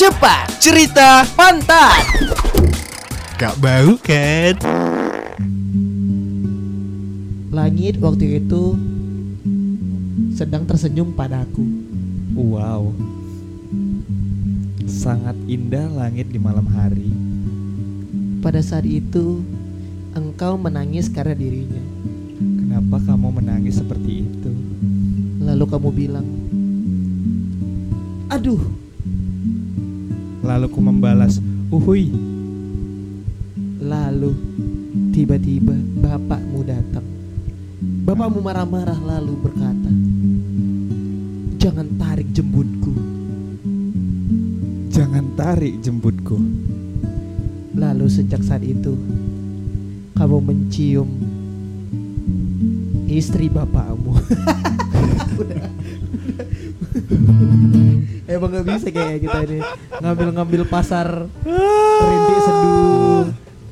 cepat, 0.00 0.48
cerita 0.56 1.28
pantat. 1.36 2.00
Gak 3.36 3.52
bau 3.60 4.00
kan? 4.00 4.56
Langit 7.52 8.00
waktu 8.00 8.40
itu 8.40 8.80
sedang 10.32 10.64
tersenyum 10.64 11.12
padaku. 11.12 11.68
Wow. 12.32 12.96
Sangat 14.88 15.36
indah 15.44 15.92
langit 15.92 16.32
di 16.32 16.40
malam 16.40 16.64
hari. 16.64 17.12
Pada 18.40 18.64
saat 18.64 18.88
itu, 18.88 19.44
engkau 20.16 20.56
menangis 20.56 21.12
karena 21.12 21.36
dirinya. 21.36 21.84
Kenapa 22.40 23.04
kamu 23.04 23.36
menangis 23.36 23.76
seperti 23.76 24.24
itu? 24.24 24.52
Lalu 25.44 25.64
kamu 25.68 25.88
bilang, 25.92 26.24
"Aduh, 28.32 28.79
Lalu 30.50 30.66
ku 30.66 30.82
membalas, 30.82 31.38
"Uhui." 31.70 32.10
Lalu 33.78 34.34
tiba-tiba 35.14 35.78
bapakmu 36.02 36.66
datang. 36.66 37.06
Bapakmu 37.78 38.42
marah-marah 38.42 38.98
lalu 38.98 39.38
berkata, 39.38 39.90
"Jangan 41.54 41.86
tarik 41.94 42.34
jembutku." 42.34 42.90
Jangan 44.90 45.38
tarik 45.38 45.78
jembutku. 45.86 46.42
Lalu 47.78 48.10
sejak 48.10 48.42
saat 48.42 48.66
itu 48.66 48.98
kamu 50.18 50.50
mencium 50.50 51.06
istri 53.06 53.46
bapakmu. 53.46 54.18
Emang 58.30 58.50
gak 58.54 58.66
bisa 58.68 58.86
kayak 58.90 59.18
kita 59.26 59.38
ini 59.48 59.58
ngambil-ngambil 59.98 60.62
pasar 60.70 61.26
rintik 62.00 62.38
seduh 62.46 63.26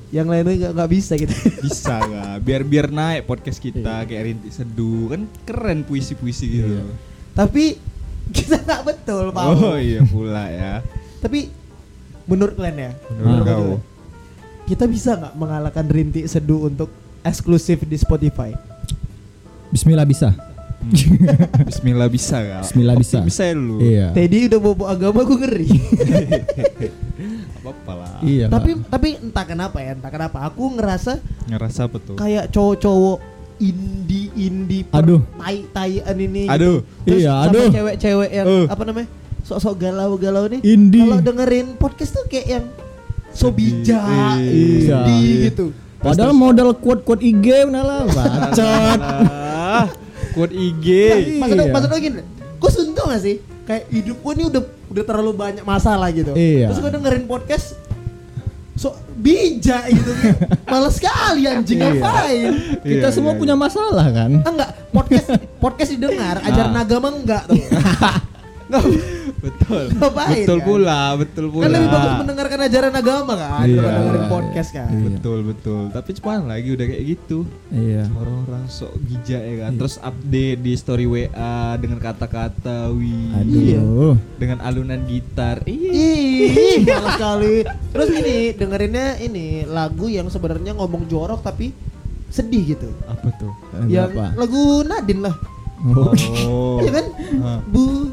yang 0.09 0.25
lainnya 0.25 0.57
nggak 0.57 0.73
nggak 0.73 0.91
bisa 0.91 1.13
gitu. 1.21 1.35
Bisa 1.69 2.01
nggak? 2.01 2.35
Biar 2.41 2.63
biar 2.65 2.87
naik 2.89 3.29
podcast 3.29 3.61
kita 3.61 4.09
kayak 4.09 4.23
rintik 4.25 4.53
seduh 4.57 5.13
kan 5.13 5.29
keren 5.45 5.85
puisi-puisi 5.85 6.49
gitu. 6.49 6.81
Tapi 7.37 7.77
kita 8.33 8.57
nggak 8.65 8.83
betul 8.89 9.37
Pak. 9.37 9.45
Oh 9.53 9.77
iya 9.77 10.01
pula 10.09 10.49
ya. 10.49 10.81
Tapi 11.23 11.53
menurut 12.25 12.57
kalian 12.57 12.89
ya, 12.89 12.93
Menurut 13.21 13.45
kau. 13.45 13.77
kita 14.65 14.89
bisa 14.89 15.13
nggak 15.17 15.35
mengalahkan 15.37 15.87
rintik 15.93 16.25
seduh 16.25 16.73
untuk 16.73 16.89
eksklusif 17.21 17.85
di 17.85 17.97
Spotify? 18.01 18.57
Bismillah 19.69 20.09
bisa. 20.09 20.48
Bismillah 21.69 22.07
bisa 22.07 22.39
gak? 22.39 22.63
Bismillah 22.65 22.97
bisa. 22.97 23.19
Bisa 23.21 23.43
ya 23.45 23.55
lu. 23.55 23.77
Iya. 23.79 24.07
Teddy 24.13 24.47
udah 24.47 24.59
bobo 24.59 24.85
agama 24.85 25.21
gue 25.23 25.37
ngeri. 25.37 25.69
Apa 27.61 27.93
lah. 27.93 28.11
Iya. 28.25 28.47
tapi 28.49 28.75
Kak. 28.75 28.89
tapi 28.89 29.09
entah 29.17 29.45
kenapa 29.45 29.79
ya, 29.79 29.95
entah 29.95 30.11
kenapa 30.11 30.39
aku 30.43 30.75
ngerasa 30.75 31.23
Ngerasa 31.47 31.81
apa 31.87 31.97
tuh? 31.99 32.17
kayak 32.17 32.51
cowok-cowok 32.51 33.19
indie 33.59 34.31
indie 34.35 34.83
Aduh. 34.91 35.23
tai 35.37 35.67
taian 35.69 36.17
ini 36.17 36.47
gitu. 36.47 36.55
Aduh. 36.55 36.77
Terus 37.05 37.21
Iya, 37.21 37.33
sama 37.33 37.47
aduh. 37.49 37.69
cewek-cewek 37.71 38.31
yang 38.33 38.47
Uh. 38.47 38.67
apa 38.67 38.83
namanya 38.83 39.09
sok-sok 39.41 39.75
galau-galau 39.79 40.45
nih 40.47 40.61
Indie. 40.63 41.03
kalau 41.03 41.19
dengerin 41.21 41.67
podcast 41.75 42.13
tuh 42.13 42.25
kayak 42.27 42.47
yang 42.49 42.65
so 43.31 43.49
bijak 43.49 44.03
Iya. 44.39 45.03
sedih 45.05 45.23
Iya. 45.23 45.47
gitu 45.49 45.67
Padahal 45.99 46.31
modal 46.31 46.79
quote-quote 46.79 47.19
IG 47.21 47.47
lah 47.67 48.07
bacot. 48.15 48.99
Ah, 50.39 50.41
Quote 50.41 50.55
IG. 50.55 50.87
maksudnya 51.37 51.65
Iya. 51.65 51.73
maksudnya 51.73 51.99
gini 51.99 52.21
gue 52.55 52.71
suntuk 52.71 53.05
gak 53.05 53.21
sih 53.21 53.37
kayak 53.65 53.85
hidup 53.89 54.17
gue 54.17 54.33
nih 54.35 54.47
udah 54.47 54.63
udah 54.89 55.05
terlalu 55.05 55.33
banyak 55.33 55.65
masalah 55.65 56.09
gitu 56.11 56.31
Iya. 56.33 56.71
terus 56.71 56.79
gue 56.79 56.93
dengerin 56.93 57.25
podcast 57.25 57.75
so 58.75 58.95
bijak 59.13 59.91
gitu 59.91 60.11
males 60.71 60.95
sekali 60.95 61.43
anjing 61.45 61.77
Iya. 61.77 61.91
ngapain 61.93 62.51
Kita 62.79 62.95
Iya, 63.05 63.11
semua 63.11 63.35
iya, 63.35 63.41
punya 63.43 63.55
masalah 63.55 64.07
kan? 64.09 64.31
Ah, 64.39 64.51
enggak 64.53 64.71
podcast 64.89 65.27
podcast 65.59 65.91
didengar 65.93 66.39
ajaran 66.41 66.73
Ah. 66.73 66.83
agama 66.83 67.09
enggak 67.11 67.43
tuh 67.45 67.59
Betul. 69.39 69.85
Ngapain, 69.95 70.43
betul 70.43 70.59
kan? 70.59 70.67
pula, 70.67 71.01
betul 71.15 71.47
pula. 71.49 71.63
kan 71.63 71.71
lebih 71.71 71.89
bagus 71.89 72.13
mendengarkan 72.19 72.59
ajaran 72.67 72.91
agama 72.93 73.33
kan 73.33 73.63
Iya. 73.63 73.71
daripada 73.71 73.97
dengerin 73.97 74.27
podcast 74.27 74.71
kan 74.75 74.89
Iya. 74.91 75.05
Betul, 75.09 75.39
betul. 75.47 75.83
Tapi 75.89 76.11
cuman 76.19 76.39
lagi 76.45 76.69
udah 76.75 76.87
kayak 76.89 77.05
gitu. 77.07 77.39
Iya. 77.71 78.03
Orang-orang 78.11 78.65
sok 78.67 78.93
bijak 78.99 79.41
ya 79.41 79.55
kan. 79.63 79.71
Iya. 79.73 79.79
Terus 79.79 79.95
update 80.01 80.59
di 80.59 80.73
story 80.75 81.07
WA 81.07 81.55
dengan 81.79 81.99
kata-kata 81.99 82.91
wih. 82.91 83.31
Aduh. 83.37 84.15
Dengan 84.37 84.59
alunan 84.61 85.01
gitar. 85.07 85.63
Iya. 85.63 85.91
Ih, 85.95 86.83
malas 86.85 87.15
sekali. 87.15 87.55
Terus 87.95 88.09
ini 88.11 88.37
dengerinnya 88.53 89.07
ini 89.19 89.47
lagu 89.65 90.11
yang 90.11 90.27
sebenarnya 90.27 90.75
ngomong 90.75 91.07
jorok 91.07 91.41
tapi 91.41 91.71
sedih 92.29 92.75
gitu. 92.75 92.91
Apa 93.07 93.29
tuh? 93.39 93.53
yang 93.87 94.11
Apa? 94.11 94.35
lagu 94.35 94.83
Nadine 94.83 95.23
lah. 95.25 95.37
Oh. 95.79 96.11
Oh. 96.43 96.77
Iya 96.83 96.91
kan? 96.91 97.07
Bu 97.71 98.11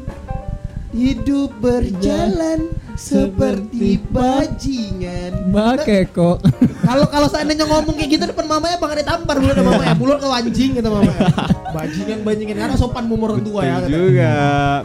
hidup 0.96 1.52
berjalan 1.60 2.72
seperti 2.96 4.00
bajingan. 4.08 5.52
Bake 5.52 6.08
kok. 6.10 6.40
Kalau 6.86 7.02
kalau 7.10 7.26
seandainya 7.26 7.66
ngomong 7.66 7.98
kayak 7.98 8.10
gitu 8.14 8.24
depan 8.24 8.46
mamanya 8.46 8.78
bang 8.78 8.94
ada 8.94 9.04
tampar 9.04 9.36
mulut 9.36 9.58
sama 9.58 9.74
mamanya, 9.74 9.94
mulut 9.98 10.16
ke 10.16 10.26
anjing 10.30 10.70
gitu 10.70 10.86
mamanya. 10.86 11.18
Bajingan 11.76 12.18
bajingan 12.22 12.56
karena 12.56 12.76
sopan 12.78 13.04
mau 13.04 13.18
orang 13.20 13.42
tua 13.42 13.60
ya. 13.60 13.82
Betul 13.82 13.90
kata. 13.90 13.98
juga, 13.98 14.32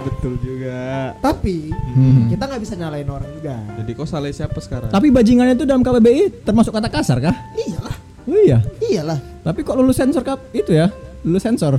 betul 0.01 0.33
juga. 0.41 0.79
Tapi 1.21 1.57
Hmm. 1.91 2.25
kita 2.25 2.43
nggak 2.47 2.61
bisa 2.63 2.73
nyalain 2.73 3.05
orang 3.05 3.29
juga. 3.31 3.53
Jadi 3.77 3.91
kok 3.93 4.07
salah 4.09 4.33
siapa 4.33 4.57
sekarang? 4.57 4.89
Tapi 4.89 5.07
bajingan 5.07 5.53
itu 5.53 5.63
dalam 5.63 5.85
KBBI 5.85 6.41
termasuk 6.41 6.73
kata 6.73 6.89
kasar 6.89 7.21
kah? 7.21 7.35
Iyalah, 7.53 7.95
Oh 8.25 8.39
iya. 8.39 8.59
iyalah. 8.81 9.19
Tapi 9.45 9.61
kok 9.61 9.77
lulus 9.77 9.95
sensor 9.95 10.25
kap 10.25 10.41
itu 10.51 10.73
ya? 10.73 10.89
Lulus 11.21 11.45
sensor. 11.45 11.77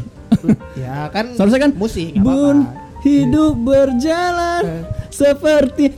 Ya 0.74 1.10
kan 1.10 1.30
Seharusnya 1.36 1.66
kan 1.66 1.72
musik 1.74 2.14
Bun 2.14 2.62
apa-apa. 2.62 2.81
Hidup 3.02 3.54
berjalan 3.58 4.62
Eh. 4.62 4.82
seperti 5.08 5.90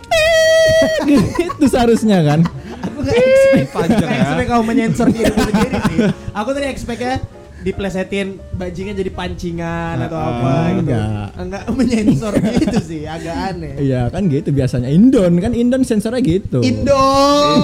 itu 1.47 1.65
seharusnya 1.65 2.21
kan. 2.21 2.41
Aku 2.83 3.01
gak 3.01 3.15
expect 3.15 3.69
Panjang 3.71 3.97
nggak 4.03 4.11
ya. 4.11 4.23
expect 4.27 4.49
kamu 4.51 4.63
menyensor 4.65 5.07
diri 5.09 5.31
sendiri 5.31 5.77
sih. 5.87 5.99
Aku 6.33 6.49
tadi 6.51 6.67
expectnya 6.67 7.15
diplesetin 7.61 8.29
bajingan 8.53 8.93
jadi 8.93 9.09
pancingan 9.09 9.97
atau 9.99 10.13
Ah, 10.15 10.29
apa 10.29 10.45
gitu. 10.71 10.81
enggak. 10.85 11.29
Enggak 11.35 11.63
menyensor 11.71 12.33
gitu 12.37 12.77
sih, 12.79 13.03
agak 13.05 13.33
aneh. 13.33 13.73
Iya 13.79 14.09
kan 14.09 14.29
gitu 14.29 14.49
biasanya 14.51 14.89
Indon 14.89 15.33
kan 15.39 15.53
Indon 15.53 15.81
sensornya 15.81 16.21
gitu. 16.21 16.61
Indon. 16.61 17.57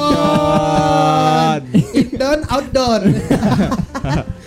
Indon 1.95 2.39
outdoor. 2.47 3.03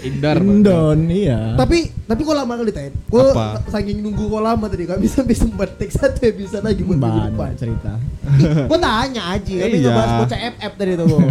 Indar. 0.03 0.35
Indon 0.37 0.99
iya. 1.07 1.55
tapi 1.55 1.87
tapi 2.03 2.21
kok 2.21 2.35
lama 2.35 2.53
kali 2.53 2.71
Ted? 2.71 2.91
Gue 3.05 3.23
Apa? 3.25 3.63
saking 3.65 3.99
nunggu 3.99 4.27
kok 4.27 4.41
lama 4.41 4.65
tadi 4.67 4.83
gak 4.83 4.99
bisa 4.99 5.23
bisa 5.23 5.47
metik 5.47 5.89
satu 5.89 6.19
episode 6.21 6.61
lagi 6.61 6.81
buat 6.81 6.99
depan. 6.99 7.51
Cerita. 7.55 7.95
Gue 8.67 8.77
tanya 8.77 9.21
aja, 9.31 9.53
tapi 9.57 9.75
Iya. 9.75 9.85
ngebahas 9.85 10.11
bocah 10.19 10.39
FF 10.51 10.71
tadi 10.75 10.91
tuh. 10.93 11.07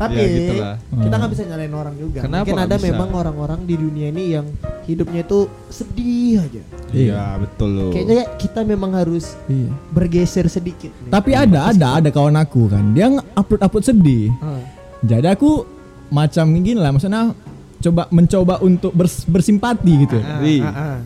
Tapi 0.00 0.16
Ya, 0.16 0.32
gitulah. 0.32 0.74
kita 0.80 0.96
Hmm. 1.06 1.20
nggak 1.20 1.30
bisa 1.30 1.42
nyalain 1.44 1.74
orang 1.76 1.94
juga. 1.94 2.18
Kenapa 2.24 2.40
Mungkin 2.48 2.64
ada 2.64 2.74
bisa? 2.74 2.86
memang 2.88 3.08
orang-orang 3.12 3.60
di 3.68 3.74
dunia 3.76 4.06
ini 4.08 4.24
yang 4.32 4.46
hidupnya 4.88 5.20
itu 5.20 5.38
sedih 5.68 6.40
aja. 6.40 6.62
Iya, 6.88 7.36
betul 7.36 7.68
loh. 7.68 7.90
Kayaknya 7.92 8.24
kita 8.40 8.64
memang 8.64 8.96
harus 8.96 9.36
Iya. 9.44 9.68
bergeser 9.92 10.48
sedikit. 10.48 10.88
Nih. 10.88 11.12
Tapi 11.12 11.30
ada 11.36 11.68
ada 11.68 12.00
ada 12.00 12.08
kawan 12.08 12.32
aku 12.34 12.64
kan 12.66 12.96
dia 12.96 13.12
upload 13.36 13.60
upload 13.60 13.84
sedih. 13.84 14.32
Ah. 14.40 14.64
Jadi 15.04 15.28
aku 15.28 15.68
macam 16.08 16.48
gini 16.50 16.74
lah 16.74 16.90
maksudnya 16.90 17.36
coba 17.80 18.02
mencoba 18.08 18.54
untuk 18.60 18.92
bers- 18.92 19.24
bersimpati 19.24 19.92
gitu. 20.00 20.18
Ah, 20.18 20.38
ah, 20.38 20.68
ah. 20.68 20.98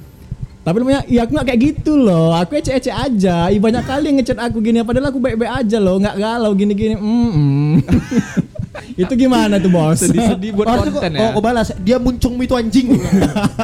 Tapi 0.60 0.80
namanya 0.80 1.04
ya 1.04 1.22
aku 1.22 1.32
gak 1.34 1.46
kayak 1.46 1.60
gitu 1.62 1.92
loh. 1.94 2.32
Aku 2.32 2.54
ece-ece 2.54 2.88
aja. 2.88 3.46
Ih, 3.46 3.60
banyak 3.60 3.84
kali 3.84 4.08
yang 4.08 4.16
ngechat 4.16 4.38
aku 4.38 4.58
gini 4.58 4.80
padahal 4.80 5.12
aku 5.12 5.20
baik-baik 5.20 5.52
aja 5.60 5.76
loh, 5.76 6.00
nggak 6.00 6.16
galau 6.16 6.50
gini-gini. 6.52 6.96
Mm 6.96 7.28
-mm. 7.28 7.70
itu 9.02 9.12
gimana 9.14 9.60
tuh, 9.60 9.68
Bos? 9.68 10.00
Sedih-sedih 10.00 10.50
buat 10.50 10.66
Harusnya 10.66 10.92
konten 10.94 11.10
kok- 11.10 11.20
ya. 11.20 11.22
Oh, 11.22 11.30
kok 11.32 11.42
balas. 11.42 11.68
Dia 11.78 11.96
muncung 11.98 12.40
itu 12.40 12.54
anjing. 12.54 12.96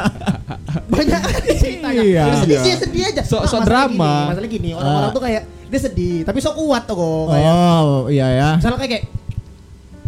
Banyak 0.93 1.21
ceritanya. 1.57 2.03
Iya. 2.05 2.25
Sedih, 2.39 2.59
dia 2.61 2.77
sedih 2.77 3.03
aja. 3.07 3.23
Sok- 3.25 3.49
sok 3.49 3.59
masalah 3.59 3.67
drama. 3.67 4.13
Gini, 4.13 4.29
masalah 4.29 4.51
gini, 4.51 4.71
orang-orang 4.71 5.09
Ah. 5.09 5.17
tuh 5.17 5.23
kayak 5.23 5.43
dia 5.67 5.81
sedih, 5.81 6.17
tapi 6.23 6.39
sok 6.39 6.55
kuat 6.55 6.83
tuh 6.85 6.95
kok. 6.95 7.25
Kayak, 7.31 7.49
Oh, 7.49 8.07
iya 8.07 8.27
ya. 8.29 8.49
Misalnya 8.57 8.77
kayak, 8.77 8.91
kayak 8.93 9.05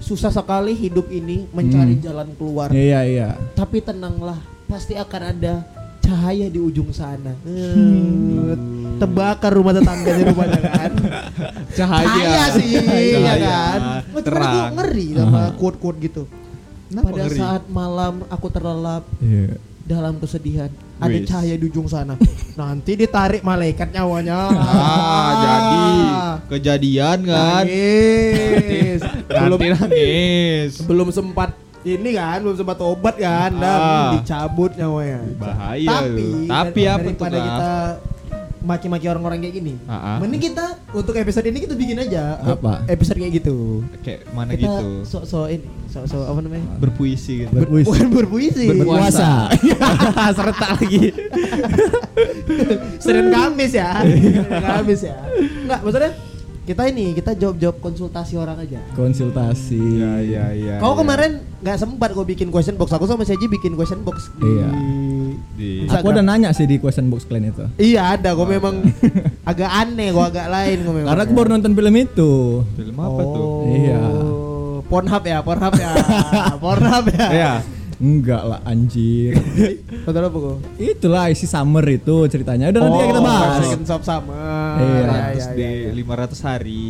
susah 0.02 0.28
sekali 0.28 0.75
hidup 0.75 1.06
ini 1.08 1.46
mencari 1.49 1.94
Hmm. 1.94 2.02
jalan 2.02 2.28
keluar. 2.34 2.69
Iya, 2.69 3.00
iya. 3.02 3.28
Tapi 3.52 3.78
tenanglah, 3.78 4.37
pasti 4.66 4.93
akan 4.93 5.22
ada 5.31 5.62
cahaya 5.99 6.46
di 6.46 6.58
ujung 6.58 6.90
sana. 6.90 7.32
Hmm. 7.40 8.99
Terbakar 8.99 9.50
rumah 9.50 9.72
tetangga 9.72 10.10
di 10.12 10.25
rumahnya 10.25 10.60
kan. 10.60 10.93
Cahaya. 11.78 12.06
Cahaya 12.06 12.44
sih, 12.52 12.69
ya 12.69 12.82
Cahaya. 13.16 13.38
kan. 13.40 13.81
Nggak, 13.81 14.02
cuman 14.04 14.22
Terang. 14.22 14.52
aku 14.52 14.75
ngeri 14.76 15.06
sama 15.12 15.40
quote-quote 15.56 15.99
gitu. 16.00 16.22
Kenapa 16.84 17.06
Pada 17.08 17.22
ngeri? 17.25 17.38
saat 17.38 17.62
malam 17.69 18.14
aku 18.28 18.46
terlelap 18.48 19.05
Iya. 19.19 19.56
dalam 19.82 20.14
kesedihan, 20.19 20.70
ada 21.02 21.10
Wis. 21.12 21.26
cahaya 21.26 21.54
di 21.54 21.66
ujung 21.66 21.84
sana. 21.84 22.14
Nanti 22.54 22.94
ditarik 22.94 23.43
malaikat 23.43 23.90
nyawanya. 23.90 24.38
Ah, 24.54 25.31
jadi 25.34 25.84
kejadian 26.49 27.19
kan. 27.25 27.64
Nangis. 27.66 29.00
belum 29.26 29.58
nangis. 29.58 30.72
belum 30.81 31.08
sempat 31.10 31.50
ini 31.82 32.14
kan, 32.14 32.38
belum 32.38 32.54
sempat 32.54 32.78
obat 32.78 33.19
kan, 33.19 33.50
Ah. 33.50 33.58
dan 33.58 33.78
dicabut 34.14 34.70
nyawanya. 34.72 35.19
Bahaya 35.34 35.88
Tapi, 35.99 36.14
lu. 36.14 36.28
Tapi 36.46 36.81
dar- 36.81 36.93
apa 36.93 37.02
tuh, 37.02 37.10
daripada 37.10 37.38
kita 37.40 37.70
maki-maki 38.62 39.06
orang-orang 39.11 39.43
kayak 39.43 39.55
gini. 39.59 39.75
Ah. 39.91 40.19
Mending 40.23 40.53
kita 40.53 40.79
untuk 40.94 41.19
episode 41.19 41.47
ini 41.50 41.59
kita 41.67 41.75
bikin 41.75 41.99
aja 41.99 42.38
Apa? 42.41 42.87
episode 42.87 43.19
kayak 43.19 43.43
gitu. 43.43 43.82
Kayak 44.06 44.31
mana 44.32 44.55
kita 44.55 44.70
gitu. 44.70 44.91
sok-sok 45.05 45.47
ini, 45.50 45.67
sok-sok 45.91 46.23
apa 46.31 46.41
namanya? 46.41 46.67
Berpuisi 46.79 47.32
gitu. 47.47 47.53
Berpuisi. 47.53 47.87
Bukan 47.91 48.06
berpuisi. 48.14 48.67
Berpuasa. 48.70 49.50
Serentak 50.38 50.70
lagi. 50.79 51.03
Senin 53.05 53.26
Kamis 53.35 53.73
ya. 53.75 53.91
Senin 54.06 54.47
Kamis 54.47 55.00
ya. 55.03 55.17
Enggak, 55.67 55.81
maksudnya 55.82 56.12
kita 56.62 56.82
ini 56.87 57.11
kita 57.11 57.35
jawab-jawab 57.35 57.82
konsultasi 57.82 58.38
orang 58.38 58.62
aja. 58.62 58.79
Konsultasi. 58.94 59.82
Iya, 59.99 60.12
iya, 60.23 60.44
iya. 60.55 60.75
Kau 60.79 60.94
iya. 60.94 60.99
kemarin 61.03 61.32
nggak 61.58 61.79
sempat 61.79 62.15
kau 62.15 62.23
bikin 62.23 62.55
question 62.55 62.79
box. 62.79 62.94
Aku 62.94 63.11
sama 63.11 63.26
Seji 63.26 63.50
bikin 63.50 63.75
question 63.75 64.06
box 64.06 64.31
di 64.38 64.47
Iya. 64.47 64.70
Di- 65.52 65.84
Aku 65.84 66.08
udah 66.08 66.20
nanya 66.20 66.50
sih 66.50 66.64
di 66.64 66.76
question 66.76 67.06
box 67.06 67.25
kalian 67.25 67.50
itu. 67.50 67.64
Iya 67.76 68.16
ada, 68.16 68.32
kau 68.32 68.44
memang 68.44 68.81
agak 69.50 69.69
aneh, 69.69 70.08
kau 70.10 70.25
agak 70.25 70.49
lain 70.49 70.76
kau 70.81 70.93
memang. 70.93 71.10
Karena 71.10 71.22
aku 71.22 71.32
baru 71.32 71.49
nonton 71.50 71.72
film 71.72 71.94
itu. 71.94 72.32
film 72.72 72.96
apa 72.96 73.20
tuh? 73.22 73.44
Oh. 73.44 73.69
Iya. 73.69 74.00
Pornhub 74.82 75.22
ya, 75.22 75.38
Pornhub 75.40 75.75
ya. 75.75 75.90
Pornhub 76.62 77.04
ya. 77.10 77.28
Iya. 77.28 77.52
Enggak 77.96 78.43
lah 78.43 78.60
anjir. 78.64 79.38
Betul 80.04 80.22
apa 80.22 80.34
kau? 80.34 80.56
Itulah 80.75 81.28
isi 81.28 81.46
summer 81.46 81.84
itu 81.87 82.26
ceritanya. 82.26 82.69
Udah 82.69 82.81
nanti 82.82 82.98
ya 82.98 83.06
kita 83.06 83.20
bahas. 83.22 83.60
Second 83.62 83.84
shop 83.87 84.02
sama. 84.02 84.43
Iya. 84.81 85.06
Terus 85.32 85.46
di 85.52 85.69
500 85.96 86.43
hari. 86.43 86.87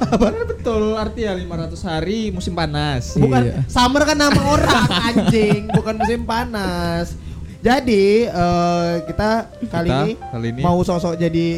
Benar 0.00 0.48
betul 0.48 0.96
artinya 0.96 1.36
500 1.36 1.76
hari 1.84 2.32
musim 2.32 2.56
panas. 2.56 3.12
Bukan 3.14 3.40
Iya. 3.42 3.68
summer 3.68 4.00
kan 4.02 4.16
nama 4.16 4.40
orang 4.48 4.84
anjing, 4.88 5.68
bukan 5.68 6.00
musim 6.00 6.24
panas. 6.24 7.12
Jadi 7.60 8.24
eh, 8.24 8.92
kita 9.04 9.30
kali 9.68 9.88
Kita 9.88 10.00
ini 10.00 10.10
kali 10.16 10.46
ini- 10.48 10.62
mau 10.64 10.80
sosok 10.80 11.12
jadi 11.14 11.48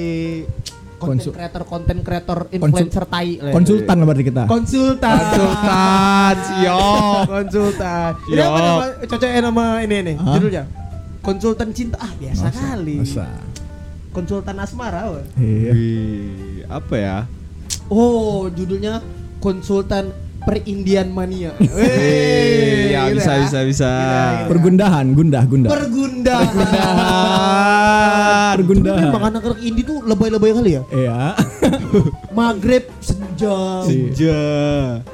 konten 0.99 1.35
creator, 1.35 1.63
konten 1.67 1.97
creator, 2.03 2.39
influencer 2.51 3.05
tai 3.07 3.39
lah. 3.39 3.51
Konsultan 3.51 3.97
lah 3.99 4.07
berarti 4.07 4.25
kita. 4.25 4.43
Konsultan. 4.47 5.15
Konsultan, 5.19 6.35
siap. 6.47 7.27
Konsultan. 7.35 8.11
Ini 8.31 8.41
apa 8.41 8.59
nama 8.61 8.85
cocoknya 9.03 9.41
nama 9.43 9.65
ini 9.83 9.97
nih? 9.99 10.15
Hah? 10.19 10.35
Judulnya. 10.39 10.65
Konsultan 11.23 11.69
cinta. 11.75 11.97
Ah, 11.99 12.13
biasa 12.15 12.47
kali. 12.51 12.97
Masa. 13.03 13.27
Konsultan 14.15 14.57
asmara. 14.59 15.23
Iya. 15.35 15.73
Apa 16.71 16.95
ya? 16.95 17.17
Oh, 17.91 18.47
judulnya 18.47 19.03
Konsultan 19.43 20.15
Perindian 20.43 21.07
Mania. 21.09 21.55
Wih, 21.61 22.91
ya 22.91 23.07
gila 23.07 23.15
bisa 23.15 23.33
bisa 23.41 23.59
bisa. 23.63 23.87
Gila. 23.89 24.49
Pergundahan, 24.49 25.07
gundah, 25.13 25.43
gundah. 25.45 25.71
Pergundahan. 25.71 26.51
Pergundahan. 28.53 29.07
Memang 29.09 29.25
anak-anak 29.29 29.59
indie 29.61 29.83
tuh 29.83 30.03
lebay-lebay 30.03 30.51
kali 30.53 30.71
ya. 30.73 30.83
Iya. 30.91 31.39
Maghrib 32.37 32.85
senja. 32.99 33.87
Senja. 33.87 34.43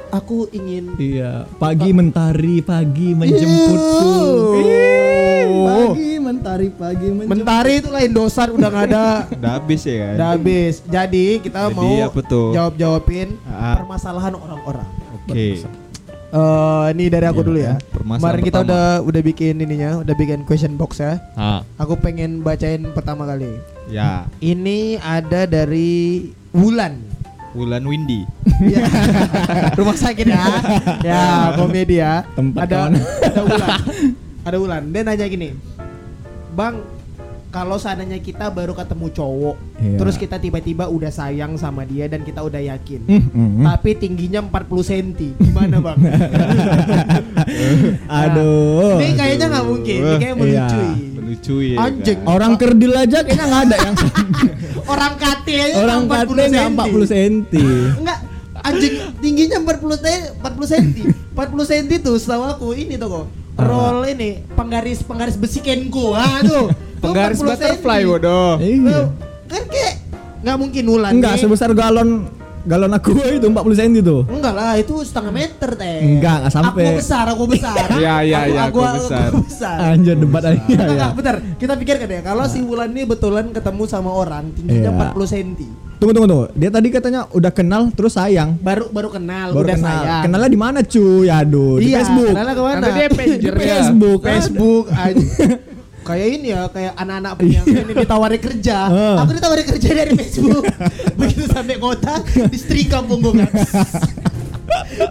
Aku 0.09 0.49
ingin 0.49 0.97
Iya, 0.97 1.45
pagi 1.55 1.93
mentari, 1.93 2.59
pagi 2.59 3.13
menjemputku. 3.13 4.13
Ih, 4.57 5.45
Pagi 5.59 6.11
mentari, 6.19 6.67
pagi 6.69 7.07
menjemputku. 7.07 7.31
Mentari 7.31 7.73
itu 7.77 7.89
lain 7.89 8.11
dosan 8.11 8.47
udah 8.51 8.67
nggak 8.67 8.85
ada. 8.87 9.07
Udah 9.39 9.51
habis 9.55 9.81
ya 9.81 9.95
kan? 9.95 10.13
Udah 10.15 10.27
habis. 10.33 10.73
Jadi 10.83 11.25
kita 11.39 11.59
Jadi 11.63 11.75
mau 11.75 11.93
jawab-jawabin 12.51 13.27
Ah. 13.45 13.77
permasalahan 13.77 14.33
orang-orang. 14.33 14.89
Oke. 15.25 15.59
Eh, 16.29 16.85
ini 16.93 17.09
dari 17.09 17.25
aku 17.25 17.41
Iya, 17.41 17.47
dulu 17.47 17.57
ya. 17.59 17.73
permasalahan 17.89 18.21
Kemarin 18.21 18.41
kita 18.43 18.59
pertama. 18.59 18.69
udah 18.69 18.85
udah 19.01 19.21
bikin 19.25 19.53
ininya, 19.57 19.89
udah 19.97 20.13
bikin 20.13 20.39
question 20.45 20.77
box 20.77 21.01
ya. 21.01 21.17
Ah, 21.33 21.65
Aku 21.75 21.97
pengen 21.97 22.39
bacain 22.39 22.85
pertama 22.91 23.25
kali. 23.25 23.49
ya. 23.87 24.29
Ini 24.37 25.01
ada 25.01 25.43
dari 25.43 26.29
Wulan. 26.53 27.01
Wulan 27.51 27.81
Windy. 27.83 28.29
Ya. 28.61 28.83
Rumah 29.73 29.95
sakit 29.95 30.27
ya. 30.27 30.43
Ya, 31.01 31.23
komedi 31.55 31.97
ya. 31.97 32.21
Tempat 32.29 32.67
ada 32.67 32.91
ada 32.91 33.41
Wulan. 33.41 33.69
Ada 34.43 34.57
Wulan. 34.59 34.83
Dia 34.91 35.01
nanya 35.01 35.25
gini. 35.25 35.49
Bang, 36.51 36.83
kalau 37.49 37.75
seandainya 37.75 38.17
kita 38.17 38.47
baru 38.47 38.71
ketemu 38.71 39.05
cowok, 39.09 39.55
Iya. 39.75 39.97
terus 39.97 40.15
kita 40.15 40.37
tiba-tiba 40.37 40.85
udah 40.85 41.09
sayang 41.09 41.55
sama 41.55 41.81
dia 41.81 42.05
dan 42.05 42.21
kita 42.21 42.39
udah 42.39 42.61
yakin. 42.61 43.01
Hmm, 43.03 43.23
hmm. 43.25 43.63
Tapi 43.65 43.89
tingginya 43.97 44.39
40 44.39 44.81
cm. 44.85 45.07
Gimana, 45.35 45.81
Bang? 45.81 45.97
Aduh. 48.07 48.97
Ini 49.01 49.13
kayaknya 49.15 49.45
nggak 49.49 49.65
mungkin. 49.65 49.99
Ini 49.99 50.15
kayak 50.15 50.29
Iya. 50.29 50.37
melucu. 50.37 50.81
Melucu 51.11 51.55
ya. 51.63 51.77
Anjing. 51.81 52.19
kan? 52.19 52.27
Orang 52.29 52.51
kerdil 52.55 52.93
aja 52.93 53.17
kayaknya 53.21 53.45
nggak 53.45 53.63
ada 53.65 53.75
yang 53.79 53.95
Orang 54.89 55.13
kate 55.17 55.55
aja 55.55 55.75
orang 55.77 55.99
40 56.05 56.09
kate 56.09 56.49
nggak 56.49 56.65
cm. 56.65 56.73
40 56.73 57.05
cm. 57.05 57.33
Enggak, 57.97 58.19
anjing 58.59 58.93
tingginya 59.19 59.57
40 59.61 59.95
cm, 59.95 60.23
40 60.37 60.65
cm. 60.65 60.89
40 61.33 61.65
cm 61.65 61.85
tuh 61.99 62.15
setahu 62.17 62.43
aku 62.45 62.67
ini 62.73 62.93
tuh 62.93 63.09
kok. 63.09 63.25
Roll 63.59 64.07
ini 64.07 64.39
penggaris 64.55 65.03
penggaris 65.03 65.35
besi 65.35 65.59
Kenko. 65.59 66.13
Ah 66.13 66.39
tuh. 66.41 66.71
Penggaris 66.99 67.39
40 67.39 67.47
butterfly 67.47 67.99
bodoh. 68.03 68.51
Iya. 68.57 68.99
Kan 69.45 69.63
kayak 69.65 69.93
nggak 70.39 70.57
mungkin 70.57 70.83
ulan. 70.85 71.11
Enggak 71.11 71.33
nih. 71.35 71.41
sebesar 71.41 71.71
galon 71.73 72.29
galon 72.59 72.91
aku 72.91 73.15
itu 73.39 73.47
40 73.47 73.55
cm 73.73 73.93
tuh. 74.01 74.21
Enggak 74.27 74.53
lah, 74.53 74.75
itu 74.75 74.93
setengah 75.01 75.31
meter 75.31 75.69
teh. 75.73 75.97
Enggak, 75.99 76.35
nggak 76.43 76.53
sampai. 76.53 76.83
Aku 76.85 76.99
besar, 76.99 77.25
aku 77.25 77.43
besar. 77.47 77.87
Iya, 77.91 78.15
iya, 78.27 78.39
iya, 78.45 78.61
aku, 78.67 78.79
aku 78.79 78.99
besar. 78.99 79.27
Aku 79.27 79.41
besar. 79.41 79.75
Anjir 79.89 80.15
debat 80.15 80.43
aja 80.43 80.59
Enggak, 80.59 80.67
ya. 80.77 80.91
enggak, 80.91 81.11
bentar. 81.15 81.35
Kita 81.55 81.73
pikirkan 81.75 82.07
ya, 82.09 82.21
kalau 82.21 82.43
si 82.45 82.59
Wulan 82.59 82.91
ini 82.91 83.03
betulan 83.03 83.49
ketemu 83.49 83.83
sama 83.87 84.11
orang 84.11 84.51
tingginya 84.53 84.91
Iya. 84.91 85.11
40 85.15 85.33
cm. 85.33 85.51
Tunggu 85.99 86.11
tunggu 86.13 86.27
tunggu. 86.29 86.47
Dia 86.55 86.69
tadi 86.69 86.87
katanya 86.89 87.21
udah 87.27 87.51
kenal 87.51 87.81
terus 87.91 88.15
sayang. 88.15 88.55
Baru 88.55 88.87
baru 88.87 89.09
kenal, 89.09 89.51
Baru 89.51 89.65
udah 89.65 89.75
kenal. 89.75 89.89
sayang. 89.97 90.21
Kenalnya 90.23 90.49
di 90.49 90.59
mana 90.59 90.79
cuy? 90.79 91.27
Aduh, 91.27 91.75
di 91.75 91.89
Iya, 91.89 91.95
Facebook. 91.99 92.31
Kenalnya 92.31 92.91
dia 92.91 93.07
pager 93.09 93.39
Di 93.55 93.59
ya. 93.59 93.73
Facebook. 93.73 94.19
Facebook 94.21 94.85
aja. 94.89 95.25
Kayak 96.09 96.27
ini 96.33 96.47
ya, 96.49 96.65
kayak 96.65 96.93
anak-anak 96.97 97.31
yang 97.45 97.65
ini 97.67 97.93
ditawari 97.93 98.37
kerja. 98.37 98.77
Ah. 98.89 99.21
Aku 99.21 99.31
ditawari 99.31 99.61
kerja 99.61 99.89
dari 99.91 100.11
Facebook. 100.11 100.65
Begitu 101.19 101.45
sampai 101.45 101.77
kota, 101.77 102.25
disetrika 102.49 103.05
punggung 103.05 103.37
kan. 103.41 103.53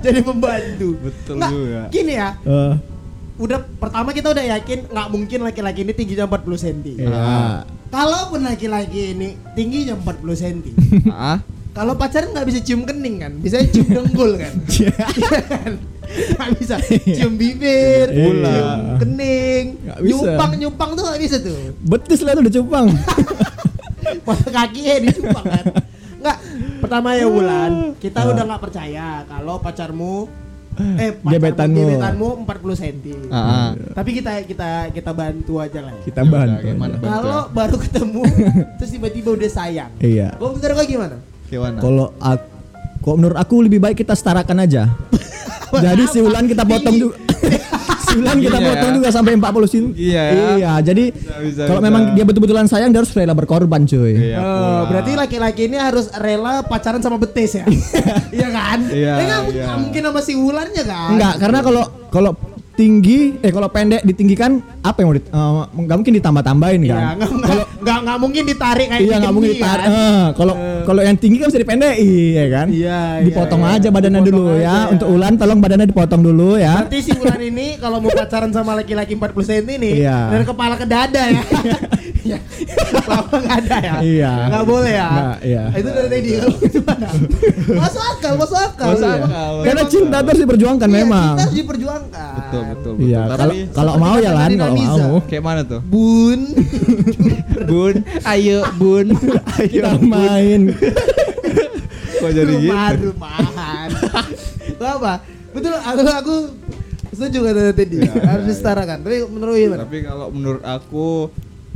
Jadi 0.02 0.20
pembantu. 0.20 0.98
Betul 0.98 1.34
Nggak, 1.38 1.50
juga. 1.52 1.80
Gini 1.88 2.12
ya, 2.12 2.28
Eh, 2.42 2.72
udah 3.38 3.58
pertama 3.78 4.10
kita 4.10 4.28
udah 4.28 4.44
yakin 4.50 4.78
nggak 4.86 5.08
mungkin 5.08 5.38
laki-laki 5.40 5.80
ini 5.80 5.92
tingginya 5.94 6.26
40 6.26 6.58
cm. 6.58 6.78
iya. 6.98 7.62
Kalaupun 7.88 8.40
laki-laki 8.42 9.14
ini 9.14 9.28
tingginya 9.54 9.94
40 9.96 10.34
cm, 10.34 10.58
Ah, 11.08 11.38
kalau 11.72 11.94
pacaran 11.94 12.30
nggak 12.30 12.46
bisa 12.46 12.58
cium 12.60 12.82
kening 12.82 13.16
kan, 13.18 13.32
bisa 13.38 13.62
cium 13.64 13.86
dengkul 13.88 14.34
kan. 14.36 14.52
Iya? 16.18 16.34
Nggak 16.34 16.50
bisa 16.56 16.74
cium 17.06 17.34
bibir, 17.34 18.06
Iya. 18.08 18.16
cium 18.16 18.40
kening, 18.98 19.64
Nggak 19.78 19.98
bisa. 20.00 20.12
nyupang 20.24 20.50
nyupang 20.56 20.90
tuh 20.92 21.02
nggak 21.04 21.20
bisa 21.20 21.36
tuh. 21.38 21.58
Betis 21.78 22.20
lah 22.20 22.32
tuh 22.32 22.42
udah 22.42 22.54
cupang. 22.54 22.86
Mata 24.26 24.48
kaki 24.48 24.80
eh 24.82 24.98
dicupang 25.02 25.44
kan. 25.44 25.64
Nggak. 26.18 26.38
Pertama 26.78 27.08
ya 27.12 27.26
Wulan, 27.26 27.72
kita 27.96 28.24
udah 28.24 28.44
nggak 28.44 28.62
percaya 28.62 29.06
kalau 29.24 29.58
pacarmu 29.58 30.30
eh 30.94 31.10
pacarmu, 31.12 31.34
Gebetanmu. 31.34 31.82
gebetanmu 31.82 32.28
40 32.46 32.78
cm. 32.78 33.18
ah, 33.28 33.36
ah. 33.36 33.68
Tapi 33.92 34.10
kita 34.14 34.32
kita 34.42 34.68
kita 34.88 35.10
bantu 35.10 35.58
aja 35.58 35.82
lah. 35.82 35.92
Ya. 35.92 36.02
Kita 36.04 36.20
Ya 36.20 36.30
bantu. 36.30 36.64
gimana, 36.64 36.94
Bang? 36.96 37.10
Kalau 37.10 37.40
baru 37.50 37.76
ketemu 37.76 38.22
terus 38.78 38.90
tiba-tiba 38.90 39.28
udah 39.34 39.50
sayang. 39.50 39.90
Iya. 39.98 40.38
Menurut 40.38 40.62
kau 40.72 40.86
gimana? 40.86 41.16
Gimana? 41.48 41.78
Kalau 41.78 42.06
aku 42.16 42.46
kok 43.00 43.14
menurut 43.14 43.36
aku 43.36 43.54
lebih 43.60 43.78
baik 43.78 43.98
kita 43.98 44.14
setarakan 44.14 44.62
aja. 44.62 44.82
Jadi 45.74 46.02
si 46.06 46.18
Ulan 46.18 46.44
kita 46.44 46.62
potong 46.62 46.92
Tinggi. 46.92 47.04
juga. 47.04 47.16
si 48.06 48.14
Ulan 48.16 48.38
kita 48.38 48.58
Iya. 48.58 48.66
potong 48.66 48.90
juga 48.94 49.08
sampai 49.08 49.32
40 49.34 49.68
cm. 49.68 49.86
Iya. 49.92 50.22
Iya, 50.56 50.72
jadi 50.82 51.04
kalau 51.60 51.80
memang 51.80 52.02
dia 52.12 52.24
betul-betulan 52.24 52.64
sayang 52.64 52.88
dia 52.88 53.00
harus 53.00 53.12
rela 53.12 53.32
berkorban, 53.32 53.84
cuy. 53.84 54.32
Iya, 54.32 54.38
pula. 54.38 54.80
berarti 54.86 55.12
laki-laki 55.14 55.62
ini 55.66 55.76
harus 55.76 56.08
rela 56.14 56.60
pacaran 56.62 56.98
sama 56.98 57.16
betis 57.16 57.54
ya? 57.54 57.64
iya 58.36 58.48
kan? 58.48 58.78
Iya, 58.88 59.12
Ya 59.14 59.22
nggak 59.22 59.40
iya. 59.52 59.66
mungkin 59.76 60.00
sama 60.02 60.20
si 60.20 60.32
Wulannya 60.34 60.82
kan? 60.82 61.08
Enggak, 61.12 61.34
karena 61.38 61.58
kalau 61.60 61.82
kalau 62.08 62.30
tinggi 62.78 63.34
eh 63.36 63.50
kalau 63.50 63.66
pendek 63.66 64.00
ditinggikan 64.00 64.50
apa 64.80 65.02
yang 65.02 65.08
mau 65.08 65.16
dit- 65.18 65.26
eh, 65.26 65.50
nggak 65.76 65.96
mungkin 65.98 66.14
ditambah-tambahin 66.14 66.80
Iya, 66.80 66.94
kan 66.94 67.02
nggak 67.18 67.30
nggak 67.34 67.66
nggak 67.78 67.98
nggak 68.00 68.18
mungkin 68.18 68.42
ditarik 68.44 68.86
kayak 68.88 69.02
iya 69.02 69.14
nggak 69.18 69.32
mungkin 69.32 69.50
Jimmy, 69.50 69.58
ditarik 69.58 69.84
kan? 69.84 69.92
Eh, 69.92 70.26
kalau 70.32 70.54
kalau 70.84 71.00
yang 71.02 71.16
tinggi 71.16 71.36
kan 71.36 71.46
bisa 71.48 71.58
dipendekin 71.58 72.30
ya 72.32 72.46
kan 72.48 72.66
Iya, 72.68 72.98
iya, 73.18 73.24
dipotong 73.26 73.62
iya. 73.62 73.74
aja 73.74 73.88
badannya 73.88 74.20
Dipotong 74.20 74.38
dulu 74.38 74.44
aja, 74.48 74.60
ya 74.60 74.70
ya. 74.70 74.76
untuk 74.88 75.08
Ulan 75.08 75.32
tolong 75.34 75.58
badannya 75.58 75.86
dipotong 75.86 76.22
dulu 76.22 76.48
ya 76.56 76.74
Berarti 76.80 76.98
si 77.00 77.10
Ulan 77.12 77.40
ini 77.40 77.66
kalau 77.76 77.98
mau 77.98 78.10
pacaran 78.10 78.50
sama 78.50 78.72
laki-laki 78.72 79.12
40 79.12 79.34
cm 79.42 79.68
nih 79.76 79.92
Iya. 79.98 80.18
dari 80.30 80.44
kepala 80.44 80.74
ke 80.74 80.86
dada 80.86 81.22
ya. 81.28 81.42
Iya. 82.28 82.38
Bapak 83.02 83.38
nggak 83.40 83.56
ada 83.64 83.76
ya? 83.80 83.94
Iya. 84.00 84.32
Nggak 84.48 84.64
boleh 84.64 84.92
ya? 84.92 85.08
Nggak, 85.08 85.36
iya. 85.42 85.62
Itu 85.72 85.88
dari 85.88 86.08
tadi 86.08 86.28
kalau 86.38 86.56
gimana? 86.60 87.08
Masuk 87.78 88.02
akal, 88.04 88.32
masuk 88.36 88.58
akal. 88.58 88.86
Masuk 88.92 89.08
Iya. 89.08 89.24
akal. 89.24 89.52
karena 89.64 89.82
cinta 89.88 90.16
terus 90.20 90.38
diperjuangkan 90.38 90.88
Iya, 90.88 90.96
memang 91.00 91.28
Cinta 91.28 91.42
harus 91.42 91.56
diperjuangkan. 91.56 92.32
Betul 92.38 92.62
betul. 92.68 92.92
iya 93.00 93.20
betul. 93.22 93.32
kalau 93.32 93.48
Tapi 93.48 93.56
kalau 93.72 93.92
mau 93.96 94.16
ya 94.18 94.30
lan 94.30 94.50
kalau 94.52 94.74
mau 94.76 95.16
kayak 95.24 95.42
mana 95.42 95.60
tuh? 95.64 95.80
Bun. 95.82 96.40
Bun, 97.70 97.94
ayo 98.24 98.58
Bun. 98.76 99.06
Ayo 99.58 99.66
kita 99.68 99.92
main 99.98 100.60
Kok 102.18 102.30
jadi 102.30 102.54
gitu? 102.54 102.70
Rumah, 102.70 102.90
rumahan. 102.98 103.88
Itu 104.64 104.84
apa? 104.84 105.12
Betul, 105.50 105.74
aku 105.74 106.00
aku 106.04 106.34
setuju 107.10 107.38
kata 107.46 107.60
tadi. 107.74 107.96
Iya, 108.02 108.12
harus 108.14 108.44
iya, 108.46 108.50
disetarakan. 108.50 108.96
Tapi 109.02 109.16
menurut 109.26 109.54
gimana? 109.54 109.80
Tapi 109.86 109.98
kalau 110.02 110.26
menurut 110.30 110.62
aku 110.62 111.06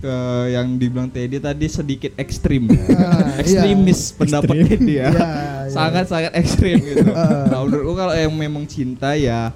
ke 0.03 0.17
yang 0.51 0.75
dibilang 0.75 1.07
Teddy 1.07 1.39
tadi 1.39 1.71
sedikit 1.71 2.11
ekstrim. 2.19 2.67
Ah, 2.91 3.39
Ekstremis 3.39 4.11
pendapat 4.13 4.51
Ekstrim. 4.51 4.67
Teddy 4.75 4.93
ya. 4.93 5.09
Iya, 5.09 5.31
iya. 5.63 5.71
Sangat-sangat 5.71 6.33
ekstrim 6.35 6.77
gitu. 6.83 7.07
Ah. 7.15 7.47
Nah, 7.49 7.61
menurutku 7.63 7.95
kalau 7.95 8.11
yang 8.13 8.35
memang 8.35 8.67
cinta 8.67 9.15
ya 9.15 9.55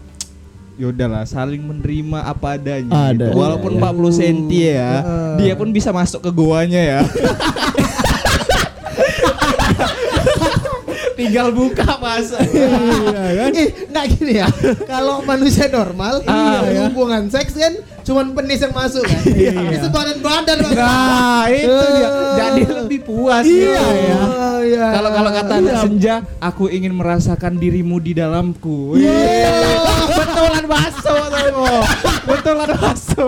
yaudahlah 0.76 1.24
saling 1.24 1.58
menerima 1.58 2.20
apa 2.22 2.60
adanya 2.60 2.92
Ada, 3.10 3.32
gitu. 3.32 3.34
Walaupun 3.34 3.72
iya, 3.74 3.80
40 3.80 4.20
cm 4.20 4.38
ya, 4.52 4.90
Ah. 5.02 5.34
dia 5.34 5.54
pun 5.56 5.68
bisa 5.72 5.90
masuk 5.90 6.20
ke 6.22 6.30
goanya 6.30 6.78
ya. 6.78 7.00
Tinggal 11.16 11.49
buka 11.50 11.96
masuk. 11.96 12.37
iya 12.44 13.32
kan 13.42 13.50
Eh, 13.50 13.68
nggak 13.88 14.04
gini 14.12 14.32
ya. 14.37 14.46
Kalau 14.85 15.25
manusia 15.25 15.64
normal, 15.66 16.20
Ah, 16.25 16.61
iya, 16.62 16.87
hubungan 16.87 17.26
seks 17.26 17.52
kan 17.52 17.73
cuman 18.04 18.30
penis 18.32 18.61
yang 18.61 18.70
masuk 18.70 19.02
kan. 19.02 19.23
Ini 19.26 19.76
sebadan 19.80 20.20
badan 20.20 20.56
Bang. 20.62 20.76
Nah, 20.76 21.44
itu 21.49 21.73
dia. 21.90 22.08
Jadi 22.37 22.61
lebih 22.68 23.00
puas. 23.02 23.42
Iya, 23.42 23.75
gitu. 23.75 24.06
ya. 24.06 24.18
Oh, 24.20 24.58
iya. 24.61 24.87
Kalau 24.92 25.11
kalau 25.11 25.30
kata 25.32 25.52
anak 25.56 25.75
senja, 25.80 26.14
aku 26.38 26.68
ingin 26.68 26.92
merasakan 26.92 27.56
dirimu 27.56 27.96
di 27.99 28.12
dalamku. 28.12 28.94
Iya. 28.94 29.50
Betulan 30.06 30.64
baso. 30.68 31.16
Betulan 32.26 32.70
baso. 32.76 33.26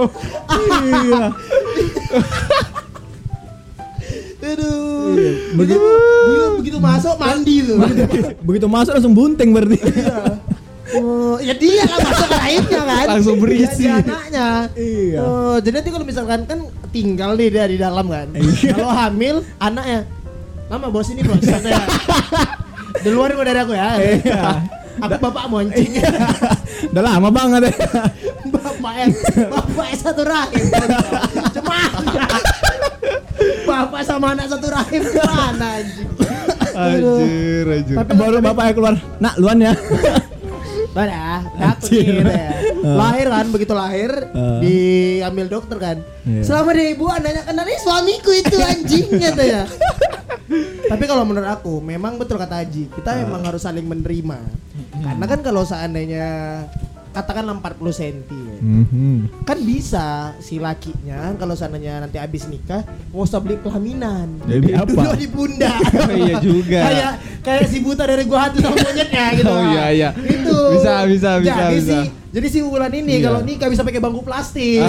iya 0.78 1.24
Aduh. 4.48 5.12
Iya, 5.12 5.32
Begitu, 5.56 5.88
begitu, 5.88 6.46
begitu 6.60 6.78
masuk 6.78 7.14
mandi 7.16 7.54
tuh. 7.64 7.76
begitu 8.44 8.66
masuk 8.68 8.92
langsung 8.96 9.14
bunting 9.16 9.50
berarti 9.52 9.78
Oh, 10.88 11.36
ya 11.36 11.52
dia 11.52 11.84
lah 11.84 12.00
masuk 12.00 12.28
lainnya 12.32 12.80
kan. 12.80 13.06
Langsung 13.12 13.36
berisi. 13.36 13.84
Dia, 13.84 14.00
dia 14.00 14.08
anaknya. 14.08 14.48
Iya. 14.72 15.18
Oh, 15.20 15.56
jadi 15.60 15.74
nanti 15.84 15.90
kalau 15.92 16.06
misalkan 16.08 16.40
kan 16.48 16.58
tinggal 16.88 17.36
nih 17.36 17.52
dia 17.52 17.64
di 17.68 17.76
dalam 17.76 18.08
kan. 18.08 18.32
Kalau 18.72 18.88
hamil 18.88 19.44
anaknya 19.60 20.08
Mama 20.68 20.88
bos 20.88 21.08
ini 21.08 21.20
bos 21.20 21.40
katanya. 21.40 21.84
Duluan 23.04 23.32
gue 23.32 23.44
dari 23.44 23.60
aku 23.60 23.72
ya. 23.72 23.88
Iya. 23.96 24.42
Aku 24.98 25.14
bapak 25.22 25.44
moncing. 25.46 25.92
udah 26.90 27.02
lama 27.06 27.28
banget 27.30 27.70
ya 27.70 27.74
Bapaknya, 28.50 29.06
bapaknya 29.46 29.96
satu 29.96 30.22
rahim. 30.26 30.66
Cuma 31.54 31.78
Bapak 33.64 34.02
sama 34.02 34.32
anak 34.32 34.46
satu 34.50 34.66
rahim 34.68 35.02
ke 35.02 35.22
mana 35.22 35.66
anjing? 35.80 36.08
Anjir, 36.72 37.64
anjir. 37.66 37.96
Tapi 37.98 38.12
baru 38.14 38.36
bapaknya 38.38 38.72
keluar 38.72 38.94
nak 39.18 39.34
luan 39.36 39.58
ya 39.58 39.74
Mana? 40.96 41.44
Aku 41.76 41.84
Anjir. 41.86 42.10
gitu 42.10 42.32
ya. 42.32 42.50
Lahir 42.82 43.26
kan, 43.28 43.46
begitu 43.52 43.72
lahir 43.76 44.10
Uh. 44.34 44.58
diambil 44.58 45.46
dokter 45.46 45.76
kan. 45.78 45.96
Iya. 46.26 46.42
Selama 46.42 46.74
dia 46.74 46.86
ibu 46.90 47.06
anaknya 47.06 47.42
kenal 47.44 47.66
ini 47.68 47.78
suamiku 47.78 48.30
itu 48.34 48.56
anjing 48.58 49.06
katanya. 49.20 49.62
Tapi 50.88 51.04
kalau 51.04 51.22
menurut 51.28 51.46
aku 51.46 51.78
memang 51.84 52.16
betul 52.16 52.40
kata 52.40 52.64
Haji, 52.64 52.88
kita 52.88 53.20
memang 53.20 53.44
harus 53.44 53.62
saling 53.62 53.84
menerima. 53.84 54.38
Karena 54.98 55.24
kan 55.28 55.40
kalau 55.44 55.62
seandainya 55.62 56.26
katakanlah 57.18 57.58
40 57.58 57.90
cm 57.92 58.16
Mhm. 58.58 59.42
kan 59.42 59.58
bisa 59.60 60.06
si 60.38 60.56
lakinya 60.56 61.34
kalau 61.34 61.52
seandainya 61.52 61.98
nanti 62.00 62.16
habis 62.16 62.46
nikah 62.46 62.82
mau 63.10 63.22
usah 63.22 63.38
beli 63.38 63.56
pelaminan 63.56 64.38
Jadi 64.44 64.70
apa? 64.72 64.86
duduk 64.86 65.14
di 65.14 65.26
pundak 65.26 65.80
Oh, 65.90 66.14
iya 66.20 66.34
juga. 66.38 66.80
kayak 66.80 67.12
kayak 67.40 67.64
si 67.66 67.78
buta 67.80 68.04
dari 68.04 68.22
gua 68.24 68.46
hantu 68.46 68.58
sama 68.60 68.76
monyetnya 68.76 69.26
gitu 69.34 69.48
Oh, 69.48 69.62
iya, 69.64 69.84
iya. 69.90 70.08
itu 70.14 70.56
Bisa, 70.72 70.92
bisa, 71.04 71.30
bisa, 71.36 71.54
jadi 71.56 71.76
bisa. 71.76 71.90
si 71.90 71.98
jadi 72.28 72.46
si 72.46 72.58
Wulan 72.60 72.92
ini 72.92 73.14
Iya. 73.14 73.24
kalau 73.26 73.40
nikah 73.40 73.68
bisa 73.68 73.80
pakai 73.80 73.98
bangku 73.98 74.20
plastik 74.20 74.84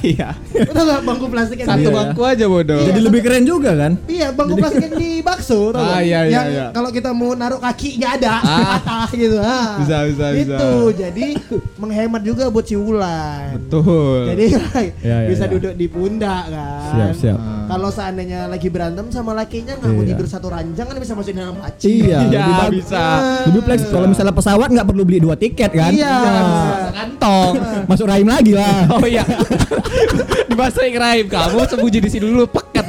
Iya. 0.00 0.30
betul 0.52 0.82
nggak 0.84 1.02
bangku 1.02 1.26
plastik 1.26 1.56
yang 1.58 1.68
Satu 1.68 1.82
Iya. 1.84 1.96
bangku 1.96 2.22
aja 2.22 2.44
bodoh. 2.46 2.76
Iya. 2.76 2.86
jadi 2.88 3.00
lebih 3.02 3.20
keren 3.20 3.42
juga 3.42 3.70
kan 3.72 3.92
Iya, 4.04 4.26
bangku 4.30 4.54
plastik 4.56 4.82
yang 4.84 4.94
di 4.94 5.10
bakso 5.20 5.70
tau 5.70 5.82
Ah, 5.90 6.00
iya, 6.00 6.22
iya, 6.22 6.32
Yang 6.32 6.46
iya. 6.50 6.64
kalau 6.70 6.90
kita 6.90 7.10
mau 7.10 7.32
naruh 7.32 7.58
kaki 7.58 7.98
nggak 7.98 8.12
ada 8.16 8.34
Ah. 8.36 8.58
patah 8.78 9.08
gitu. 9.12 9.36
Ah. 9.36 9.68
Bisa, 9.76 9.96
bisa, 10.04 10.24
bisa. 10.32 10.54
Itu 10.54 10.70
jadi 10.92 11.26
menghemat 11.76 12.22
juga 12.22 12.46
buat 12.48 12.62
si 12.62 12.74
Wulan. 12.74 13.58
Betul. 13.58 14.18
Jadi 14.28 14.44
Iya, 15.04 15.18
iya, 15.20 15.28
bisa 15.28 15.44
iya. 15.44 15.52
duduk 15.52 15.72
di 15.74 15.86
pundak 15.86 16.42
kan. 16.46 16.90
siap 16.90 17.12
siap 17.16 17.38
Ah. 17.38 17.66
Kalau 17.66 17.88
seandainya 17.88 18.46
lagi 18.46 18.68
berantem 18.68 19.06
sama 19.08 19.32
lakinya 19.32 19.74
nggak 19.74 19.90
mau 19.90 20.00
Iya. 20.00 20.08
tidur 20.14 20.26
satu 20.26 20.46
ranjang 20.48 20.86
kan 20.86 20.96
bisa 20.96 21.12
masukin 21.12 21.38
dalam 21.38 21.56
laci. 21.56 21.90
iya 22.02 22.18
Iya, 22.22 22.42
lebih 22.62 22.78
bisa. 22.78 23.02
lebih 23.44 23.62
fleksibel 23.62 23.92
kalau 23.92 24.06
misalnya 24.06 24.32
pesawat 24.32 24.68
nggak 24.70 24.86
perlu 24.86 25.02
beli 25.02 25.18
dua 25.18 25.34
tiket 25.34 25.70
kan 25.70 25.90
Iya. 25.90 26.14
Kantong. 26.90 27.52
masuk 27.84 28.06
rahim 28.06 28.26
lagi 28.26 28.52
lah 28.52 28.84
Oh 28.94 29.04
iya. 29.04 29.24
Dimasukin 30.50 30.96
rahim 30.96 31.26
kamu 31.26 31.64
sembunyi 31.64 31.98
di 32.00 32.10
sini 32.10 32.24
dulu 32.26 32.44
pekat. 32.46 32.84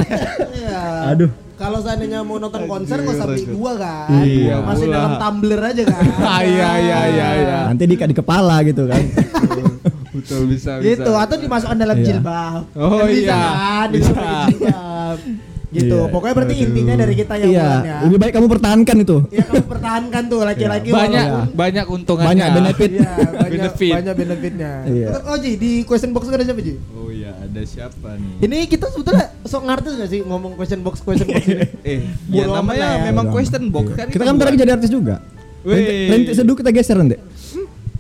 Iya. 0.51 0.81
aduh 1.11 1.31
Kalau 1.55 1.79
seandainya 1.79 2.19
mau 2.19 2.35
nonton 2.35 2.65
konser 2.65 2.99
nggak 2.99 3.15
usah 3.15 3.25
beli 3.25 3.47
dua 3.47 3.71
kan. 3.75 4.11
Iya, 4.19 4.59
Masih 4.59 4.85
dalam 4.85 5.15
tumbler 5.15 5.61
aja 5.61 5.83
kan. 5.87 6.03
Ah, 6.27 6.41
iya, 6.41 6.69
iya, 6.77 6.99
iya, 7.07 7.27
iya. 7.37 7.57
nanti 7.65 7.83
diikat 7.85 8.07
di 8.07 8.17
kepala 8.17 8.59
gitu 8.61 8.83
kan 8.83 8.99
Betul 10.11 10.47
bisa 10.47 10.79
bisa. 10.79 10.87
gitu 10.89 11.11
atau 11.11 11.35
dimasukkan 11.37 11.77
dalam 11.77 11.95
Iya. 11.95 12.05
jilbab 12.05 12.61
Oh, 12.73 12.97
Kan 12.97 13.07
bisa 13.07 13.23
iya. 13.31 13.39
kan 13.51 13.87
Bisa. 13.89 14.23
Gitu 15.67 15.97
Iya. 15.99 16.11
pokoknya 16.11 16.33
berarti 16.35 16.53
Aduh. 16.53 16.65
intinya 16.65 16.93
dari 16.95 17.13
kita 17.15 17.33
yang 17.35 17.49
iya 17.49 17.63
bulan 17.63 17.81
ya 17.83 17.97
lebih 18.01 18.17
baik 18.19 18.33
kamu 18.33 18.47
pertahankan 18.47 18.95
itu 18.99 19.17
Iya 19.27 19.43
kamu 19.45 19.65
pertahankan 19.65 20.23
tuh 20.25 20.39
laki-laki 20.41 20.89
banyak 20.89 21.25
walaupun- 21.25 21.53
banyak 21.55 21.85
untungannya. 21.87 22.27
Banyak 22.27 22.49
benefit. 22.53 22.89
Iya, 22.91 23.11
banyak 23.15 23.51
Benefit. 23.55 23.93
banyak 23.93 24.15
benefitnya. 24.15 24.71
Iya. 24.85 25.07
Terus, 25.09 25.23
Oh 25.25 25.37
Ji, 25.37 25.51
di 25.55 25.71
question 25.81 26.11
box 26.11 26.23
ada 26.27 26.43
siapa 26.43 26.59
Ji? 26.59 26.73
Oh 26.91 27.09
iya, 27.09 27.31
ada 27.33 27.61
siapa 27.61 28.09
nih? 28.13 28.33
Ini 28.41 28.57
kita 28.65 28.85
sebetulnya 28.87 29.25
sok 29.41 29.63
ngartis 29.63 29.93
gak 29.95 30.09
sih 30.09 30.19
ngomong 30.21 30.51
question 30.53 30.81
box 30.81 30.95
question 30.99 31.25
box 31.25 31.43
ini? 31.45 31.65
Eh, 31.87 31.97
ya 32.29 32.45
namanya 32.45 32.87
ya. 32.95 33.03
memang 33.05 33.25
question 33.29 33.63
box 33.67 33.85
Iya. 33.87 33.95
kan. 33.95 34.07
kita 34.09 34.21
kan 34.21 34.33
bentar 34.33 34.47
lagi 34.47 34.59
jadi 34.59 34.71
artis 34.73 34.89
juga 34.89 35.15
rintik 35.63 36.33
seduh 36.33 36.53
kita 36.53 36.69
geser 36.69 36.95
nanti 36.95 37.17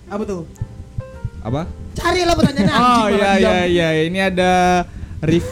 Apa 0.05 0.21
tuh? 0.23 0.45
apa? 1.41 1.65
Cari 1.93 2.21
lah 2.21 2.33
pertanyaannya 2.33 2.75
Oh 2.75 3.07
iya 3.09 3.29
iya 3.35 3.53
iya, 3.65 3.87
ini 4.03 4.19
ada 4.19 4.83
Rif 5.25 5.45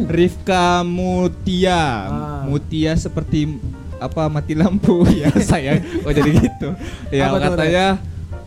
Rifka 0.00 0.82
Mutia. 0.82 1.72
Ah. 1.72 2.42
Mutia 2.44 2.92
seperti 2.94 3.58
apa 3.96 4.26
mati 4.26 4.52
lampu 4.52 5.04
ya 5.20 5.30
sayang. 5.34 5.80
Oh 6.02 6.10
jadi 6.10 6.30
gitu. 6.32 6.68
Ya 7.10 7.28
Apa 7.28 7.38
katanya 7.46 7.86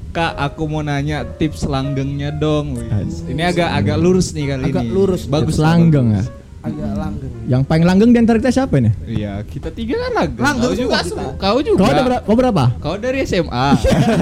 Kak, 0.09 0.37
aku 0.37 0.69
mau 0.69 0.81
nanya 0.81 1.25
tips 1.25 1.65
langgengnya 1.65 2.29
dong. 2.29 2.77
Wih, 2.77 2.85
Ah, 2.85 3.01
Ini 3.01 3.41
agak 3.43 3.69
agak 3.73 3.97
lurus 3.97 4.29
nih 4.29 4.45
kali 4.47 4.69
Agak 4.69 4.85
ini. 4.85 4.93
lurus. 4.93 5.25
Bagus 5.25 5.57
Tips 5.57 5.63
langgeng 5.63 6.07
bagus. 6.13 6.29
Agak 6.63 6.93
langgeng. 6.95 7.31
yang 7.43 7.61
paling 7.61 7.83
langgeng 7.83 8.09
di 8.09 8.19
antara 8.21 8.39
kita 8.39 8.53
siapa 8.53 8.79
ini 8.79 8.93
Iya, 9.03 9.43
kita 9.43 9.67
tiga 9.67 9.99
kan 9.99 10.11
langgeng. 10.15 10.39
Langgeng 10.39 10.63
Kau 10.63 10.77
juga, 10.79 10.97
semua 11.01 11.27
kita. 11.27 11.41
kau 11.41 11.57
juga. 11.59 11.75
kau 11.75 11.89
ada 11.89 12.01
berapa 12.03 12.21
kau 12.23 12.35
berapa 12.37 12.63
Kau 12.77 12.95
dari 12.95 13.19
SMA. 13.25 13.67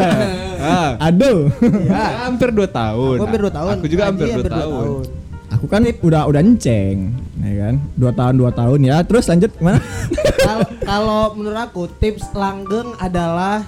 ah. 0.64 0.92
aduh 0.98 1.52
Iya. 1.60 2.08
Hampir 2.24 2.50
2 2.50 2.66
tahun. 2.68 3.16
Aku 3.16 3.24
hampir 3.28 3.42
2 3.42 3.52
tahun. 3.52 3.72
Aku 3.76 3.86
juga 3.86 4.04
hampir 4.08 4.26
2 4.28 4.36
dua 4.38 4.48
tahun. 4.48 4.88
Aku 5.62 5.70
kan 5.70 5.86
udah 5.86 6.26
udah 6.26 6.42
enceng 6.42 7.14
ya 7.38 7.70
kan 7.70 7.76
dua 7.94 8.10
tahun 8.10 8.34
dua 8.34 8.50
tahun 8.50 8.80
ya 8.82 8.98
terus 9.06 9.30
lanjut 9.30 9.54
mana 9.62 9.78
Kalau 10.82 11.38
menurut 11.38 11.62
aku 11.62 11.86
tips 12.02 12.34
langgeng 12.34 12.98
adalah 12.98 13.62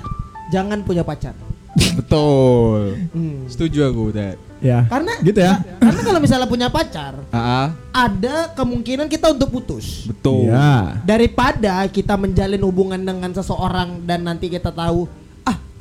jangan 0.50 0.82
punya 0.82 1.06
pacar. 1.06 1.38
Betul. 1.74 2.98
Hmm. 3.14 3.46
Setuju 3.46 3.90
aku, 3.90 4.04
Dad. 4.14 4.38
ya 4.64 4.86
Karena 4.88 5.14
gitu 5.20 5.38
ya 5.38 5.60
Karena 5.82 6.02
kalau 6.02 6.20
misalnya 6.22 6.48
punya 6.48 6.68
pacar, 6.70 7.20
Ah, 7.30 7.74
ada 7.92 8.52
kemungkinan 8.54 9.08
kita 9.08 9.34
untuk 9.34 9.50
putus. 9.52 10.06
betul. 10.06 10.50
ya 10.50 10.98
Daripada 11.04 11.86
kita 11.88 12.18
menjalin 12.18 12.62
hubungan 12.62 13.02
dengan 13.02 13.32
seseorang 13.34 14.02
dan 14.06 14.24
nanti 14.24 14.48
kita 14.50 14.70
tahu, 14.70 15.06
ah 15.06 15.23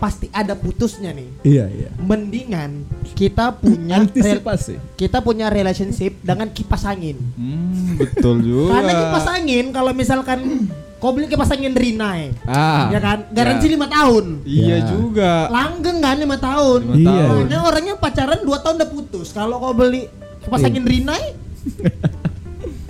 pasti 0.03 0.27
ada 0.29 0.53
putusnya 0.53 1.15
nih. 1.15 1.31
Iya 1.47 1.65
iya. 1.71 1.91
Mendingan 1.97 2.83
kita 3.15 3.55
punya 3.55 4.03
Antisipasi. 4.03 4.83
kita 4.99 5.23
punya 5.23 5.47
relationship 5.47 6.19
dengan 6.19 6.51
kipas 6.51 6.83
angin. 6.83 7.15
Hmm, 7.39 7.95
betul 7.95 8.43
juga. 8.51 8.75
Karena 8.75 8.93
kipas 8.99 9.27
angin 9.31 9.65
kalau 9.71 9.95
misalkan 9.95 10.67
kau 10.99 11.11
beli 11.11 11.27
kipas 11.27 11.51
angin 11.51 11.71
Rinnai, 11.71 12.35
Ah. 12.43 12.91
ya 12.91 12.99
kan? 12.99 13.31
Garansi 13.31 13.67
Ya. 13.67 13.73
lima 13.73 13.87
tahun. 13.87 14.25
Iya 14.43 14.67
Ya. 14.69 14.79
juga. 14.89 15.33
Langgeng 15.49 15.99
kan 15.99 16.17
lima 16.17 16.35
tahun. 16.37 16.81
Iya. 16.93 17.07
tahun. 17.07 17.39
Makanya 17.41 17.61
orangnya 17.63 17.95
pacaran 17.97 18.41
2 18.41 18.59
tahun 18.59 18.75
udah 18.79 18.91
putus. 18.91 19.31
Kalau 19.31 19.59
kau 19.59 19.71
beli 19.73 20.11
kipas 20.43 20.59
Iya. 20.59 20.67
angin 20.67 20.83
Rinnai 20.83 21.25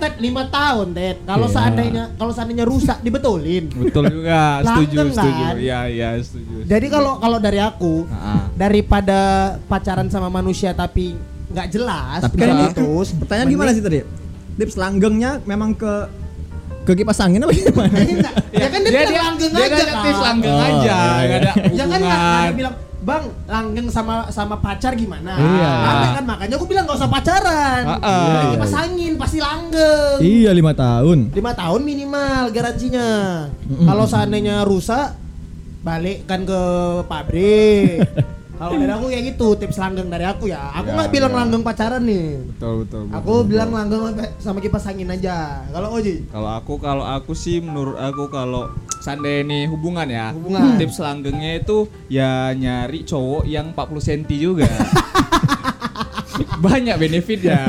Ted 0.03 0.15
5 0.17 0.27
tahun, 0.49 0.87
Ted. 0.91 1.17
Kalau 1.23 1.47
Iya. 1.47 1.53
seandainya 1.53 2.03
kalau 2.13 2.31
seandainya 2.31 2.65
rusak 2.65 2.97
dibetulin. 2.99 3.63
Betul 3.81 4.03
juga. 4.11 4.59
Setuju, 4.61 4.97
Langgeng 4.97 5.11
setuju. 5.13 5.41
kan? 5.41 5.55
Iya, 5.57 5.79
iya, 5.87 6.09
setuju. 6.17 6.55
Jadi 6.63 6.87
kalau 6.87 7.11
kalau 7.17 7.37
dari 7.37 7.59
aku 7.59 8.03
Ah. 8.07 8.45
daripada 8.53 9.19
pacaran 9.63 10.07
sama 10.07 10.27
manusia 10.29 10.71
tapi 10.71 11.15
nggak 11.47 11.67
jelas, 11.69 12.19
Tapi 12.21 12.35
kan 12.35 12.47
ini 12.51 12.65
putus. 12.69 13.07
pertanyaan 13.15 13.47
gimana 13.47 13.71
sih 13.71 13.79
tadi? 13.79 13.99
Tips 14.53 14.75
langgengnya 14.75 15.41
memang 15.43 15.71
ke 15.71 15.93
ke 16.83 16.93
kipas 16.93 17.15
angin 17.17 17.39
apa 17.39 17.53
gimana? 17.53 17.95
Enggak. 17.95 18.33
Ya 18.51 18.67
kan 18.67 18.79
dia, 18.81 18.91
bilang 19.01 19.15
langgeng 19.31 19.51
dia 19.51 19.65
aja 19.65 19.75
tips 19.79 19.87
kan. 20.11 20.25
langgeng 20.25 20.51
Oh, 20.51 20.59
aja, 20.59 20.73
iya, 20.75 20.99
nggak 20.99 21.23
iya. 21.23 21.37
ada 21.39 21.51
Ya 21.71 21.83
kan 21.83 21.87
nggak 21.87 22.01
nggak 22.01 22.11
ada 22.11 22.27
hubungan. 22.35 22.53
bilang 22.53 22.75
Bang, 23.03 23.27
langgeng 23.45 23.87
sama 23.87 24.25
sama 24.29 24.55
pacar 24.57 24.95
gimana? 24.95 25.35
Iya. 25.35 25.71
Ada 25.91 26.07
kan 26.13 26.23
makanya 26.25 26.55
aku 26.55 26.63
bilang 26.63 26.83
gak 26.83 26.95
usah 26.95 27.11
pacaran. 27.11 27.83
Ah, 27.85 27.99
ah. 27.99 28.27
Nah, 28.29 28.43
Kipas 28.49 28.73
angin 28.73 29.13
pasti 29.13 29.37
langgeng. 29.37 30.17
iya 30.19 30.49
lima 30.49 30.71
tahun. 30.73 31.29
lima 31.29 31.51
tahun 31.51 31.81
minimal 31.81 32.43
garansinya. 32.49 33.09
Mm-mm. 33.61 33.83
Kalau 33.83 34.05
seandainya 34.05 34.63
rusak, 34.63 35.19
balikkan 35.81 36.43
ke 36.43 36.61
pabrik. 37.05 37.99
Kalau 38.53 38.77
dari 38.77 38.87
aku 38.87 39.11
kayak 39.11 39.23
gitu 39.27 39.47
tips 39.57 39.75
langgeng 39.75 40.07
dari 40.07 40.23
aku 40.23 40.47
ya. 40.47 40.71
Aku 40.71 40.87
Ya, 40.87 40.95
nggak 40.95 41.09
bilang 41.11 41.31
ya. 41.31 41.37
langgeng 41.37 41.63
pacaran 41.65 41.99
nih. 42.01 42.47
Betul, 42.47 42.73
betul. 42.79 43.01
betul, 43.03 43.17
Aku 43.17 43.33
betul. 43.35 43.49
bilang 43.49 43.69
langgeng 43.73 44.01
sama- 44.05 44.31
sama 44.39 44.59
kipas 44.61 44.87
angin 44.87 45.09
aja. 45.09 45.37
Kalau 45.67 45.89
Oji, 45.91 46.15
Kalau 46.29 46.49
aku 46.53 46.73
kalau 46.77 47.03
aku 47.03 47.33
sih 47.33 47.59
menurut 47.59 47.97
aku 47.97 48.29
kalau 48.29 48.71
seandainya 49.03 49.43
ini 49.43 49.59
hubungan 49.67 50.07
ya. 50.07 50.31
Hubungan. 50.31 50.79
Tips 50.79 50.97
langgengnya 50.97 51.59
itu 51.59 51.77
ya 52.07 52.31
nyari 52.51 53.03
cowok 53.03 53.43
yang 53.43 53.75
40 53.75 53.99
cm 53.99 54.21
juga. 54.31 54.69
Banyak 56.63 56.95
benefit 56.95 57.43
ya. 57.43 57.59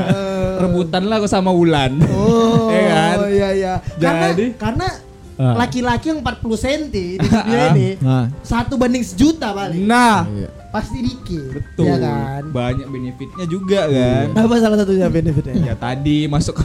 Rebutan 0.57 1.05
lah 1.05 1.19
sama 1.27 1.51
Wulan. 1.51 1.99
Oh, 2.07 2.71
Iya 2.71 2.87
kan? 2.95 3.17
iya 3.27 3.49
iya. 3.51 3.73
Karena 3.99 4.27
Jadi- 4.31 4.55
karena 4.55 4.87
Ah. 5.35 5.51
laki-laki 5.59 6.15
yang 6.15 6.23
40 6.23 6.55
cm 6.55 6.81
di 6.87 7.05
dunia 7.19 7.75
ini 7.75 7.99
Nah. 7.99 8.31
satu 8.39 8.79
banding 8.79 9.03
sejuta 9.03 9.51
paling. 9.51 9.83
Nah, 9.83 10.23
Iya. 10.25 10.47
Pasti 10.71 11.03
dikit. 11.03 11.51
betul. 11.51 11.87
Ya 11.87 11.95
kan? 11.99 12.41
Banyak 12.51 12.87
benefitnya 12.87 13.43
juga 13.45 13.83
kan. 13.85 14.25
Apa 14.31 14.55
salah 14.59 14.77
satunya 14.79 15.07
benefitnya? 15.07 15.55
Ya 15.61 15.75
tadi 15.75 16.27
masuk 16.27 16.55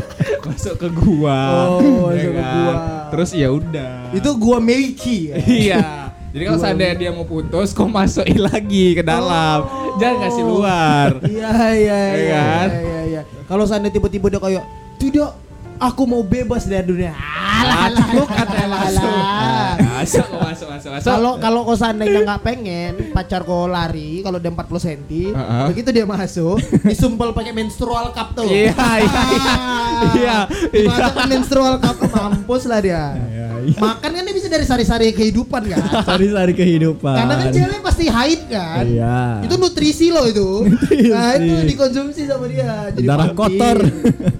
masuk 0.48 0.74
ke 0.78 0.88
gua. 0.90 1.38
Oh, 1.78 2.08
ya 2.10 2.28
masuk 2.28 2.32
ke 2.32 2.42
kan? 2.42 2.54
gua. 2.54 2.74
Terus 3.12 3.30
ya 3.36 3.48
udah. 3.52 3.94
Itu 4.12 4.30
gua 4.36 4.58
Meiki. 4.58 5.30
ya. 5.30 5.36
Iya. 5.38 5.80
Jadi 6.32 6.42
kalau 6.48 6.60
seandainya 6.64 6.96
dia 6.96 7.10
mau 7.12 7.28
putus, 7.28 7.76
kok 7.76 7.84
masukin 7.84 8.40
lagi 8.40 8.96
ke 8.96 9.04
dalam. 9.04 9.68
Oh. 9.68 10.00
Jangan 10.00 10.18
kasih 10.24 10.44
luar. 10.48 11.08
Iya 11.28 11.52
iya 11.76 11.76
Iya 11.76 12.16
iya 12.16 12.40
kan? 12.40 12.68
iya 12.72 13.00
iya. 13.04 13.22
Kalau 13.44 13.64
seandainya 13.68 13.92
tiba-tiba 13.92 14.32
dia 14.32 14.40
kayak 14.40 14.64
tidak 14.96 15.36
aku 15.76 16.02
mau 16.08 16.24
bebas 16.24 16.64
dari 16.64 16.88
dunia. 16.88 17.12
Alah, 17.12 17.92
alah, 17.92 18.06
alah, 18.08 18.28
alah, 18.48 18.78
masuk. 18.80 19.04
alah. 19.04 19.72
Masuk, 20.02 20.26
masuk, 20.34 20.68
masuk, 20.68 20.90
masuk. 20.98 21.06
Kalau 21.06 21.32
kalau 21.38 21.60
kau 21.62 21.76
seandainya 21.78 22.20
nggak 22.26 22.42
pengen 22.42 22.92
pacar 23.14 23.46
kau 23.46 23.70
lari 23.70 24.20
kalau 24.26 24.42
dia 24.42 24.50
40 24.50 24.66
cm, 24.82 25.00
Heeh. 25.30 25.66
begitu 25.70 25.88
dia 25.94 26.04
masuk, 26.04 26.58
disumpel 26.82 27.30
pakai 27.30 27.54
menstrual 27.54 28.10
cup 28.10 28.34
tuh. 28.34 28.46
Iya, 28.50 28.74
iya, 28.74 29.22
iya. 29.30 29.54
Iya, 30.02 30.36
iya. 30.74 30.84
Dimasukkan 30.90 31.26
menstrual 31.30 31.74
cup 31.78 31.96
mampus 32.10 32.62
lah 32.66 32.80
dia. 32.82 33.14
Iya, 33.14 33.48
iya. 33.70 33.78
Makan 33.78 34.10
kan 34.10 34.22
dia 34.26 34.34
bisa 34.34 34.48
dari 34.50 34.64
sari-sari 34.66 35.14
kehidupan 35.14 35.62
kan. 35.70 35.78
Sari-sari 36.02 36.52
kehidupan. 36.52 37.14
Karena 37.14 37.34
kan 37.38 37.48
cewek 37.54 37.80
pasti 37.80 38.04
haid 38.10 38.40
kan. 38.50 38.82
Iya. 38.82 39.46
Itu 39.46 39.54
nutrisi 39.56 40.10
loh 40.10 40.26
itu. 40.26 40.66
Nutrisi. 40.66 41.10
Nah, 41.14 41.38
itu 41.38 41.62
dikonsumsi 41.70 42.22
sama 42.26 42.46
dia. 42.50 42.90
Jadi 42.90 43.06
Darah 43.06 43.30
vampir. 43.30 43.38
kotor. 43.38 43.78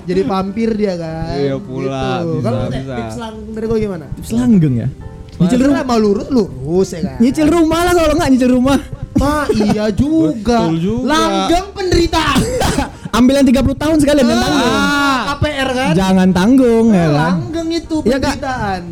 Jadi 0.02 0.20
vampir 0.26 0.70
dia 0.74 0.94
kan. 0.98 1.36
Iya 1.38 1.56
pula, 1.62 2.26
bisa, 2.26 2.42
Kalau 2.42 2.60
tips 2.72 3.16
lang 3.22 3.34
dari 3.54 3.66
gue 3.70 3.78
gimana? 3.78 4.06
Tips 4.18 4.30
langgeng 4.34 4.74
ya. 4.82 4.88
Nyicil 5.38 5.60
rumah. 5.64 5.82
mau 5.82 5.98
lurus 5.98 6.28
lurus 6.28 6.88
ya 6.92 7.00
kan. 7.02 7.16
Nyicil 7.18 7.48
rumah 7.48 7.80
lah 7.82 7.92
kalau 7.92 8.14
nggak 8.14 8.30
nyicil 8.30 8.50
rumah. 8.52 8.78
Ah, 9.16 9.46
iya 9.52 9.86
juga. 9.94 10.66
Betul 10.66 10.78
juga. 10.80 11.06
Langgeng 11.08 11.66
penderitaan. 11.72 12.40
Ambil 13.18 13.34
yang 13.38 13.46
30 13.46 13.76
tahun 13.76 13.96
sekalian 14.00 14.26
dan 14.26 14.38
tanggung. 14.40 14.72
Ah, 14.72 15.20
KPR 15.36 15.68
kan? 15.70 15.92
Jangan 15.92 16.28
tanggung 16.32 16.86
ya 16.90 17.06
kan. 17.06 17.32
Langgeng 17.36 17.68
itu 17.70 17.96
Iya, 18.02 18.16
penderitaan. 18.18 18.82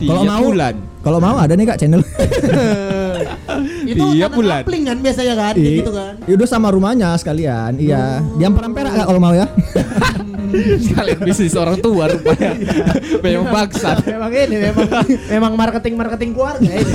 Kalau 0.00 0.22
Tiap 0.24 0.32
mau 0.32 0.42
bulan. 0.42 0.74
Kalau 1.00 1.18
mau 1.20 1.36
ada 1.36 1.52
nih 1.52 1.64
Kak 1.64 1.78
channel. 1.78 2.00
itu 3.90 4.04
anak 4.06 4.30
bulan. 4.36 4.62
kapling 4.62 4.82
kan 4.86 4.98
biasanya 5.02 5.34
kan, 5.34 5.54
kayak 5.58 5.74
gitu 5.82 5.92
kan. 5.92 6.14
Ya 6.28 6.32
udah 6.38 6.48
sama 6.48 6.68
rumahnya 6.70 7.08
sekalian. 7.18 7.72
Iya. 7.76 8.22
Di 8.38 8.42
Ampera 8.46 8.66
Ampera 8.70 8.88
Kak 8.94 9.04
kalau 9.10 9.20
mau 9.20 9.34
ya. 9.34 9.46
Sekalian 10.82 11.18
bisnis 11.22 11.54
orang 11.54 11.78
tua 11.78 12.10
rupanya. 12.10 12.58
Memang 13.24 13.46
bangsat. 13.54 14.02
memang 14.14 14.30
ini 14.34 14.56
memang 14.58 14.88
memang 15.30 15.52
marketing 15.54 15.94
marketing 15.94 16.30
keluarga 16.34 16.70
ini. 16.70 16.94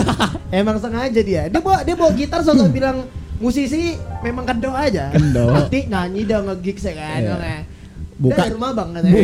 Emang 0.51 0.75
sengaja 0.79 1.21
dia. 1.23 1.47
Dia 1.47 1.61
bawa 1.63 1.79
dia 1.87 1.95
bawa 1.95 2.11
gitar 2.11 2.43
sosok 2.43 2.67
bilang 2.71 3.07
musisi 3.39 3.95
memang 4.23 4.43
kendo 4.43 4.71
aja. 4.75 5.11
Kendo. 5.15 5.55
Nanti 5.55 5.87
nyanyi 5.87 6.21
dah 6.27 6.39
nge-gigs 6.51 6.83
ya 6.83 6.93
kan. 6.99 7.19
Iya. 7.21 7.31
Makanya. 7.31 7.61
Buka- 8.15 8.47
Dari 8.47 8.51
rumah 8.55 8.71
bang 8.71 8.89
katanya. 8.95 9.19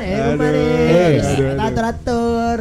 Ya 0.00 0.18
rumah 0.32 0.48
aduh. 0.48 1.60
Atur-atur. 1.60 2.58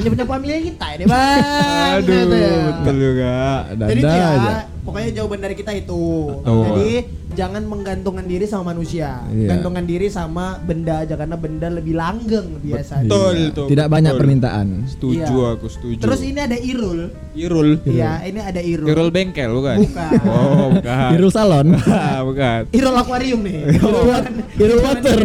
Punya 0.00 0.10
punya 0.10 0.26
pemilik 0.26 0.62
kita 0.66 0.86
ini 0.96 1.04
bang. 1.04 1.38
Aduh, 1.94 2.08
Gitu 2.16 2.34
ya. 2.34 2.54
betul 2.72 2.96
juga. 2.96 3.34
Jadi 3.70 4.00
Dada 4.00 4.08
ya, 4.10 4.28
aja. 4.32 4.50
pokoknya 4.80 5.10
jawaban 5.12 5.40
dari 5.40 5.54
kita 5.54 5.72
itu. 5.74 6.04
Betul. 6.34 6.64
Jadi 6.64 6.90
jangan 7.30 7.62
menggantungkan 7.62 8.24
diri 8.24 8.42
sama 8.42 8.72
manusia, 8.72 9.22
Iya. 9.28 9.54
gantungkan 9.54 9.84
diri 9.84 10.08
sama 10.08 10.58
benda 10.58 10.98
aja 10.98 11.14
karena 11.14 11.36
benda 11.36 11.68
lebih 11.68 11.94
langgeng 11.94 12.58
biasanya. 12.58 13.06
Betul 13.06 13.36
tuh. 13.52 13.66
Tidak 13.68 13.86
banyak 13.86 14.10
betul. 14.10 14.20
permintaan. 14.24 14.66
Setuju 14.88 15.20
Iya. 15.30 15.54
aku 15.54 15.66
setuju. 15.68 16.00
Terus 16.00 16.20
ini 16.24 16.40
ada 16.40 16.56
Irul. 16.56 17.00
Irul. 17.32 17.68
Iya, 17.84 18.24
ini 18.24 18.40
ada 18.40 18.58
Irul. 18.58 18.88
Irul 18.88 19.08
bengkel 19.12 19.52
bukan? 19.52 19.76
Bukan. 19.84 20.12
Oh, 20.32 20.72
bukan. 20.72 21.10
Irul 21.12 21.30
salon. 21.30 21.66
Ah, 21.92 22.24
bukan. 22.24 22.60
Irul 22.72 22.96
akuarium 22.96 23.40
nih. 23.44 23.76
Irul 24.56 24.80
water. 24.80 25.18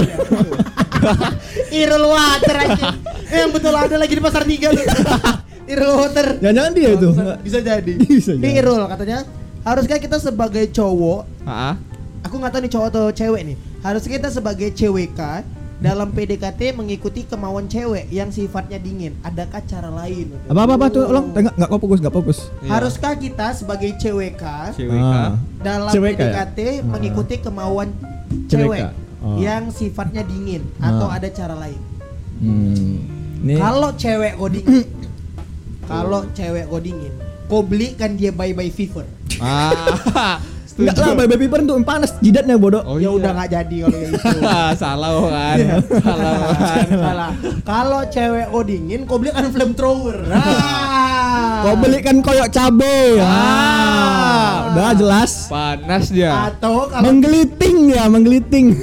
Irul 1.71 2.05
water 2.05 2.55
aja. 2.59 2.87
Eh, 3.25 3.37
yang 3.37 3.49
betul 3.49 3.71
ada 3.71 3.95
lagi 3.95 4.13
di 4.13 4.21
pasar 4.21 4.43
tiga 4.43 4.69
tuh. 4.69 4.85
Irul 5.71 5.93
water. 5.95 6.37
Jangan-jangan 6.37 6.71
dia 6.71 6.89
itu. 6.91 7.09
Bisa 7.41 7.59
jadi. 7.59 7.93
Bisa 8.01 8.31
Ini 8.31 8.39
jadi. 8.39 8.59
Irul 8.59 8.85
katanya 8.85 9.19
haruskah 9.61 9.97
kita 9.97 10.17
sebagai 10.17 10.69
cowok 10.69 11.25
Ah, 11.41 11.73
aku 12.21 12.37
nggak 12.37 12.51
tahu 12.51 12.61
nih 12.61 12.71
cowok 12.71 12.87
atau 12.87 13.05
cewek 13.09 13.41
nih 13.43 13.55
harusnya 13.81 14.11
kita 14.13 14.29
sebagai 14.29 14.69
CWK 14.71 15.21
dalam 15.75 16.09
PDKT 16.09 16.71
mengikuti 16.71 17.25
kemauan 17.25 17.65
cewek 17.65 18.05
yang 18.07 18.29
sifatnya 18.29 18.77
dingin 18.77 19.17
adakah 19.21 19.59
cara 19.61 19.89
lain 19.91 20.37
Apa 20.45 20.63
apa 20.63 20.73
apa 20.75 20.85
tuh, 20.87 21.03
ulang. 21.03 21.33
Enggak 21.33 21.53
enggak 21.55 21.67
kok 21.67 21.79
fokus, 21.79 21.97
enggak 21.99 22.15
fokus. 22.15 22.37
Iya. 22.59 22.69
haruskah 22.71 23.13
kita 23.17 23.47
sebagai 23.51 23.89
CWK 23.95 24.43
CWK. 24.77 25.01
Ah. 25.03 25.33
dalam 25.59 25.89
CWK 25.89 26.05
ya? 26.05 26.13
PDKT 26.13 26.59
mengikuti 26.85 27.35
kemauan 27.41 27.89
CWK. 28.45 28.49
cewek 28.51 28.81
Oh. 29.19 29.41
yang 29.41 29.73
sifatnya 29.73 30.21
dingin 30.21 30.61
atau 30.77 31.09
Ah. 31.09 31.17
ada 31.17 31.25
cara 31.27 31.57
lain 31.57 31.81
Hmm. 32.35 33.14
Nih. 33.45 33.61
kalau 33.61 33.93
cewek 33.93 34.33
kok 34.35 34.49
dingin 34.49 34.85
kalau 35.91 36.21
cewek 36.33 36.65
kok 36.65 36.81
dingin 36.81 37.13
kau 37.45 37.61
belikan 37.61 38.17
dia 38.17 38.33
bye 38.33 38.51
bye 38.51 38.73
fever 38.73 39.05
Ah. 39.37 40.39
Enggak 40.75 40.99
lah, 40.99 41.15
baby 41.15 41.47
paper 41.47 41.63
untuk 41.63 41.87
panas 41.87 42.19
jidatnya 42.19 42.59
bodoh. 42.59 42.83
Oh, 42.83 42.99
ya 42.99 43.07
iya. 43.07 43.09
udah 43.15 43.31
nggak 43.31 43.47
jadi 43.47 43.75
kalau 43.79 43.95
kayak 43.95 44.09
gitu 44.11 44.39
Salah 44.83 45.11
kan. 45.23 45.57
Salah 46.03 46.33
kan. 46.51 46.85
Salah. 47.07 47.29
Kalau 47.63 48.01
cewek 48.11 48.45
kau 48.51 48.59
dingin, 48.59 49.01
kau 49.07 49.15
beli 49.15 49.31
kan 49.31 49.47
flamethrower. 49.55 50.27
Ah. 50.35 51.63
Kau 51.63 51.79
belikan 51.79 52.19
koyok 52.19 52.51
cabe. 52.51 53.23
Ah. 53.23 54.75
Udah 54.75 54.91
jelas. 54.99 55.47
Panas 55.47 56.11
dia. 56.11 56.51
Atau 56.51 56.91
kalau 56.91 57.07
Menggeliting 57.07 57.95
ya, 57.95 58.11
menggeliting. 58.11 58.75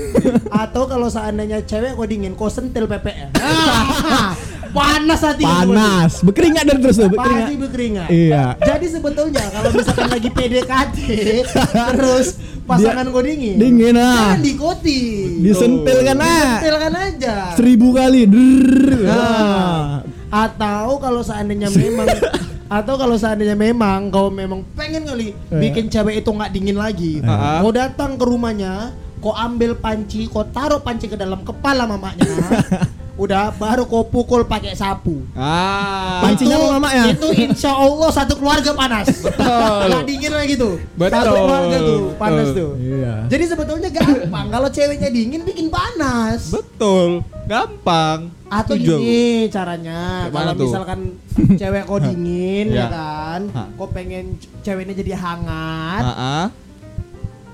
atau 0.48 0.88
kalau 0.88 1.12
seandainya 1.12 1.60
cewek 1.60 1.92
kau 1.92 2.08
dingin, 2.08 2.32
kau 2.32 2.48
sentil 2.48 2.88
PPR. 2.88 3.36
Ah. 3.36 4.32
Panas 4.72 5.20
hati. 5.20 5.44
Panas. 5.44 6.12
Berkeringat 6.20 6.64
dari 6.64 6.80
terus 6.80 6.96
tuh, 6.96 7.06
Pasti 7.06 7.20
berkeringat. 7.20 7.60
berkeringat. 7.60 8.08
Iya. 8.08 8.44
Jadi 8.58 8.86
sebetulnya 8.88 9.44
kalau 9.48 9.70
misalkan 9.70 10.08
lagi 10.08 10.28
PDKT 10.28 10.96
terus 11.92 12.26
pasangan 12.62 13.04
kau 13.06 13.20
dingin, 13.20 13.58
Dingin, 13.58 13.94
ah. 13.94 14.32
jangan 14.32 14.40
diikuti. 14.40 15.00
Disentil 15.40 15.98
kan 16.02 16.18
ah. 16.18 16.50
Sentilkan 16.56 16.94
aja. 16.94 17.34
Seribu 17.52 17.88
kali. 17.92 18.20
Drrrr. 18.24 19.04
Ah. 19.06 20.00
Atau 20.32 20.96
kalau 20.98 21.20
seandainya 21.20 21.68
memang 21.68 22.08
atau 22.80 22.94
kalau 22.96 23.14
seandainya 23.14 23.52
memang 23.52 24.08
kau 24.08 24.32
memang 24.32 24.64
pengen 24.72 25.04
kali 25.04 25.36
bikin 25.52 25.92
cewek 25.92 26.24
itu 26.24 26.30
nggak 26.32 26.50
dingin 26.50 26.80
lagi, 26.80 27.20
Ah. 27.20 27.60
kau 27.60 27.68
datang 27.68 28.16
ke 28.16 28.24
rumahnya, 28.24 28.88
kau 29.20 29.36
ambil 29.36 29.76
panci, 29.76 30.24
kau 30.24 30.40
taruh 30.42 30.80
panci 30.80 31.04
ke 31.04 31.14
dalam 31.14 31.44
kepala 31.44 31.84
mamanya, 31.84 32.24
udah 33.12 33.52
baru 33.52 33.84
kau 33.84 34.02
pukul 34.02 34.42
pakai 34.42 34.72
sapu. 34.72 35.20
Ah. 35.32 36.24
Pancinya 36.24 36.56
Itu- 36.56 36.64
mau 36.64 36.72
mama 36.74 36.88
ya? 36.90 37.04
Itu 37.08 37.28
insya 37.30 37.70
Allah 37.70 38.08
satu 38.08 38.34
keluarga 38.34 38.72
panas. 38.72 39.08
Betul. 39.20 39.84
Nggak 39.86 40.04
dingin 40.06 40.32
lagi 40.32 40.54
tuh. 40.56 40.74
Betul. 40.94 41.12
Satu 41.14 41.32
keluarga 41.36 41.76
tuh 41.78 42.00
panas 42.16 42.46
Betul. 42.46 42.56
tuh. 42.56 42.70
Iya. 42.78 43.14
Jadi 43.28 43.44
sebetulnya 43.46 43.88
gampang 43.88 44.46
kalau 44.48 44.68
ceweknya 44.68 45.08
dingin 45.08 45.42
bikin 45.42 45.68
panas. 45.68 46.48
Betul. 46.48 47.20
Gampang. 47.44 48.32
Atau 48.48 48.76
aku. 48.76 48.84
gini 48.84 49.48
caranya, 49.48 50.28
kalau 50.28 50.52
misalkan 50.54 51.16
cewek 51.60 51.84
kau 51.84 51.96
dingin 51.96 52.68
ya 52.68 52.84
Ya. 52.84 52.86
kan, 52.86 53.40
Ha. 53.50 53.62
kau 53.74 53.88
pengen 53.88 54.36
ceweknya 54.60 54.92
jadi 54.94 55.16
hangat, 55.16 56.02
Ah, 56.02 56.12
ah. 56.12 56.44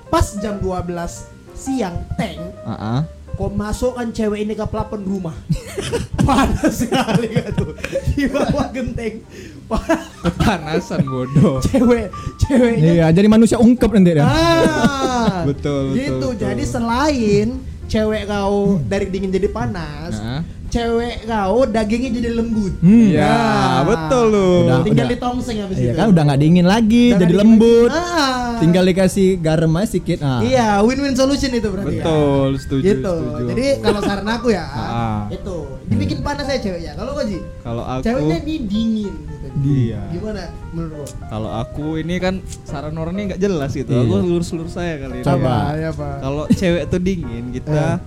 pas 0.09 0.27
jam 0.37 0.59
12 0.59 1.23
siang 1.55 2.03
tank, 2.15 2.43
Ah, 2.65 3.07
kau 3.39 3.49
masukkan 3.49 4.11
cewek 4.11 4.43
ini 4.43 4.53
ke 4.53 4.65
pelapon 4.65 5.01
rumah. 5.01 5.33
Panas 6.27 6.83
sekali 6.83 7.31
kan 7.33 7.55
tuh. 7.55 7.73
Di 8.11 8.27
bawah 8.27 8.67
genteng. 8.69 9.23
Pa- 9.65 9.87
Kepanasan 10.21 11.07
bodoh. 11.07 11.63
cewek 11.63 12.11
ceweknya 12.43 12.91
Iya, 12.93 13.07
jadi 13.13 13.29
manusia 13.29 13.57
ungkep 13.57 13.89
nanti 13.89 14.13
dia. 14.13 14.27
Ah, 14.27 15.47
Betul, 15.47 15.95
betul, 15.95 15.97
Gitu. 15.97 16.27
betul. 16.27 16.33
Jadi 16.37 16.63
selain 16.67 17.47
cewek 17.87 18.23
kau 18.27 18.83
dari 18.83 19.07
dingin 19.07 19.31
jadi 19.31 19.49
panas, 19.49 20.19
Nah. 20.19 20.43
Cewek 20.69 21.25
kau 21.25 21.65
dagingnya 21.65 22.11
jadi 22.15 22.31
lembut. 22.35 22.73
Hmm. 22.79 23.09
Ya, 23.11 23.25
Nah. 23.25 23.81
betul 23.85 24.25
lu. 24.29 24.51
Udah. 24.65 24.79
Tinggal 24.83 25.07
ditongseng 25.09 25.57
habis 25.59 25.77
Iya 25.77 25.91
itu. 25.91 25.99
kan 25.99 26.07
udah 26.09 26.23
nggak 26.25 26.41
dingin 26.41 26.67
lagi, 26.67 27.05
Udah 27.11 27.21
jadi 27.21 27.35
lembut. 27.35 27.91
lagi. 27.91 28.05
Ah. 28.15 28.57
Tinggal 28.59 28.85
dikasih 28.85 29.29
garam 29.39 29.73
aja 29.73 29.87
sedikit. 29.89 30.19
Ah. 30.21 30.41
Iya, 30.41 30.69
win-win 30.83 31.15
solution 31.15 31.51
itu 31.51 31.69
berarti. 31.69 31.95
ya. 31.95 32.03
Betul, 32.03 32.49
setuju, 32.59 32.85
Gitu. 32.85 33.15
setuju 33.17 33.43
Jadi 33.49 33.65
kalau 33.81 34.01
saran 34.01 34.29
aku 34.29 34.49
ya, 34.51 34.65
Ah. 34.75 35.21
itu 35.29 35.57
dibikin 35.87 36.19
panas 36.21 36.45
aja 36.45 36.61
ceweknya. 36.61 36.93
Kalau 36.95 37.13
kau 37.13 37.25
Ji, 37.25 37.39
Kalau 37.59 37.83
aku 37.83 38.03
ceweknya 38.03 38.39
di 38.41 38.55
dingin. 38.63 39.15
Gitu. 39.59 39.91
Iya. 39.93 40.03
Gimana 40.15 40.43
menurut 40.71 40.95
lo? 41.03 41.07
Kalau 41.29 41.51
aku 41.51 41.87
ini 41.99 42.15
kan 42.23 42.35
saran 42.63 42.95
orangnya 42.95 43.35
nggak 43.35 43.43
jelas 43.43 43.71
gitu. 43.75 43.91
Iya. 43.91 44.07
Aku 44.07 44.15
lurus-lurus 44.23 44.75
saya 44.75 44.95
kali 45.03 45.21
ini. 45.21 45.27
Coba. 45.27 45.75
Ya, 45.75 45.91
Pak. 45.91 46.17
Kalau 46.23 46.45
cewek 46.51 46.83
tuh 46.89 47.01
dingin, 47.03 47.45
kita 47.51 47.99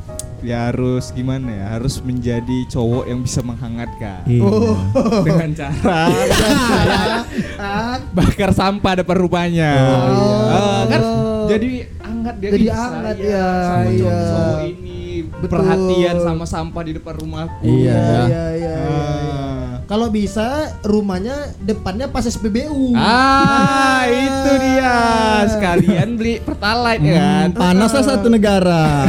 ya 0.42 0.58
harus 0.72 1.14
gimana 1.14 1.50
ya? 1.52 1.66
Harus 1.78 2.00
menjadi 2.02 2.58
cowok 2.72 3.06
yang 3.12 3.20
bisa 3.22 3.40
menghangatkan. 3.44 4.22
Iya. 4.26 4.44
Oh. 4.44 4.78
Dengan 5.28 5.50
cara 5.54 6.00
bakar 8.18 8.52
sampah 8.56 8.94
depan 9.04 9.18
rumahnya. 9.20 9.72
Oh, 9.76 10.08
iya. 10.12 10.36
Ah, 10.52 10.84
kan 10.88 11.02
jadi 11.52 11.70
hangat 12.00 12.36
dia 12.38 12.50
Jadi 12.54 12.66
hangat, 12.70 13.16
sayang 13.18 13.32
ya, 13.34 13.48
sama 13.50 13.90
iya. 13.90 14.00
cowok-cowok 14.02 14.62
ini 14.70 15.02
Betul. 15.42 15.52
perhatian 15.52 16.16
sama 16.22 16.46
sampah 16.46 16.84
di 16.86 16.92
depan 16.96 17.14
rumahku. 17.18 17.66
Iya. 17.66 17.98
Iya, 17.98 18.20
iya, 18.30 18.44
iya. 18.56 18.76
Ah. 18.78 19.51
Kalau 19.91 20.08
bisa 20.08 20.47
rumahnya 20.82 21.51
depannya 21.60 22.08
pas 22.08 22.23
SPBU. 22.23 22.95
Ah, 22.95 24.08
itu 24.08 24.51
dia. 24.58 24.95
Sekalian 25.51 26.15
beli 26.15 26.39
pertalite 26.39 27.04
Hmm, 27.04 27.12
kan. 27.12 27.47
panaslah 27.51 27.99
satu 28.06 28.32
negara. 28.32 29.04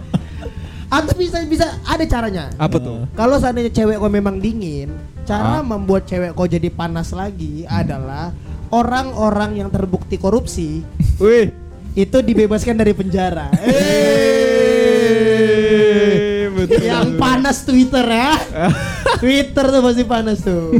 Atau 0.88 1.12
bisa 1.14 1.36
bisa 1.44 1.68
ada 1.82 2.00
caranya. 2.02 2.48
Apa 2.56 2.80
tuh? 2.80 3.04
Kalau 3.12 3.36
seandainya 3.36 3.68
cewek 3.68 3.98
kau 3.98 4.08
memang 4.08 4.40
dingin, 4.40 4.88
cara 5.24 5.58
Ah. 5.58 5.60
membuat 5.60 6.06
cewek 6.06 6.32
kau 6.32 6.46
jadi 6.46 6.70
panas 6.70 7.12
lagi 7.12 7.66
adalah 7.66 8.32
orang-orang 8.70 9.58
yang 9.58 9.68
terbukti 9.68 10.16
korupsi 10.16 10.80
Wih. 11.18 11.52
itu 11.92 12.16
dibebaskan 12.16 12.74
dari 12.74 12.90
penjara. 12.90 13.52
Eh, 13.60 14.53
betul. 16.66 16.82
yang 16.82 17.08
panas 17.14 17.56
Twitter 17.62 18.06
ya. 18.06 18.32
Twitter 19.22 19.64
tuh 19.66 19.80
pasti 19.80 20.02
panas 20.04 20.38
tuh. 20.40 20.74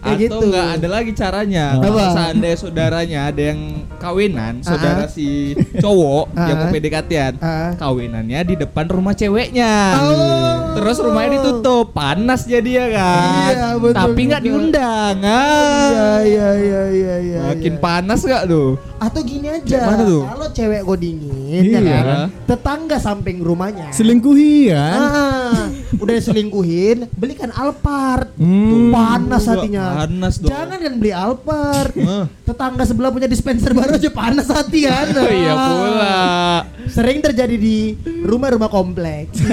Kayak 0.00 0.16
Atau 0.30 0.40
gitu. 0.40 0.46
nggak 0.48 0.68
ada 0.76 0.88
lagi 0.88 1.12
caranya. 1.12 1.64
Kalau 1.76 2.00
seandainya 2.10 2.56
saudaranya 2.56 3.20
ada 3.26 3.42
yang 3.46 3.60
kawinan, 3.94 4.54
saudara 4.60 5.04
Ah. 5.04 5.10
si 5.10 5.52
cowok 5.76 6.32
yang 6.32 6.58
mau. 6.58 6.72
PDKT-an, 6.72 7.34
Ah. 7.38 7.72
kawinannya 7.76 8.40
di 8.42 8.54
depan 8.56 8.88
rumah 8.88 9.12
ceweknya. 9.12 9.72
Oh. 9.98 10.56
Terus 10.72 10.96
rumahnya 10.98 11.36
ditutup, 11.36 11.92
panas 11.92 12.46
jadi 12.46 12.70
ya 12.70 12.86
kan. 12.90 13.50
Iya, 13.50 13.68
betul 13.76 13.96
Tapi 13.98 14.20
nggak 14.24 14.42
diundang. 14.42 15.14
Iya 15.20 15.36
Ah. 16.00 16.18
iya 16.22 16.48
iya 16.56 16.82
iya 16.88 17.14
iya. 17.20 17.40
Makin 17.50 17.74
iya. 17.74 17.82
panas 17.82 18.20
nggak 18.22 18.44
tuh? 18.46 18.80
Atau 19.00 19.24
gini 19.24 19.48
aja. 19.48 19.80
Mana 19.86 20.04
tuh? 20.04 20.22
Kalau 20.22 20.48
cewek 20.50 20.80
gue 20.82 20.96
dingin 21.00 21.62
ya 21.64 21.80
Iya. 21.80 21.98
kan. 21.98 22.28
Tetangga 22.44 22.96
samping 22.96 23.40
rumahnya. 23.40 23.88
Selingkuhi 23.90 24.68
kan? 24.68 24.92
Ah, 24.94 25.64
udah 25.94 26.14
selingkuhin, 26.20 27.08
belikan 27.10 27.48
Alphard. 27.50 28.28
Hmm. 28.36 28.92
Panas 28.92 29.40
Enggak, 29.42 29.56
hatinya. 29.56 29.84
panas 29.98 30.34
dong. 30.36 30.50
Jangan 30.52 30.78
kan 30.78 30.92
beli 30.94 31.12
Alphard. 31.12 31.92
Ah. 31.98 32.24
Tetangga 32.44 32.84
sebelah 32.84 33.08
punya 33.08 33.24
dispenser 33.24 33.72
baru 33.72 33.96
aja 33.96 34.10
panas 34.10 34.46
hati 34.46 34.84
kan. 34.84 35.06
Iya 35.32 35.48
Ah. 35.50 35.64
pula. 35.66 36.18
Sering 36.86 37.18
terjadi 37.18 37.56
di 37.56 37.96
rumah-rumah 38.20 38.68
kompleks. 38.68 39.40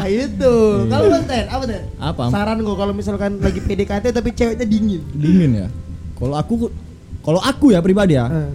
Iya, 0.00 0.24
itu. 0.26 0.56
Kalau 0.86 1.04
lu 1.06 1.20
Ten, 1.22 1.44
apa 1.46 1.64
Ten? 1.64 1.82
Apa? 1.94 2.22
Saran 2.28 2.58
gue 2.58 2.72
kalau 2.74 2.90
misalkan 2.90 3.36
lagi 3.38 3.60
PDKT 3.60 4.08
tapi 4.10 4.32
ceweknya 4.32 4.64
dingin. 4.64 5.04
Dingin 5.12 5.50
ya. 5.54 5.68
Kalau 6.14 6.34
aku 6.34 6.54
kalau 7.20 7.36
aku 7.38 7.68
ya 7.68 7.78
pribadi 7.78 8.16
ya, 8.16 8.24
Ah. 8.24 8.48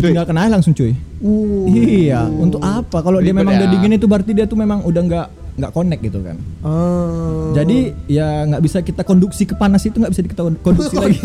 Aku 0.00 0.08
tinggalkan 0.08 0.36
aja 0.36 0.50
langsung 0.50 0.72
cuy. 0.72 0.96
Uh. 1.20 1.68
Iya, 1.68 2.24
untuk 2.26 2.58
apa? 2.58 2.98
Kalau 2.98 3.20
dia 3.20 3.30
memang 3.30 3.52
ya. 3.52 3.58
udah 3.60 3.68
dingin 3.68 3.92
itu 3.94 4.08
berarti 4.08 4.32
dia 4.32 4.48
tuh 4.48 4.56
memang 4.56 4.80
udah 4.82 5.02
nggak 5.04 5.26
nggak 5.50 5.72
connect 5.76 6.00
gitu 6.00 6.24
kan. 6.24 6.40
Oh. 6.64 7.52
Jadi 7.52 7.92
ya 8.08 8.48
nggak 8.48 8.62
bisa 8.64 8.80
kita 8.80 9.04
konduksi 9.04 9.44
ke 9.44 9.52
panas 9.52 9.84
itu 9.84 10.00
nggak 10.00 10.08
bisa 10.08 10.22
kita 10.24 10.40
kon- 10.40 10.60
konduksi 10.64 10.96
lagi. 10.96 11.20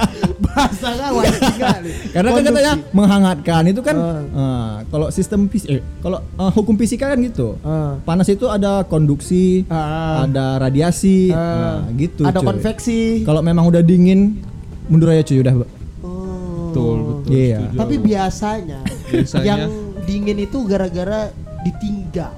bahasa 0.46 0.88
kawan 0.92 1.24
sekali. 1.30 1.90
Karena 2.10 2.28
kan 2.30 2.42
katanya 2.42 2.74
menghangatkan 2.90 3.62
itu 3.66 3.80
kan 3.80 3.96
Ah. 3.96 4.20
eh, 4.22 4.74
kalau 4.88 5.06
sistem 5.10 5.46
fis 5.46 5.66
eh, 5.66 5.82
kalau 6.00 6.18
eh, 6.22 6.50
hukum 6.52 6.74
fisika 6.74 7.10
kan 7.10 7.18
gitu. 7.20 7.58
Ah. 7.60 7.98
Panas 8.02 8.26
itu 8.26 8.46
ada 8.46 8.82
konduksi, 8.84 9.66
Ah. 9.66 10.22
ada 10.22 10.58
radiasi, 10.58 11.30
Ah. 11.30 11.82
nah, 11.82 11.90
gitu. 11.94 12.22
Ada 12.22 12.38
cuy. 12.38 12.46
konveksi. 12.46 13.00
Kalau 13.22 13.42
memang 13.42 13.66
udah 13.66 13.82
dingin 13.82 14.38
mundur 14.86 15.10
aja 15.10 15.22
cuy 15.22 15.38
udah. 15.40 15.54
Oh. 16.02 16.70
Betul. 16.70 16.98
Iya. 17.30 17.58
setuju 17.62 17.78
Tapi 17.78 17.94
biasanya, 17.96 18.78
Biasanya. 19.06 19.44
yang 19.44 19.60
dingin 20.02 20.38
itu 20.38 20.58
gara-gara 20.64 21.30
ditinggal. 21.62 22.32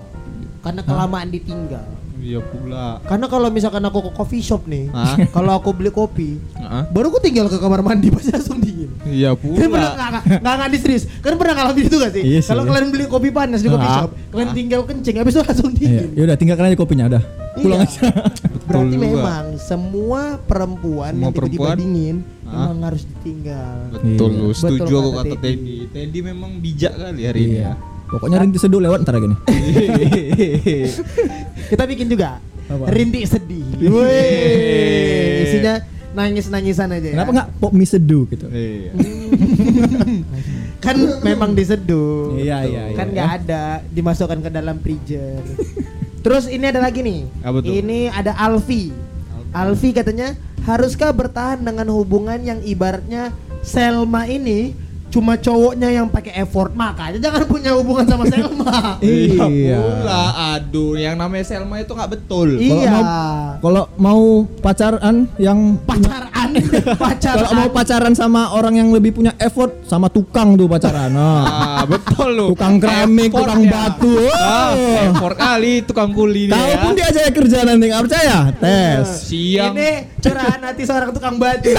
Karena 0.60 0.80
kelamaan 0.80 1.28
ditinggal. 1.28 1.86
Iya 2.16 2.38
pula. 2.38 3.02
Karena 3.02 3.26
kalau 3.26 3.50
misalkan 3.50 3.82
aku 3.82 3.98
ke 4.00 4.10
coffee 4.14 4.38
shop 4.40 4.62
nih, 4.64 4.86
Hah? 4.88 5.18
kalau 5.32 5.52
aku 5.52 5.74
beli 5.74 5.90
kopi, 5.90 6.38
baru 6.88 7.10
aku 7.10 7.18
tinggal 7.18 7.50
ke 7.50 7.58
kamar 7.58 7.82
mandi 7.82 8.06
pasti 8.14 8.30
langsung 8.30 8.62
dingin. 8.62 8.94
Iya 9.02 9.34
Kan 9.34 9.66
pernah 9.66 9.90
pula. 9.90 9.90
nggak 9.90 10.08
nggak 10.08 10.22
nggak 10.38 10.54
nggak 10.54 10.78
serius. 10.78 11.04
Kan 11.18 11.34
pernah 11.34 11.54
ngalamin 11.56 11.82
itu 11.82 11.96
gak 11.98 12.12
sih? 12.14 12.22
Iya 12.22 12.38
sih. 12.38 12.46
Kalau 12.46 12.62
kalian 12.62 12.88
beli 12.88 13.04
kopi 13.06 13.28
panas 13.28 13.58
di 13.58 13.68
kopi 13.68 13.82
Ah. 13.82 14.06
shop, 14.06 14.10
kalian 14.30 14.54
tinggal 14.54 14.80
kencing, 14.84 15.18
habis 15.18 15.34
itu 15.34 15.42
langsung 15.42 15.70
Iya, 15.72 15.76
dingin. 15.76 16.08
ya 16.14 16.22
udah 16.22 16.36
tinggalkan 16.38 16.64
aja 16.64 16.76
kopinya 16.76 17.04
udah. 17.10 17.22
Pulang 17.58 17.80
Iya. 17.80 17.90
aja. 17.90 18.02
Berarti 18.74 18.90
juga. 18.90 19.02
memang 19.04 19.44
semua 19.58 20.20
perempuan 20.40 21.10
Semua 21.10 21.20
yang 21.20 21.30
tiba-tiba 21.30 21.62
perempuan. 21.62 21.76
dingin 21.78 22.16
Ah. 22.42 22.50
memang 22.66 22.78
harus 22.84 23.02
ditinggal. 23.04 23.76
Betul 23.94 24.30
Iya. 24.32 24.54
setuju 24.54 24.94
aku 24.94 25.10
kata 25.10 25.22
kata 25.22 25.34
Teddy. 25.38 25.38
Teddy. 25.38 25.76
Teddy 25.88 26.18
memang 26.22 26.50
bijak 26.58 26.92
kali 26.92 27.22
hari 27.22 27.40
ini 27.42 27.54
Iya. 27.54 27.62
ya. 27.62 27.72
Pokoknya 28.08 28.36
rintis 28.38 28.60
seduh 28.60 28.78
lewat 28.78 28.98
ntar 29.02 29.16
gini. 29.16 29.34
Kita 31.68 31.82
bikin 31.84 32.06
juga 32.06 32.38
Apa? 32.66 32.84
rintik 32.88 33.24
sedih. 33.24 33.64
Wih. 33.78 35.42
Isinya 35.42 35.74
nangis-nangisan 36.12 36.88
aja. 36.90 37.02
ya. 37.02 37.12
Kenapa 37.14 37.30
nggak 37.32 37.48
pop 37.56 37.72
mie 37.72 37.84
seduh 37.84 38.24
gitu? 38.26 38.46
Iya. 38.46 38.90
Kan 40.82 40.96
memang 41.22 41.52
diseduh. 41.52 42.36
Iya, 42.36 42.56
iya, 42.64 42.82
iya. 42.90 42.92
Kan 42.92 43.06
nggak 43.10 43.28
ada 43.40 43.62
dimasukkan 43.86 44.38
ke 44.40 44.50
dalam 44.50 44.76
freezer. 44.76 45.40
Terus 46.22 46.46
ini 46.46 46.64
ada 46.64 46.78
lagi 46.78 47.02
nih. 47.02 47.20
Apa 47.42 47.58
tuh? 47.58 47.70
Ini 47.70 47.98
ada 48.08 48.32
Alfi. 48.38 48.94
Alfi 49.52 49.90
katanya 49.90 50.32
haruskah 50.62 51.10
bertahan 51.10 51.60
dengan 51.60 51.90
hubungan 51.90 52.38
yang 52.40 52.62
ibaratnya 52.62 53.34
Selma 53.60 54.24
ini 54.24 54.72
cuma 55.12 55.36
cowoknya 55.36 55.92
yang 55.92 56.08
pakai 56.08 56.32
effort 56.40 56.72
makanya 56.72 57.20
jangan 57.20 57.44
punya 57.44 57.76
hubungan 57.76 58.08
sama 58.08 58.24
Selma. 58.24 58.96
Iya 59.04 59.44
Iya. 59.44 59.76
pula. 59.76 60.22
Aduh, 60.56 60.96
yang 60.96 61.20
namanya 61.20 61.44
Selma 61.44 61.76
itu 61.78 61.92
nggak 61.92 62.10
betul. 62.16 62.56
iya. 62.56 62.96
Kalau 63.60 63.92
mau 64.00 64.48
pacaran 64.58 65.28
yang 65.36 65.76
Pacaran. 65.84 66.41
pacaran. 67.02 67.36
Kalau 67.38 67.52
mau 67.54 67.68
pacaran 67.68 68.12
sama 68.12 68.52
orang 68.52 68.74
yang 68.76 68.88
lebih 68.88 69.12
punya 69.12 69.32
effort 69.36 69.84
sama 69.84 70.06
tukang 70.06 70.54
tuh 70.54 70.66
pacaran. 70.66 71.08
Nah. 71.08 71.44
Ah, 71.44 71.84
betul 71.84 72.28
lu. 72.30 72.46
Tukang 72.50 72.76
keramik, 72.76 73.28
Effort 73.28 73.42
tukang 73.42 73.62
ya. 73.62 73.70
batu. 73.70 74.14
Ah, 74.28 74.70
Oh. 74.72 74.96
effort 75.04 75.36
kali 75.36 75.74
tukang 75.82 76.10
kuli 76.10 76.46
dia 76.46 76.54
Tahu 76.54 76.66
ya. 76.66 76.76
pun 76.78 76.92
dia 76.92 77.06
aja 77.06 77.20
kerja 77.28 77.58
nanti 77.62 77.84
nggak 77.86 78.02
percaya? 78.02 78.38
Tes. 78.54 79.06
Siang. 79.24 79.72
Ini 79.72 79.90
curahan 80.18 80.60
hati 80.62 80.82
seorang 80.82 81.10
tukang 81.10 81.36
batu. 81.36 81.72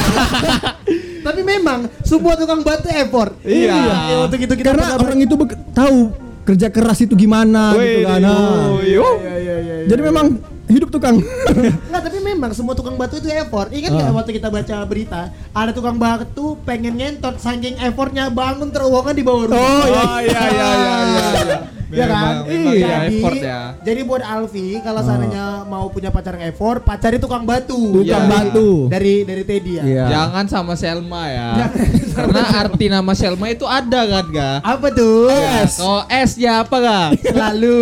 Tapi 1.25 1.41
memang 1.41 1.87
semua 2.01 2.35
tukang 2.35 2.61
batu 2.61 2.89
effort. 2.89 3.31
Iya. 3.41 3.73
Ya, 3.73 4.15
Waktu 4.19 4.35
gitu 4.39 4.53
kita 4.53 4.71
Karena 4.71 4.95
orang 4.95 5.17
itu 5.17 5.35
tahu 5.71 6.11
kerja 6.43 6.67
keras 6.67 6.99
itu 6.99 7.15
gimana 7.15 7.71
gitu 7.73 8.03
Wih, 8.03 8.03
kan. 8.03 8.19
Nah. 8.19 8.75
Iya, 8.77 8.99
iya, 8.99 9.35
iya, 9.39 9.55
iya. 9.57 9.75
Jadi 9.87 10.01
memang 10.03 10.25
hidup 10.65 10.89
tukang. 10.89 11.19
Enggak, 11.87 12.01
tapi 12.03 12.19
memang 12.19 12.51
semua 12.51 12.71
tukang 12.71 12.95
batu 12.95 13.17
itu 13.17 13.27
effort. 13.27 13.69
Ingat 13.69 13.91
nggak 13.91 14.09
Ah. 14.09 14.15
waktu 14.15 14.31
kita 14.33 14.47
baca 14.47 14.75
berita, 14.83 15.21
ada 15.51 15.71
tukang 15.71 15.97
batu 15.97 16.55
pengen 16.63 16.95
ngentot 16.95 17.35
saking 17.37 17.75
effortnya 17.77 18.27
bangun 18.27 18.69
terowongan 18.69 19.11
di 19.11 19.23
bawah 19.23 19.43
rumah. 19.45 19.59
Oh, 19.59 19.85
iya. 19.85 20.01
Oh 20.01 20.19
iya 20.19 20.41
iya 20.47 20.69
iya 20.71 20.93
iya. 21.03 21.57
iya. 21.93 22.03
Ya 22.03 22.05
kan? 22.09 22.33
Iya. 22.43 22.71
ya, 22.73 22.89
Jadi, 22.97 23.13
effort 23.13 23.37
ya. 23.37 23.59
jadi 23.79 24.01
buat 24.03 24.23
Alfi 24.23 24.67
kalau 24.81 25.01
seandainya 25.01 25.45
mau 25.63 25.85
punya 25.87 26.09
pacar 26.09 26.35
yang 26.35 26.49
effort, 26.49 26.81
pacari 26.81 27.17
tukang 27.17 27.45
batu. 27.45 28.01
Tukang 28.01 28.25
Iya. 28.25 28.33
batu. 28.33 28.69
Dari 28.89 29.23
dari 29.23 29.43
Teddy 29.43 29.71
ya. 29.77 29.83
Iya. 29.85 30.05
Jangan 30.09 30.45
sama 30.47 30.73
Selma 30.73 31.23
ya. 31.29 31.69
Karena 32.17 32.41
arti 32.57 32.85
nama 32.87 33.13
Selma 33.13 33.45
itu 33.47 33.65
ada 33.65 34.01
kan, 34.05 34.25
ga? 34.29 34.51
Apa 34.61 34.87
tuh? 34.89 35.29
S. 35.61 35.77
Oh, 35.79 36.01
S 36.05 36.35
nya 36.35 36.61
apa, 36.61 36.75
ga? 36.77 37.01
Selalu. 37.33 37.79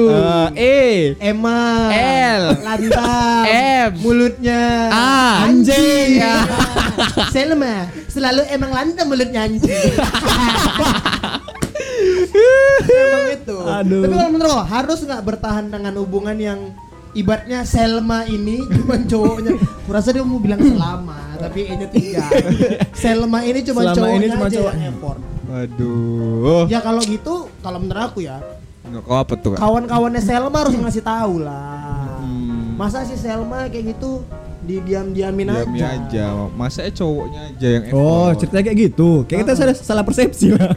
Eh, 0.55 1.15
E. 1.15 1.19
Emma. 1.19 1.91
L. 1.91 2.43
Lantam. 2.63 3.43
M. 3.47 3.89
Mulutnya. 3.99 4.61
A. 4.87 5.47
Anjing. 5.47 6.19
Ya. 6.19 6.43
Selma. 7.35 7.87
Selalu 8.07 8.43
emang 8.49 8.71
lantam 8.71 9.07
mulutnya 9.07 9.47
anjing. 9.47 9.91
Emang 12.33 13.25
itu. 13.31 13.57
Aduh. 13.57 14.01
Tapi 14.03 14.13
kalau 14.15 14.31
menurut 14.31 14.51
lo, 14.51 14.63
harus 14.63 14.99
nggak 15.01 15.21
bertahan 15.21 15.65
dengan 15.67 15.93
hubungan 15.99 16.37
yang 16.37 16.59
ibaratnya 17.11 17.63
Selma 17.63 18.23
ini 18.25 18.63
cuma 18.65 18.95
cowoknya. 18.97 19.51
Kurasa 19.83 20.09
dia 20.11 20.23
mau 20.23 20.39
bilang 20.39 20.59
selama, 20.59 21.35
tapi 21.37 21.59
E-nya 21.67 21.87
tiga. 21.91 22.25
Selma 22.95 23.43
ini 23.43 23.59
cuma 23.61 23.81
Selama 23.85 23.95
cowoknya 23.97 24.17
ini 24.17 24.27
cuma 24.31 24.45
aja 24.47 24.55
cowok. 24.57 24.71
yang 24.71 24.83
effort. 24.89 25.19
Waduh. 25.51 26.63
Ya 26.71 26.79
kalau 26.79 27.01
gitu, 27.03 27.33
kalau 27.59 27.77
menurut 27.77 28.01
aku 28.01 28.19
ya, 28.23 28.39
Nggak 28.81 29.03
kau 29.05 29.13
apa 29.15 29.33
tuh, 29.37 29.49
Kak? 29.55 29.59
kawan-kawannya 29.61 30.21
Selma 30.23 30.57
harus 30.63 30.73
ngasih 30.73 31.03
tahu 31.03 31.35
lah. 31.43 32.17
Hmm. 32.19 32.75
Masa 32.75 33.05
si 33.05 33.13
Selma 33.13 33.67
kayak 33.67 33.93
gitu 33.93 34.23
didiam-diamin 34.61 35.47
Diam 35.47 35.73
aja. 35.73 35.87
aja. 35.97 36.25
Masa 36.53 36.85
cowoknya 36.87 37.41
aja 37.49 37.67
yang 37.71 37.83
effort. 37.85 37.97
Oh, 37.97 38.29
ceritanya 38.33 38.63
kayak 38.63 38.77
gitu. 38.79 39.09
Kayak 39.25 39.39
kita 39.41 39.53
salah, 39.55 39.75
salah 39.75 40.03
persepsi 40.03 40.47
lah. 40.53 40.69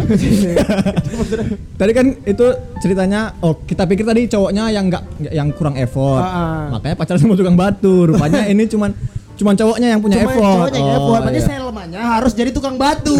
tadi 1.81 1.93
kan 1.93 2.07
itu 2.21 2.47
ceritanya, 2.79 3.21
oh 3.39 3.61
kita 3.61 3.85
pikir 3.85 4.05
tadi 4.05 4.27
cowoknya 4.27 4.71
yang 4.71 4.89
nggak 4.89 5.03
nggak- 5.21 5.35
yang 5.35 5.49
kurang 5.53 5.77
effort. 5.77 6.21
Ah, 6.21 6.33
ah. 6.33 6.63
Makanya 6.73 6.97
pacaran 6.97 7.21
sama 7.21 7.35
tukang 7.35 7.55
batu. 7.55 8.09
Rupanya 8.09 8.49
ini 8.53 8.65
cuman 8.65 8.93
cuman 9.35 9.53
cowoknya 9.53 9.89
yang 9.91 9.99
punya 9.99 10.17
Cuma 10.17 10.31
effort. 10.31 10.47
cowoknya 10.63 10.79
yang 10.79 10.91
effort, 10.95 11.21
berarti 11.21 11.35
iya. 11.37 11.49
Selmanya 11.51 12.01
harus 12.01 12.33
jadi 12.33 12.51
tukang 12.51 12.77
batu. 12.79 13.15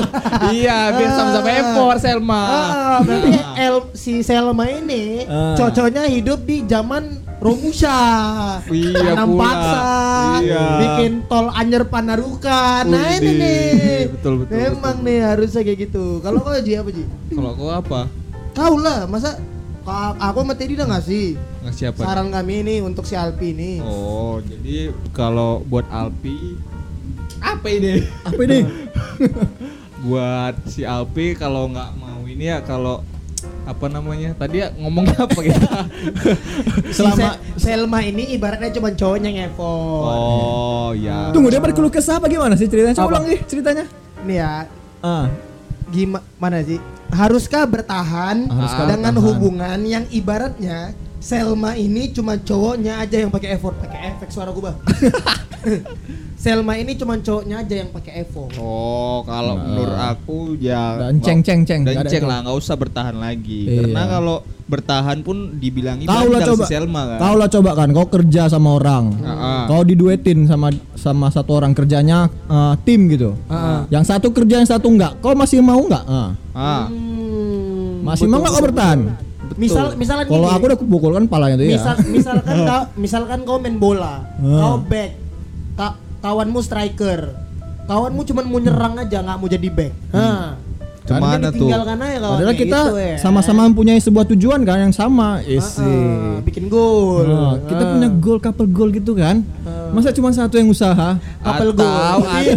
iya, 0.58 0.90
biar 0.90 1.10
sama-sama 1.14 1.48
effort 1.48 1.98
Selma. 1.98 2.42
Ah, 2.42 2.98
berarti 3.00 3.30
El, 3.56 3.76
si 3.94 4.12
Selma 4.20 4.66
ini 4.66 5.22
Ah. 5.24 5.54
cocoknya 5.54 6.02
hidup 6.04 6.42
di 6.42 6.66
zaman 6.66 7.21
Romusha. 7.42 7.98
Iya 8.64 9.18
Tanam 9.18 9.28
pula. 9.28 9.42
paksa, 9.42 9.86
Iya. 10.40 10.64
bikin 10.78 11.12
tol 11.26 11.50
Anyer 11.50 11.84
Panarukan. 11.84 12.86
Nah 12.86 13.18
ini 13.18 13.30
nih. 13.34 14.06
Betul, 14.08 14.32
betul, 14.40 14.54
Memang 14.54 15.02
nih 15.02 15.18
harusnya 15.20 15.60
kayak 15.60 15.78
gitu. 15.82 16.22
Kalau 16.22 16.38
kau 16.38 16.54
Ji 16.56 16.78
apa 16.78 16.88
Ji? 16.88 17.02
Kalau 17.28 17.50
kau 17.52 17.68
apa? 17.68 18.06
Kau 18.52 18.78
lah, 18.78 19.10
masa 19.10 19.42
aku 20.14 20.38
sama 20.40 20.54
Teddy 20.54 20.78
udah 20.78 20.86
ngasih 20.88 21.34
Ngasih 21.62 21.84
apa? 21.90 22.00
saran 22.00 22.30
kami 22.30 22.62
ini 22.62 22.74
untuk 22.78 23.02
si 23.02 23.18
Alpi 23.18 23.50
ini. 23.50 23.82
Oh, 23.82 24.38
jadi 24.38 24.94
kalau 25.10 25.66
buat 25.66 25.82
Alpi 25.88 26.54
apa 27.42 27.66
ini? 27.66 28.06
Apa 28.22 28.38
ini? 28.40 28.58
buat 30.06 30.54
si 30.66 30.82
Alpi 30.82 31.34
kalau 31.34 31.66
nggak 31.66 31.90
mau 31.94 32.22
ini 32.22 32.46
ya 32.46 32.62
kalau 32.62 33.02
apa 33.62 33.86
namanya? 33.86 34.34
Tadi 34.34 34.56
ya 34.58 34.68
ngomong 34.72 35.06
apa 35.08 35.38
kita? 35.38 35.70
Si 36.88 36.98
Selama 36.98 37.16
Se- 37.16 37.38
Selma 37.62 37.98
ini 38.00 38.30
ibaratnya 38.30 38.68
cuma 38.70 38.90
cowoknya 38.90 39.28
yang 39.28 39.48
effort. 39.48 40.06
oh, 40.08 40.90
ya. 40.94 41.30
Tunggu 41.30 41.48
dia 41.48 41.58
berkeluh 41.58 41.88
kesah 41.88 42.16
apa 42.16 42.26
gimana 42.26 42.52
sih 42.52 42.66
ceritanya? 42.66 42.94
Coba 42.94 43.08
ulang 43.12 43.24
nih 43.26 43.40
ceritanya. 43.44 43.84
Nih 44.22 44.38
ya, 44.38 44.52
Ah, 44.98 45.26
gimana 45.88 46.58
sih? 46.60 46.78
Haruskah 47.08 47.64
bertahan 47.64 48.46
Haruskah 48.46 48.86
dengan 48.88 49.12
bertahan? 49.12 49.26
hubungan 49.28 49.78
yang 49.82 50.04
ibaratnya 50.08 50.94
Selma 51.18 51.76
ini 51.76 52.10
cuma 52.10 52.34
cowoknya 52.34 52.98
aja 52.98 53.14
yang 53.16 53.30
pakai 53.30 53.54
effort, 53.54 53.78
pakai 53.78 54.10
efek 54.12 54.28
suara 54.28 54.50
gua. 54.50 54.74
Selma 56.42 56.74
ini 56.74 56.98
cuma 56.98 57.14
cowoknya 57.16 57.62
aja 57.62 57.74
yang 57.78 57.94
pakai 57.94 58.12
effort. 58.18 58.50
Oh, 58.58 59.22
kalau 59.22 59.54
Nah. 59.54 59.62
menurut 59.62 59.94
aku 59.94 60.38
ya 60.58 60.98
Dan 60.98 61.22
ceng, 61.22 61.38
ceng, 61.38 61.62
ceng. 61.62 61.86
Dan 61.86 61.94
Nggak 61.94 62.10
ceng 62.10 62.26
lah, 62.26 62.42
nggak 62.42 62.56
usah 62.58 62.74
bertahan 62.74 63.14
lagi. 63.14 63.60
Iya. 63.62 63.86
Karena 63.86 64.02
kalau 64.10 64.36
bertahan 64.64 65.22
pun 65.22 65.36
dibilangi 65.54 66.02
Kau 66.02 66.26
lah 66.26 66.42
coba. 66.42 66.66
si 66.66 66.74
Selma 66.74 67.02
kan. 67.06 67.18
Kau 67.20 67.34
lah 67.36 67.46
coba 67.46 67.70
kan, 67.76 67.88
kau 67.88 68.06
kerja 68.10 68.42
sama 68.48 68.74
orang. 68.74 69.04
Ah. 69.22 69.70
Kau 69.70 69.86
diduetin 69.86 70.42
sama 70.44 70.68
sama 70.96 71.30
satu 71.30 71.54
orang 71.54 71.70
kerjanya 71.72 72.26
eh, 72.26 72.74
tim 72.82 73.06
gitu. 73.06 73.38
Ah. 73.46 73.86
Yang 73.86 74.10
satu 74.10 74.34
kerja, 74.34 74.58
yang 74.58 74.68
satu 74.68 74.90
enggak. 74.90 75.22
Kau 75.22 75.38
masih 75.38 75.62
mau 75.62 75.78
enggak? 75.78 76.02
Ah. 76.04 76.34
Ah. 76.50 76.84
Hmm, 76.90 78.02
Masih 78.02 78.26
betul, 78.26 78.32
mau 78.32 78.38
enggak 78.40 78.52
kau 78.52 78.64
bertahan? 78.66 78.98
betul. 78.98 79.20
Misal 79.54 79.84
misalkan 79.94 80.26
Kalau 80.26 80.48
aku 80.48 80.64
udah 80.64 80.78
kupukul 80.80 81.10
kan 81.12 81.24
palanya 81.28 81.54
tuh 81.54 81.66
ya. 81.66 81.76
misal 81.76 81.94
misalkan 82.08 82.54
kau 82.64 82.82
misalkan 82.96 83.38
kau 83.44 83.56
main 83.60 83.76
bola, 83.76 84.26
kau 84.34 84.80
back, 84.82 85.10
ka- 85.76 85.98
kawanmu 86.22 86.58
striker, 86.58 87.34
kawanmu 87.84 88.22
cuma 88.22 88.40
mau 88.42 88.56
nyerang 88.56 88.94
aja 88.96 89.18
nggak 89.20 89.36
mau 89.36 89.48
jadi 89.48 89.68
back. 89.68 89.92
Nah, 90.08 90.54
Ke 91.02 91.18
mana 91.18 91.50
tuh? 91.50 91.66
Tinggalkan 91.66 91.98
aja 91.98 92.16
kawan 92.16 92.36
Padahal 92.38 92.54
kita 92.54 92.80
gitu 92.80 92.94
ya. 92.96 93.16
sama-sama 93.18 93.66
mempunyai 93.66 93.98
sebuah 93.98 94.22
tujuan 94.30 94.62
kan 94.62 94.78
yang 94.80 94.94
sama. 94.94 95.42
Ah, 95.42 95.44
Isi. 95.44 95.82
ah, 95.82 96.38
bikin 96.40 96.70
gol. 96.70 97.26
Nah, 97.26 97.58
kita 97.60 97.82
Ah. 97.82 97.90
punya 97.90 98.08
goal 98.08 98.38
couple 98.38 98.70
goal 98.70 98.88
gitu 98.88 99.12
kan. 99.12 99.42
Masa 99.90 100.08
cuma 100.08 100.30
satu 100.30 100.54
yang 100.54 100.70
usaha? 100.70 101.18
Couple 101.42 101.74
atau 101.74 101.82
goal. 101.82 102.18
Iya. 102.38 102.54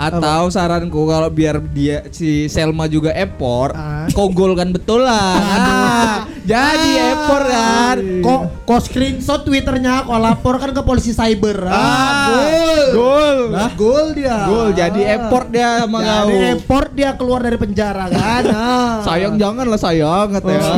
Atau 0.00 0.18
atau 0.20 0.48
saranku 0.48 1.04
kalau 1.04 1.28
biar 1.28 1.60
dia 1.76 2.08
si 2.08 2.48
Selma 2.48 2.88
juga 2.88 3.12
effort, 3.12 3.76
Ah. 3.76 4.08
kau 4.10 4.32
gol 4.32 4.56
kan 4.56 4.72
betul 4.72 5.04
lah. 5.04 5.36
Ah, 5.60 6.16
jadi 6.42 6.90
Ah. 6.96 7.10
effort 7.12 7.44
kan. 7.46 7.96
Kok 8.24 8.40
kok 8.64 8.80
screenshot 8.80 9.44
twitternya 9.44 10.08
kok 10.08 10.16
laporkan 10.16 10.70
ke 10.72 10.80
polisi 10.80 11.12
cyber. 11.12 11.68
Ah, 11.68 12.32
gol. 12.32 12.80
Gol. 12.90 13.38
Nah, 13.52 13.70
gol 13.76 14.06
dia. 14.16 14.36
Gol 14.48 14.68
jadi 14.72 15.00
Ah. 15.04 15.14
effort 15.20 15.46
dia 15.52 15.84
sama 15.84 15.98
kau. 16.00 16.26
Jadi 16.26 16.36
effort 16.56 16.88
dia 16.96 17.10
keluar 17.14 17.40
dari 17.44 17.58
penjara 17.60 18.04
kan. 18.08 18.42
Ah. 18.56 19.04
Sayang 19.04 19.36
jangan 19.36 19.66
lah 19.68 19.80
sayang 19.80 20.28
katanya. 20.32 20.72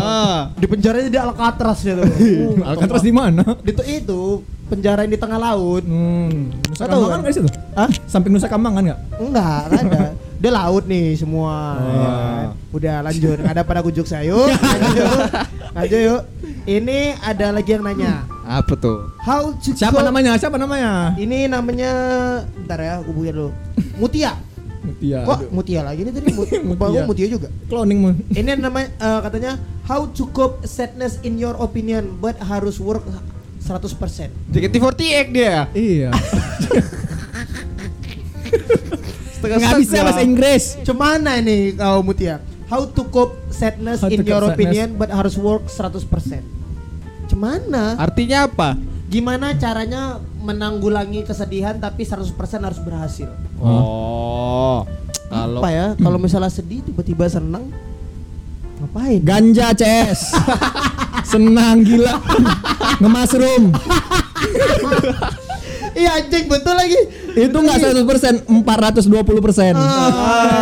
Di 0.59 0.67
penjaranya 0.67 1.09
di 1.09 1.19
Alcatraz 1.21 1.79
dia 1.87 1.95
tuh. 1.95 2.11
Uh, 2.43 2.65
Alcatraz 2.67 3.03
di 3.05 3.13
mana? 3.15 3.43
Di 3.63 3.73
itu 3.87 4.43
penjara 4.73 5.05
yang 5.05 5.13
di 5.13 5.21
tengah 5.21 5.37
laut. 5.37 5.85
Hmm, 5.85 6.49
Nusa 6.65 6.89
tahu 6.89 7.05
Kambangan 7.05 7.13
kan? 7.13 7.19
nggak 7.21 7.33
di 7.33 7.37
situ? 7.37 7.49
Hah? 7.77 7.91
Samping 8.09 8.33
Nusa 8.33 8.49
Kambangan 8.49 8.83
nggak? 8.89 9.01
Enggak, 9.21 9.61
enggak 9.69 9.83
ada. 9.85 10.01
Dia 10.43 10.51
laut 10.51 10.85
nih 10.89 11.07
semua. 11.15 11.77
Oh. 11.77 11.93
ya 11.93 12.09
kan? 12.09 12.47
Udah 12.73 12.97
lanjut. 13.05 13.39
Ada 13.45 13.61
pada 13.63 13.81
kujuk 13.85 14.09
saya. 14.09 14.25
Yuk, 14.33 14.49
lanjut 14.49 14.95
yuk. 14.97 15.19
Lanjut 15.77 16.01
yuk. 16.01 16.23
Ini 16.65 16.99
ada 17.21 17.47
lagi 17.53 17.71
yang 17.77 17.85
nanya. 17.85 18.25
Apa 18.43 18.73
tuh? 18.75 19.13
How 19.23 19.53
to 19.55 19.71
Siapa 19.77 20.01
namanya? 20.03 20.35
Siapa 20.41 20.57
namanya? 20.57 21.15
Ini 21.15 21.47
namanya 21.47 21.91
bentar 22.57 22.81
ya, 22.81 22.93
aku 23.05 23.13
buka 23.13 23.31
dulu. 23.31 23.51
Mutia. 24.01 24.35
Mutia. 24.83 25.23
Kok 25.23 25.55
Mutia 25.55 25.81
lagi 25.87 26.03
nih 26.03 26.11
tadi? 26.11 26.27
Lupa 26.67 26.91
Mutia. 26.91 27.07
Mutia 27.07 27.27
juga. 27.31 27.49
Cloning 27.71 27.99
mu. 28.03 28.11
Ini 28.35 28.59
namanya 28.59 28.89
eh, 28.99 29.21
katanya 29.23 29.53
how 29.87 30.11
to 30.11 30.27
cope 30.35 30.67
sadness 30.67 31.23
in 31.23 31.39
your 31.39 31.55
opinion 31.63 32.19
but 32.19 32.35
harus 32.43 32.83
work 32.83 33.07
100%. 33.63 34.51
JKT48 34.51 35.27
dia. 35.31 35.71
Iya. 35.71 36.11
Setengah 39.39 39.59
Nggak 39.59 39.79
bisa 39.83 39.97
bahasa 40.03 40.23
Inggris. 40.23 40.65
Cemana 40.83 41.39
ini 41.39 41.75
kau 41.75 42.03
Mutia? 42.03 42.43
How 42.67 42.89
to 42.89 43.03
cope 43.11 43.37
sadness 43.53 44.01
How 44.01 44.09
to 44.09 44.15
in 44.15 44.23
cope 44.23 44.31
your 44.31 44.43
sadness. 44.43 44.59
opinion 44.59 44.89
but 44.99 45.11
harus 45.11 45.35
work 45.39 45.67
100%. 45.67 46.03
Cemana? 47.31 47.97
Artinya 47.99 48.51
apa? 48.51 48.75
Gimana 49.13 49.53
caranya 49.59 50.19
menanggulangi 50.41 51.23
kesedihan 51.23 51.77
tapi 51.77 52.03
100% 52.03 52.33
harus 52.65 52.81
berhasil? 52.81 53.29
Oh. 53.61 54.89
Kalau 55.33 55.61
Apa 55.65 55.69
ya? 55.73 55.87
Kalau 55.97 56.19
misalnya 56.21 56.53
sedih 56.53 56.85
tiba-tiba 56.85 57.25
senang 57.29 57.69
ngapain? 58.81 59.21
Ganja 59.23 59.73
CS. 59.73 60.33
Senang 61.33 61.81
gila. 61.81 62.15
Ngemasrum. 63.01 63.73
Iya 65.93 66.25
anjing 66.25 66.49
betul 66.49 66.73
lagi. 66.73 66.97
Itu 67.33 67.57
enggak 67.57 67.93
100%, 67.93 68.49
420%. 68.49 69.77
Ah, 69.77 70.09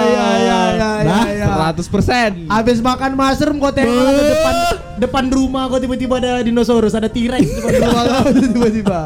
iya 0.03 0.27
iya 0.39 0.59
iya 0.75 0.91
Nah, 1.07 1.25
iya. 1.31 1.47
100%. 1.75 2.51
Habis 2.51 2.79
makan 2.83 3.15
mushroom 3.15 3.57
kau 3.63 3.71
tengok 3.71 3.95
ada 3.95 4.23
depan 4.27 4.55
depan 5.01 5.25
rumah 5.31 5.71
kau 5.71 5.79
tiba-tiba 5.79 6.19
ada 6.19 6.43
dinosaurus, 6.43 6.99
ada 6.99 7.07
T-Rex 7.07 7.47
depan 7.47 7.73
rumah 7.79 8.05
tiba-tiba. 8.55 9.01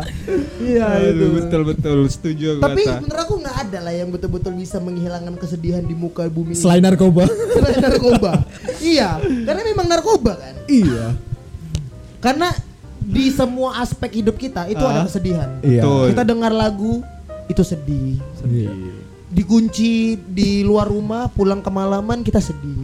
Iya 0.64 0.88
itu. 1.12 1.24
Betul 1.38 1.62
betul 1.68 1.98
setuju 2.08 2.46
aku 2.56 2.72
Tapi 2.72 2.82
menurut 3.04 3.20
aku 3.20 3.34
nggak 3.44 3.56
ada 3.68 3.78
lah 3.84 3.92
yang 3.92 4.08
betul-betul 4.08 4.52
bisa 4.56 4.80
menghilangkan 4.80 5.36
kesedihan 5.36 5.84
di 5.84 5.92
muka 5.92 6.24
bumi 6.28 6.56
ini. 6.56 6.60
Selain 6.60 6.80
narkoba. 6.80 7.28
Selain 7.28 7.80
narkoba. 7.84 8.32
iya, 8.80 9.20
karena 9.20 9.60
memang 9.60 9.86
narkoba 9.92 10.40
kan. 10.40 10.54
iya. 10.66 11.12
Karena 12.24 12.48
di 12.98 13.28
semua 13.28 13.84
aspek 13.84 14.24
hidup 14.24 14.40
kita 14.40 14.64
itu 14.64 14.80
ada 14.80 15.04
Ah. 15.04 15.06
kesedihan. 15.06 15.60
Iya. 15.60 15.84
Betul. 15.84 16.04
Kita 16.16 16.22
dengar 16.24 16.52
lagu 16.56 17.04
itu 17.46 17.60
sedih. 17.60 18.16
Iya. 18.42 18.72
Dikunci 19.28 20.16
di 20.16 20.64
luar 20.64 20.88
rumah, 20.88 21.28
pulang 21.28 21.60
kemalaman 21.60 22.24
kita 22.24 22.40
sedih. 22.40 22.80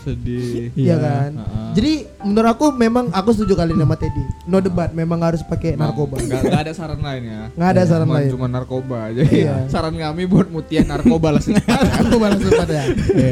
Sedih. 0.00 0.72
Iya 0.72 0.86
Iya. 0.90 0.96
kan? 0.96 1.30
Ha-ha. 1.36 1.60
Jadi 1.70 1.92
menurut 2.20 2.50
aku 2.50 2.66
memang 2.72 3.08
aku 3.10 3.30
setuju 3.30 3.54
kali 3.54 3.72
sama 3.72 3.94
Teddy. 3.94 4.24
No 4.44 4.58
debat, 4.58 4.90
memang 4.90 5.20
harus 5.20 5.40
pakai 5.40 5.74
narkoba. 5.74 6.18
Enggak 6.18 6.40
enggak 6.42 6.62
ada 6.62 6.72
saran 6.72 7.00
lain 7.00 7.22
ya. 7.24 7.40
Nggak 7.52 7.70
ada 7.70 7.82
saran 7.84 8.04
Cuma- 8.04 8.16
lain. 8.16 8.30
Cuma 8.30 8.46
narkoba 8.46 8.96
aja. 9.06 9.22
Iya. 9.22 9.54
Saran 9.72 9.94
kami 9.94 10.22
buat 10.24 10.48
mutian 10.48 10.84
narkoba 10.84 11.28
lah 11.30 11.40
secepatnya. 11.40 11.90
narkoba 11.96 12.24
langsung 12.28 12.52
pada 12.52 12.74
ya. 12.74 12.84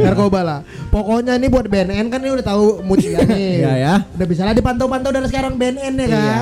Narkoba 0.02 0.40
lah. 0.40 0.59
Pokoknya 0.88 1.33
ini 1.35 1.46
buat 1.46 1.66
BNN 1.66 2.07
kan 2.07 2.20
ini 2.20 2.31
udah 2.31 2.46
tahu 2.46 2.64
mutia 2.83 3.18
nih. 3.20 3.37
Iya 3.59 3.72
ya. 3.74 3.94
Udah 4.12 4.26
bisa 4.26 4.42
lah 4.42 4.52
dipantau-pantau 4.52 5.11
dari 5.11 5.26
sekarang 5.26 5.57
BNN 5.57 5.94
ya 5.96 6.07
kan. 6.07 6.18
Iya. 6.20 6.40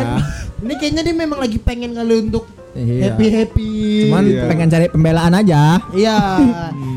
Ini 0.57 0.75
kayaknya 0.75 1.03
dia 1.03 1.15
memang 1.15 1.39
lagi 1.39 1.57
pengen 1.57 1.93
kali 1.93 2.15
untuk 2.23 2.45
Iya. 2.77 3.03
happy 3.09 3.27
happy. 3.33 3.71
Cuman 4.07 4.23
Iya. 4.23 4.43
pengen 4.47 4.69
cari 4.69 4.87
pembelaan 4.87 5.33
aja. 5.33 5.81
Iya. 5.91 6.17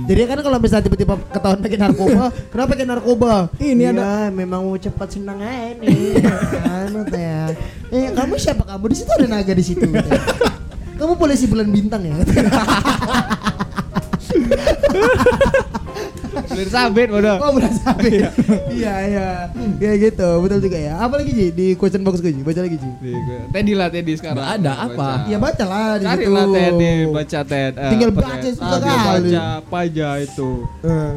Jadi 0.05 0.21
kan 0.25 0.39
kalau 0.41 0.57
misalnya 0.57 0.83
tiba-tiba 0.83 1.13
ketahuan 1.25 1.59
pakai 1.59 1.77
narkoba, 1.77 2.23
kenapa 2.49 2.67
pakai 2.69 2.85
narkoba? 2.85 3.33
Ini 3.55 3.79
Iya, 3.79 3.89
ada- 3.93 4.27
memang 4.29 4.61
mau 4.61 4.75
cepat 4.75 5.07
senang 5.09 5.39
aja 5.39 5.79
nih. 5.79 6.19
Anu 6.67 7.01
teh 7.05 7.21
ya. 7.21 7.41
Eh, 7.89 8.11
kamu 8.11 8.35
siapa 8.35 8.63
kamu? 8.63 8.83
Di 8.89 8.95
situ 8.97 9.09
ada 9.09 9.25
naga 9.25 9.53
di 9.53 9.63
situ. 9.63 9.85
teh. 9.85 10.19
Kamu 10.95 11.15
polisi 11.15 11.47
bulan 11.47 11.71
bintang 11.71 12.03
ya? 12.03 12.11
Beli 16.59 16.67
sabit 16.69 17.07
bodoh. 17.07 17.37
Oh, 17.39 17.55
bulan 17.55 17.71
sabit. 17.73 18.19
Iya, 18.69 18.93
iya. 19.05 19.27
Ya 19.79 19.91
gitu, 19.95 20.27
betul 20.39 20.59
juga 20.59 20.75
ya. 20.75 20.99
Apa 20.99 21.15
lagi 21.15 21.31
Ji 21.31 21.45
di 21.49 21.67
question 21.73 22.03
box 22.03 22.19
gue 22.19 22.29
Ji? 22.29 22.41
Baca 22.41 22.59
lagi 22.59 22.75
Ji. 22.75 22.89
Teddy 23.49 23.73
lah 23.73 23.87
Teddy 23.87 24.13
sekarang. 24.13 24.35
Nggak 24.35 24.51
ada, 24.59 24.73
apa? 24.83 25.09
Ya 25.25 25.37
baca 25.37 25.63
lah 25.63 25.87
di 25.95 26.05
situ. 26.05 26.27
lah 26.29 26.45
Teddy, 26.45 26.91
baca 27.07 27.39
Ted. 27.41 27.73
Eh, 27.73 27.89
Tinggal 27.89 28.09
baca 28.11 28.35
susah 28.43 28.77
Ah, 28.77 28.97
kali. 29.09 29.31
Baca 29.31 29.43
apa 29.57 29.77
aja 29.81 30.07
itu. 30.19 30.49
Eh, 30.83 31.13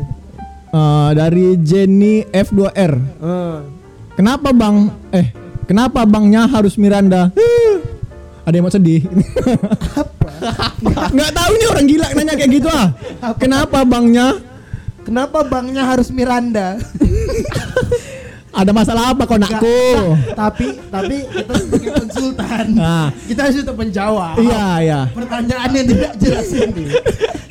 Eh, 0.72 1.10
dari 1.12 1.46
Jenny 1.58 2.24
F2R. 2.24 2.92
eh. 3.20 3.56
Kenapa 4.12 4.48
bang? 4.50 4.88
Eh, 5.10 5.26
kenapa 5.66 6.04
bangnya 6.04 6.46
harus 6.46 6.76
Miranda? 6.76 7.28
Ada 8.42 8.54
yang 8.54 8.64
mau 8.64 8.72
sedih? 8.72 9.04
Apa? 9.92 10.28
Nggak 11.14 11.30
tahu 11.30 11.52
nih 11.54 11.68
orang 11.68 11.86
gila 11.86 12.06
nanya 12.12 12.34
kayak 12.34 12.50
gitu 12.52 12.68
ah. 12.68 12.88
Kenapa 13.36 13.84
bangnya? 13.84 14.40
Kenapa 15.02 15.42
banknya 15.42 15.82
harus 15.82 16.08
Miranda? 16.08 16.78
Ada 18.52 18.68
masalah 18.68 19.16
apa 19.16 19.24
kau 19.24 19.40
nakku? 19.40 19.64
Nggak, 19.64 20.36
tapi 20.36 20.66
tapi 20.92 21.16
kita 21.24 21.52
sebagai 21.56 21.90
konsultan 21.96 22.64
Nah. 22.76 23.08
kita 23.24 23.48
harus 23.48 23.64
untuk 23.64 23.76
menjawab 23.80 24.36
Iya 24.36 24.66
iya. 24.84 25.00
pertanyaan 25.08 25.70
yang 25.72 25.86
tidak 25.88 26.12
jelas 26.20 26.48
ini 26.52 26.84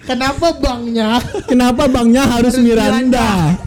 kenapa 0.05 0.53
banknya 0.61 1.17
Kenapa 1.49 1.89
bangnya 1.89 2.29
harus 2.29 2.53
Harus 2.53 2.61
Miranda? 2.61 3.57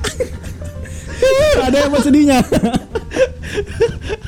Ada 1.67 1.77
yang 1.91 1.99
sedihnya? 1.99 2.39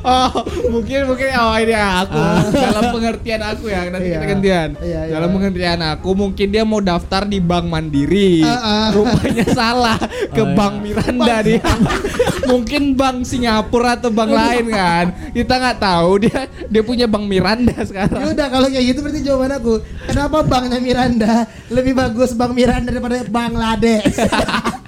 Oh, 0.00 0.30
mungkin 0.68 1.04
mungkin 1.04 1.26
oh 1.32 1.56
ini 1.56 1.74
aku 1.74 2.20
dalam 2.52 2.82
pengertian 2.90 3.42
aku 3.42 3.64
ya 3.66 3.86
nanti 3.86 4.06
Iya. 4.06 4.16
kita 4.16 4.26
gantian. 4.28 4.68
Iya, 4.78 5.00
iya. 5.02 5.12
Dalam 5.12 5.28
pengertian 5.30 5.80
aku 5.82 6.10
mungkin 6.12 6.46
dia 6.48 6.62
mau 6.62 6.78
daftar 6.78 7.22
di 7.24 7.38
Bank 7.38 7.66
Mandiri. 7.66 8.40
Ah, 8.40 8.54
ah. 8.56 8.86
Rupanya 8.90 9.46
salah 9.46 9.98
ke 10.36 10.40
Oh, 10.40 10.46
iya. 10.46 10.54
Bank 10.54 10.74
Miranda 10.80 11.36
dia. 11.40 11.62
mungkin 12.50 12.94
Bank 12.94 13.22
Singapura 13.22 13.94
atau 13.94 14.08
bank 14.08 14.30
lain 14.30 14.64
kan. 14.68 15.04
Kita 15.30 15.54
nggak 15.56 15.78
tahu 15.78 16.10
dia 16.20 16.40
dia 16.66 16.82
punya 16.82 17.04
Bank 17.04 17.26
Miranda 17.26 17.72
ya 17.72 17.84
sekarang. 17.84 18.30
udah 18.30 18.46
kalau 18.48 18.66
kayak 18.66 18.84
gitu 18.86 18.98
berarti 19.00 19.20
jawaban 19.20 19.52
aku 19.52 19.74
kenapa 20.04 20.38
banknya 20.42 20.78
Miranda 20.78 21.34
lebih 21.66 21.92
bagus 21.92 22.30
bank 22.32 22.52
Miranda 22.52 22.88
daripada 22.88 23.22
Bangladesh 23.24 24.16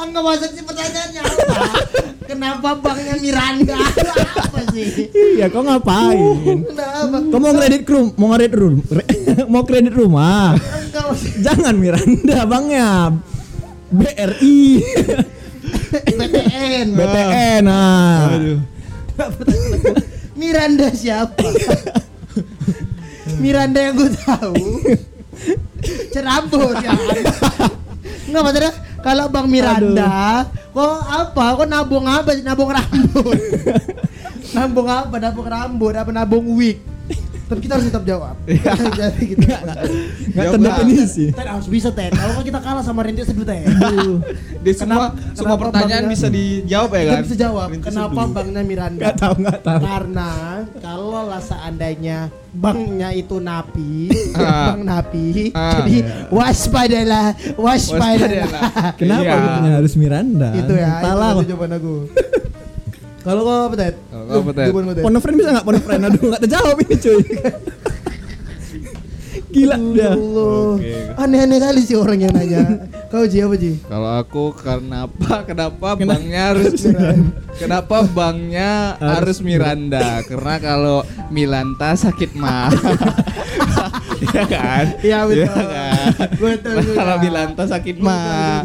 Enggak 0.00 0.22
maksud 0.24 0.50
sih 0.56 0.64
pertanyaannya 0.64 1.20
apa? 1.20 1.54
Kenapa 2.24 2.68
banknya 2.78 3.14
Miranda? 3.20 3.76
apa 3.76 4.60
sih? 4.72 5.10
Iya, 5.36 5.50
kau 5.50 5.60
ngapain? 5.66 6.64
Kenapa? 6.64 7.16
Kau 7.28 7.40
mau 7.42 7.52
kredit 7.52 7.84
room, 7.90 8.06
mau 8.16 8.28
kredit 8.32 8.54
room, 8.56 8.74
mau 9.52 9.62
kredit 9.66 9.94
rumah. 9.94 10.56
Enggak 10.56 11.04
Jangan 11.42 11.74
Miranda 11.76 12.38
bangnya. 12.48 12.90
BRI, 13.90 14.86
BTN. 16.14 16.86
BTN, 16.94 17.62
nah. 17.66 18.38
Miranda 20.38 20.88
siapa? 20.94 21.42
Miranda 23.42 23.78
yang 23.82 23.94
gue 23.98 24.10
tahu 24.22 24.54
cerambut 26.12 26.76
ya 26.84 26.92
Enggak 28.30 28.42
maksudnya 28.46 28.72
kalau 29.00 29.26
Bang 29.32 29.48
Miranda 29.48 30.44
kok 30.70 30.96
apa? 31.08 31.44
Kok 31.56 31.68
nabung 31.68 32.06
apa? 32.06 32.30
Nabung 32.40 32.70
rambut. 32.70 33.40
nabung 34.56 34.88
apa? 34.88 35.14
Nabung 35.16 35.48
rambut 35.48 35.94
apa 35.96 36.10
nabung 36.12 36.46
wig? 36.56 36.89
Tapi 37.50 37.60
kita 37.60 37.72
harus 37.74 37.86
tetap 37.86 38.04
jawab. 38.04 38.34
Jadi 39.00 39.24
kita 39.28 39.42
Nggak 39.58 39.74
Jawab 40.32 40.54
terdefinisi. 40.54 41.24
Ted 41.30 41.48
harus 41.48 41.66
bisa 41.66 41.90
Ted. 41.90 42.12
Kalau 42.12 42.32
nggak 42.32 42.46
kita 42.46 42.60
kalah 42.60 42.80
sama 42.80 43.02
Randy 43.02 43.22
Seduh 43.22 43.42
Ted. 43.42 43.66
Di 44.60 44.72
semua 44.72 45.10
Kenapa- 45.10 45.10
semua 45.32 45.56
kenapa 45.56 45.62
pertanyaan 45.66 46.04
bisa 46.06 46.26
dijawab 46.28 46.90
ya 46.90 47.00
Kita 47.00 47.10
kan? 47.10 47.22
bisa 47.22 47.36
jawab. 47.36 47.66
Rintis 47.68 47.86
Kenapa 47.86 48.14
Seduh. 48.16 48.32
banknya 48.32 48.62
Miranda? 48.62 49.00
Nggak 49.02 49.16
tahu, 49.16 49.34
nggak 49.40 49.60
tahu. 49.60 49.80
Karena 49.82 50.30
kalau 50.78 51.22
lah 51.26 51.42
seandainya 51.42 52.18
banknya 52.50 53.08
itu 53.12 53.36
napi, 53.36 54.10
Ah. 54.32 54.70
bank 54.70 54.80
napi, 54.84 55.26
Ah. 55.50 55.70
jadi 55.80 55.96
waspadalah, 56.30 57.26
waspadalah. 57.54 58.46
Waspadalah. 58.46 58.62
Kenapa 59.00 59.22
Iya. 59.24 59.34
rupanya 59.36 59.70
harus 59.76 59.92
Miranda? 59.94 60.48
itu 60.52 60.72
ya, 60.72 60.90
Entahlah. 60.98 61.30
itu 61.32 61.44
jawaban 61.48 61.72
aku. 61.72 61.94
Kalau 63.20 63.40
kau 63.44 63.68
apa 63.68 63.74
Ted? 63.76 63.94
Kalau. 64.08 64.40
Phone 65.04 65.16
a 65.16 65.20
friend 65.20 65.36
bisa 65.36 65.48
nggak 65.52 65.64
phone 65.68 65.78
a 65.78 65.82
friend? 65.84 66.02
Aduh 66.08 66.22
nggak 66.32 66.42
terjawab 66.48 66.76
ini 66.80 66.94
cuy. 66.96 67.22
Gila 69.50 69.76
Ya. 69.98 70.14
Oke. 70.14 70.94
Aneh-aneh 71.18 71.58
kali 71.58 71.82
sih 71.82 71.98
orang 71.98 72.22
yang 72.22 72.32
nanya. 72.32 72.86
Kau 73.10 73.26
Ji 73.26 73.42
apa 73.42 73.58
Ji? 73.58 73.82
Kalau 73.82 74.10
aku 74.14 74.54
kenapa 74.54 75.42
kenapa 75.42 75.98
banknya 75.98 76.54
harus 76.54 76.86
kenapa 77.58 78.06
banknya 78.06 78.94
harus 79.02 79.42
Miranda? 79.42 80.22
Karena 80.22 80.54
kalau 80.62 80.98
Milanta 81.28 81.98
sakit 81.98 82.38
mah. 82.38 82.70
Iya 84.20 84.44
kan? 84.44 84.84
Iya 85.00 85.18
betul. 85.24 85.48
Iya 85.48 85.64
kan? 85.72 86.04
Betul. 86.36 86.76
Kalau 86.92 87.16
Milanta 87.24 87.64
sakit 87.64 87.96
mah. 88.04 88.60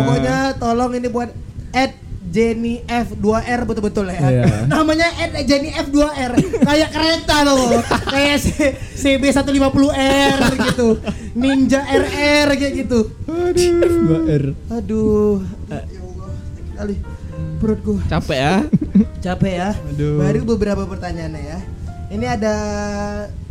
Pokoknya 0.00 0.36
tolong 0.56 0.96
ini 0.96 1.08
buat 1.12 1.28
at 1.76 1.92
Jenny 2.28 2.84
F2R 2.84 3.60
betul-betul 3.64 4.06
ya. 4.08 4.20
Iya. 4.20 4.44
Namanya 4.66 5.08
at 5.16 5.32
Jenny 5.42 5.72
F2R. 5.72 6.32
Kayak 6.60 6.90
kereta 6.92 7.36
loh. 7.42 7.80
Kayak 8.04 8.36
C- 8.38 8.76
CB150R 8.94 10.38
gitu. 10.70 11.00
Ninja 11.32 11.80
RR 11.82 12.48
kayak 12.52 12.74
gitu. 12.78 13.00
Dua 13.24 14.18
R. 14.28 14.44
Aduh. 14.70 15.40
Ya 15.68 15.80
Allah, 15.80 16.30
sakit 16.36 16.66
kali. 16.76 16.94
Perut 17.58 17.80
gua 17.82 17.98
Capek 18.06 18.38
ya? 18.38 18.54
capek 19.18 19.52
ya. 19.56 19.70
Aduh. 19.74 20.22
Baru 20.22 20.40
beberapa 20.46 20.82
pertanyaan 20.84 21.34
ya. 21.34 21.58
Ini 22.08 22.26
ada 22.28 22.54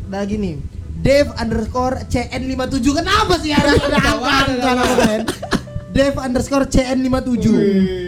ada 0.07 0.19
gini. 0.23 0.57
Dev 0.97 1.29
underscore 1.37 2.09
CN57 2.09 2.81
Kenapa 2.81 3.37
sih 3.37 3.53
ada 3.53 3.69
ada 3.69 3.99
angka 4.01 4.33
angka 4.49 4.85
keren? 4.97 5.21
Dev 5.97 6.13
underscore 6.15 6.65
CN57 6.65 7.45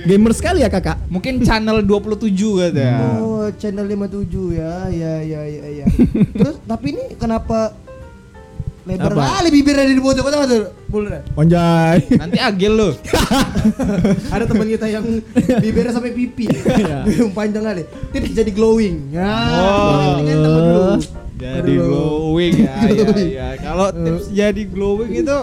Gamer 0.06 0.32
sekali 0.32 0.62
ya 0.62 0.70
kakak. 0.70 1.02
Mungkin 1.08 1.42
channel 1.42 1.82
27 1.82 2.30
katanya. 2.62 3.18
Oh 3.18 3.50
channel 3.52 3.84
57 3.84 4.30
ya 4.54 4.74
Ya 4.88 5.14
ya 5.20 5.42
ya 5.44 5.66
ya 5.76 5.86
Terus 6.38 6.62
tapi 6.64 6.94
ini 6.94 7.18
kenapa 7.18 7.74
Lebar 8.82 9.12
Apa? 9.12 9.22
kali 9.38 9.50
bibirnya 9.52 9.86
di 9.86 9.98
foto 9.98 10.18
Kau 10.20 10.30
tahu 10.30 10.46
tuh 10.46 10.62
Bulra 10.88 11.22
Onjay. 11.36 12.10
Nanti 12.12 12.38
agil 12.40 12.74
lo. 12.74 12.90
Ada 14.34 14.46
teman 14.46 14.66
kita 14.68 14.86
yang 14.86 15.06
bibirnya 15.60 15.90
sampai 15.92 16.10
pipi 16.12 16.46
Iya. 16.82 17.06
Panjang 17.30 17.66
kali 17.66 17.84
Tips 18.10 18.34
jadi 18.34 18.50
glowing 18.50 19.10
Ya 19.12 19.30
Oh. 19.52 20.14
ini 20.16 20.26
kan 20.28 20.38
temen 20.40 20.64
dulu 20.68 20.94
Jadi 21.40 21.72
glowing 21.74 22.56
ya, 22.60 22.76
ya, 22.84 23.08
ya. 23.16 23.48
Kalau 23.56 23.88
tips 23.90 24.28
jadi 24.30 24.64
glowing 24.66 25.12
itu 25.16 25.38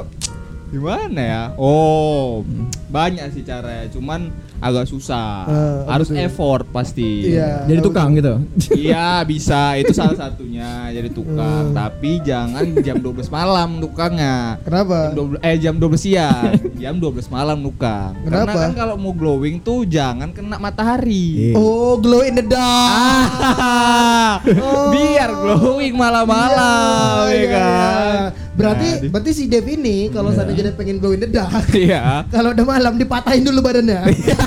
gimana 0.68 1.20
ya? 1.20 1.42
Oh, 1.56 2.42
banyak 2.86 3.22
sih 3.30 3.42
caranya, 3.42 3.86
cuman 3.88 4.28
agak 4.56 4.84
susah. 4.84 5.44
Eh, 5.44 5.80
Harus 5.86 6.08
betul. 6.08 6.22
effort 6.22 6.64
pasti. 6.66 7.30
Iya. 7.30 7.64
Jadi 7.64 7.80
tukang 7.80 8.12
gitu. 8.12 8.40
Iya 8.72 9.20
bisa 9.22 9.76
itu 9.76 9.92
salah 9.92 10.16
satunya 10.16 10.66
jadi 10.90 11.08
tukang 11.08 11.44
Hmm. 11.66 11.76
tapi 11.76 12.18
jangan 12.20 12.64
jam 12.78 12.96
12 12.96 13.28
malam 13.28 13.78
tukangnya 13.78 14.56
Kenapa? 14.60 15.10
jam 15.10 15.28
12, 15.32 15.40
eh 15.42 15.56
jam 15.58 15.74
12 15.76 15.96
siang 15.98 16.52
jam 16.74 16.94
12 16.94 17.28
malam 17.28 17.58
tukang 17.60 18.16
karena 18.22 18.42
Kenapa? 18.42 18.58
kan 18.58 18.72
kalau 18.74 18.94
mau 18.96 19.12
glowing 19.12 19.56
tuh 19.58 19.84
jangan 19.84 20.30
kena 20.30 20.56
matahari 20.56 21.52
Iya. 21.52 21.54
Oh, 21.54 21.96
glow 21.96 22.22
in 22.22 22.34
the 22.34 22.44
dark. 22.44 23.30
Oh. 24.46 24.90
biar 24.90 25.30
glowing 25.32 25.94
malam-malam 25.94 27.26
Iya, 27.26 27.34
ya 27.34 27.46
kan 27.48 27.66
iya. 27.66 28.45
Berarti 28.56 28.88
Nah, 28.88 29.12
berarti 29.12 29.30
si 29.30 29.44
Dev 29.46 29.64
ini 29.64 30.08
kalau 30.08 30.32
seandainya 30.32 30.62
dia 30.62 30.74
pengen 30.74 30.96
glow 30.96 31.12
in 31.12 31.20
the 31.20 31.28
dark, 31.28 31.52
iya 31.76 32.24
kalau 32.26 32.50
udah 32.50 32.64
malam 32.64 32.96
dipatahin 32.96 33.44
dulu 33.44 33.60
badannya. 33.60 34.00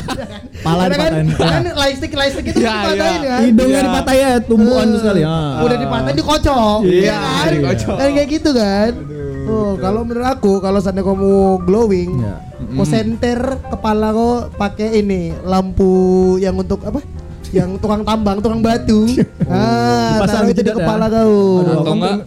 Pala 0.66 0.82
Karena 0.84 0.97
kan, 0.97 1.12
dipatahin. 1.24 1.28
kan 1.38 1.64
lightstick 1.78 2.12
lightstick 2.12 2.45
itu 2.47 2.60
Iya, 2.60 2.74
dipatahin 2.74 2.99
iya. 3.16 3.30
kan. 3.30 3.39
Hidungnya 3.45 3.74
Iya. 3.76 3.88
dipatahin 3.88 4.20
ya, 4.20 4.32
tumbuhan 4.41 4.84
Eh, 4.84 4.89
tuh 4.89 4.99
sekali. 4.99 5.22
Ah. 5.22 5.62
Udah 5.62 5.78
dipatahin 5.78 6.16
dikocok. 6.18 6.80
Iya, 6.84 6.99
ya 6.99 7.16
kan? 7.16 7.47
dikocok. 7.53 7.95
Kan 7.95 8.10
kayak 8.12 8.30
gitu 8.30 8.49
kan. 8.51 8.91
Oh, 9.45 9.72
kalau 9.76 10.01
menurut 10.03 10.28
aku 10.28 10.51
kalau 10.57 10.80
seandainya 10.80 11.07
kamu 11.07 11.34
glowing, 11.64 12.12
Iya. 12.20 12.36
kau 12.72 12.86
senter 12.86 13.39
kepala 13.64 14.07
kau 14.10 14.32
pakai 14.51 14.89
ini 14.95 15.32
lampu 15.43 15.91
yang 16.38 16.53
untuk 16.53 16.82
apa? 16.84 16.99
Yang 17.49 17.78
tukang 17.78 18.01
tambang, 18.03 18.38
tukang 18.39 18.60
batu. 18.60 19.05
ah, 19.47 20.18
Dipasang 20.18 20.43
taruh 20.43 20.51
itu 20.51 20.62
di 20.62 20.70
ya. 20.70 20.76
kepala 20.76 21.05
kau. 21.07 21.34
Aduh. 21.62 21.78
atau 21.80 21.93
enggak 21.95 22.18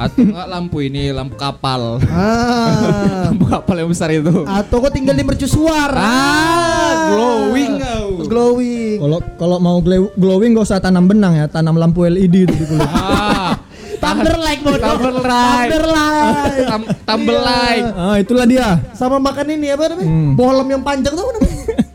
atau 0.00 0.24
enggak 0.24 0.48
lampu 0.48 0.76
ini 0.80 1.12
lampu 1.12 1.36
kapal 1.36 2.00
Ah. 2.08 3.28
lampu 3.28 3.44
kapal 3.46 3.76
yang 3.76 3.86
besar 3.86 4.08
itu 4.08 4.32
Atau 4.42 4.80
kau 4.80 4.88
tinggal 4.88 5.12
di 5.12 5.20
mercusuar. 5.20 5.92
ah 5.92 6.92
glowing 7.10 7.72
kau 7.76 8.08
Glowing. 8.22 8.96
Kalau 8.98 9.18
kalau 9.36 9.56
mau 9.58 9.76
glow- 9.78 10.12
glowing 10.14 10.54
gak 10.54 10.64
usah 10.64 10.78
tanam 10.78 11.04
benang 11.04 11.34
ya, 11.34 11.46
tanam 11.46 11.74
lampu 11.74 12.04
LED 12.04 12.46
itu 12.46 12.54
di 12.54 12.64
kulit. 12.64 12.86
ah 12.86 13.58
Thunder 14.00 14.32
light 14.38 14.60
bodoh. 14.60 14.80
Thunder 14.96 15.20
light. 15.20 15.68
Thunder 15.68 15.84
light. 15.86 16.64
Tam- 16.64 16.88
tumble 17.04 17.36
light 17.38 17.84
ah, 17.92 18.16
itulah 18.16 18.46
dia. 18.46 18.68
Sama 18.92 19.18
makan 19.18 19.44
ini 19.50 19.68
apa 19.68 19.84
namanya? 19.86 20.08
Hmm. 20.08 20.32
Bolom 20.32 20.64
yang 20.64 20.80
panjang 20.80 21.12
tuh 21.12 21.26
namanya? 21.26 21.58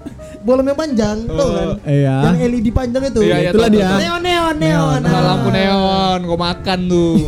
Bolom 0.46 0.62
yang 0.70 0.78
panjang 0.78 1.18
tuh 1.26 1.50
kan. 1.58 1.68
Iya. 1.90 2.16
Yang 2.30 2.38
LED 2.54 2.68
panjang 2.70 3.04
itu. 3.10 3.22
Iya, 3.26 3.36
iya, 3.42 3.50
Itulah 3.50 3.70
dia. 3.74 3.90
Neon 3.98 4.22
neon 4.22 4.56
neon. 4.62 5.00
Nah, 5.02 5.10
ah. 5.10 5.22
lampu 5.34 5.50
neon, 5.50 6.20
kau 6.22 6.38
makan 6.38 6.80
tuh. 6.86 7.16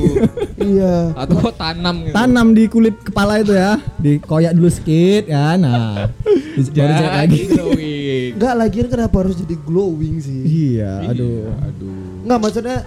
Iya. 0.68 1.15
Atau 1.15 1.47
tanam 1.55 1.95
gitu. 2.03 2.11
Tanam 2.18 2.47
di 2.51 2.63
kulit 2.68 2.99
kepala 2.99 3.39
itu 3.39 3.55
ya, 3.55 3.80
dikoyak 4.03 4.51
dulu 4.51 4.68
sedikit 4.68 5.32
ya. 5.32 5.55
Nah, 5.55 6.11
di- 6.59 6.76
baru 6.76 6.91
jelek 6.91 7.13
lagi. 7.15 7.39
glowing. 7.47 8.30
Enggak 8.36 8.55
lagi 8.59 8.78
kenapa 8.91 9.15
harus 9.24 9.36
jadi 9.39 9.55
glowing 9.63 10.15
sih? 10.20 10.41
Iya, 10.43 11.07
aduh. 11.07 11.55
Aduh. 11.72 12.26
Enggak 12.28 12.39
maksudnya 12.43 12.78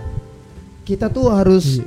kita 0.85 1.09
tuh 1.09 1.33
harus 1.33 1.81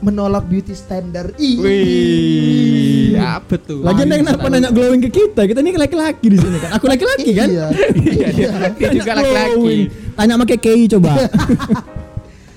menolak 0.00 0.44
beauty 0.44 0.72
standard. 0.72 1.36
Ih. 1.36 1.56
Wih, 1.60 3.16
apa 3.16 3.54
tuh? 3.56 3.84
Lagian 3.84 4.08
dia 4.08 4.18
kenapa 4.20 4.44
nanya 4.48 4.72
glowing 4.72 5.00
ke 5.00 5.10
kita? 5.12 5.44
Kita 5.44 5.60
ini 5.60 5.76
laki-laki 5.76 6.26
di 6.28 6.38
sini 6.40 6.56
kan. 6.56 6.76
Aku 6.76 6.88
laki-laki 6.88 7.30
kan? 7.36 7.48
Iya. 7.48 7.66
Iya, 7.94 8.28
dia, 8.32 8.48
dia 8.72 8.88
juga 8.90 9.12
laki-laki. 9.16 9.76
Tanya 10.16 10.34
pakai 10.40 10.58
KI 10.58 10.84
coba. 10.88 11.12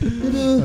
Aduh. 0.03 0.57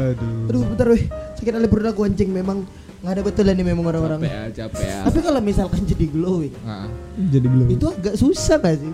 Aduh, 0.51 0.63
bentar 0.75 0.87
weh. 0.91 1.05
Sakit 1.39 1.53
kali 1.55 1.69
perut 1.71 1.87
aku 1.87 2.03
anjing 2.03 2.31
memang 2.31 2.67
nggak 2.99 3.13
ada 3.15 3.23
betul 3.23 3.47
nih 3.47 3.63
memang 3.63 3.85
orang-orang. 3.87 4.19
Capek 4.27 4.35
ya, 4.35 4.43
capek 4.51 4.83
ya. 4.83 4.99
Tapi 5.07 5.19
kalau 5.23 5.39
misalkan 5.39 5.81
jadi 5.87 6.07
glowing, 6.11 6.55
Nah, 6.67 6.91
Jadi 7.15 7.47
glowing. 7.47 7.79
itu 7.79 7.87
agak 7.87 8.15
susah 8.19 8.59
gak 8.59 8.75
sih? 8.83 8.91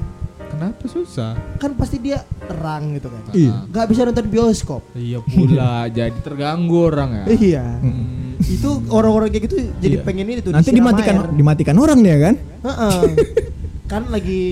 Kenapa 0.55 0.85
susah? 0.87 1.33
Kan 1.59 1.75
pasti 1.75 1.99
dia 1.99 2.19
terang 2.41 2.95
gitu 2.95 3.09
kan. 3.09 3.21
Iya. 3.31 3.55
Gak 3.69 3.87
bisa 3.87 4.01
nonton 4.05 4.27
bioskop. 4.27 4.83
Iya 4.93 5.19
pula, 5.21 5.87
jadi 5.97 6.15
terganggu 6.17 6.79
orang 6.87 7.11
ya. 7.13 7.25
Iya. 7.29 7.67
Hmm. 7.77 8.39
Itu 8.39 8.71
orang-orang 8.89 9.29
kayak 9.29 9.45
gitu 9.45 9.57
jadi 9.79 9.97
Iya. 9.99 10.03
pengen 10.03 10.27
ini 10.27 10.41
tuh 10.41 10.51
Nanti 10.51 10.71
dimatikan 10.71 11.15
air. 11.17 11.29
dimatikan 11.33 11.77
orang 11.77 11.99
dia 11.99 12.17
kan? 12.19 12.35
Heeh. 12.39 13.01
kan 13.93 14.03
lagi 14.09 14.43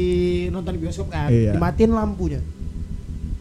nonton 0.49 0.75
bioskop 0.77 1.09
kan, 1.09 1.31
Iya. 1.31 1.55
dimatiin 1.55 1.91
lampunya. 1.91 2.41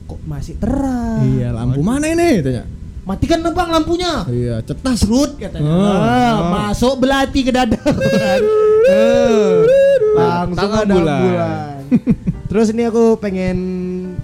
Kok 0.06 0.20
masih 0.24 0.56
terang? 0.56 1.24
Iya, 1.26 1.52
lampu 1.52 1.80
mana 1.80 2.06
ini 2.06 2.40
tanya. 2.40 2.64
Matikan 3.02 3.42
dong 3.42 3.58
bang 3.58 3.70
lampunya. 3.72 4.24
Iya, 4.30 4.56
cetas 4.62 5.02
Serut 5.02 5.34
katanya. 5.34 5.66
Oh. 5.66 5.90
Ah, 5.90 6.38
masuk 6.70 7.02
belati 7.02 7.42
ke 7.42 7.50
dada. 7.50 7.80
Eh, 8.82 9.54
Langsung 10.12 10.58
Tangan 10.58 10.84
ada 10.84 10.96
bulan. 10.98 11.22
bulan. 11.24 11.71
Terus 12.50 12.68
ini 12.72 12.84
aku 12.86 13.16
pengen 13.18 13.58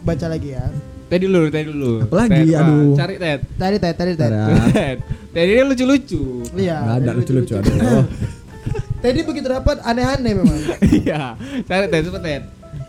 baca 0.02 0.28
lagi 0.28 0.56
ya. 0.56 0.68
Tadi 1.08 1.24
dulu, 1.24 1.48
tadi 1.48 1.66
dulu. 1.72 2.04
Apa 2.04 2.16
lagi? 2.20 2.52
Ted. 2.52 2.60
Aduh. 2.60 2.96
Cari 3.00 3.16
Ted. 3.16 3.40
Tadi 3.56 3.78
tadi 3.80 4.12
tadi. 4.14 4.36
Ted. 4.76 4.98
Tadi 5.32 5.48
dia 5.48 5.64
lucu-lucu. 5.64 6.24
Iya. 6.54 6.78
Nggak 6.84 6.96
ada 7.00 7.12
lucu-lucu 7.16 7.54
aduh. 7.56 8.04
Tadi 9.04 9.22
begitu 9.22 9.48
dapat 9.48 9.78
aneh-aneh 9.86 10.34
memang. 10.36 10.58
Iya. 10.84 11.38
Cari 11.64 11.86
Ted, 11.88 12.04
cepet 12.12 12.22
Ted. 12.22 12.44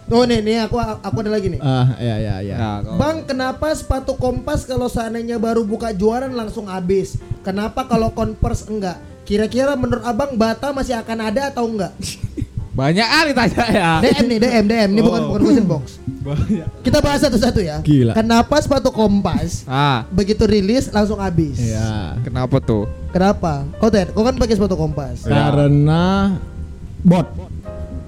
Oh 0.08 0.24
nih, 0.24 0.40
nih 0.40 0.64
aku 0.64 0.80
aku 0.80 1.16
ada 1.20 1.30
lagi 1.36 1.52
nih. 1.52 1.60
Ah, 1.60 1.92
ya 2.00 2.16
ya 2.16 2.34
ya. 2.40 2.56
Nah, 2.56 2.76
kau- 2.80 2.96
Bang, 2.96 3.16
kenapa 3.28 3.68
sepatu 3.76 4.16
Kompas 4.16 4.64
kalau 4.64 4.88
seandainya 4.88 5.36
baru 5.36 5.68
buka 5.68 5.92
jualan 5.92 6.32
langsung 6.32 6.64
habis? 6.64 7.20
Kenapa 7.44 7.84
kalau 7.84 8.08
Converse 8.16 8.64
enggak? 8.72 8.96
Kira-kira 9.28 9.76
menurut 9.76 10.00
Abang 10.00 10.32
Bata 10.40 10.72
masih 10.72 10.96
akan 10.96 11.18
ada 11.28 11.52
atau 11.52 11.68
enggak? 11.68 11.92
Banyak 12.78 13.08
kali 13.10 13.30
tanya 13.34 13.64
ya. 13.68 13.90
DM 13.98 14.24
nih, 14.24 14.38
DM, 14.38 14.64
DM. 14.64 14.88
Ini 14.94 15.00
bukan 15.02 15.20
Oh. 15.20 15.28
bukan 15.28 15.40
question 15.42 15.66
box. 15.66 15.84
Banyak. 16.22 16.66
Kita 16.86 16.98
bahas 17.02 17.20
satu-satu 17.20 17.58
ya. 17.58 17.82
Gila. 17.82 18.14
Kenapa 18.14 18.54
sepatu 18.62 18.94
Kompas 18.94 19.66
Ah, 19.66 20.06
begitu 20.08 20.46
rilis 20.46 20.86
langsung 20.88 21.18
habis? 21.18 21.58
Iya. 21.58 22.22
kenapa 22.22 22.62
tuh? 22.62 22.86
Kenapa? 23.10 23.66
Kau 23.76 23.90
Ted, 23.90 24.14
kau 24.14 24.22
kan 24.22 24.38
pakai 24.38 24.54
sepatu 24.54 24.78
Kompas. 24.78 25.26
Karena 25.26 26.38
bot. 27.02 27.26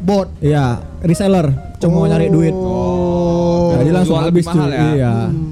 Bot. 0.01 0.29
Iya, 0.39 0.79
reseller 1.03 1.51
cuma 1.77 1.93
mau 1.97 2.07
nyari 2.07 2.31
duit. 2.31 2.55
Oh. 2.55 3.75
Jadi 3.75 3.91
langsung 3.91 4.17
Jual 4.17 4.31
habis 4.31 4.47
lebih 4.47 4.55
tuh. 4.55 4.71
ya? 4.71 4.87
Iya. 4.95 5.15
Hmm. 5.27 5.51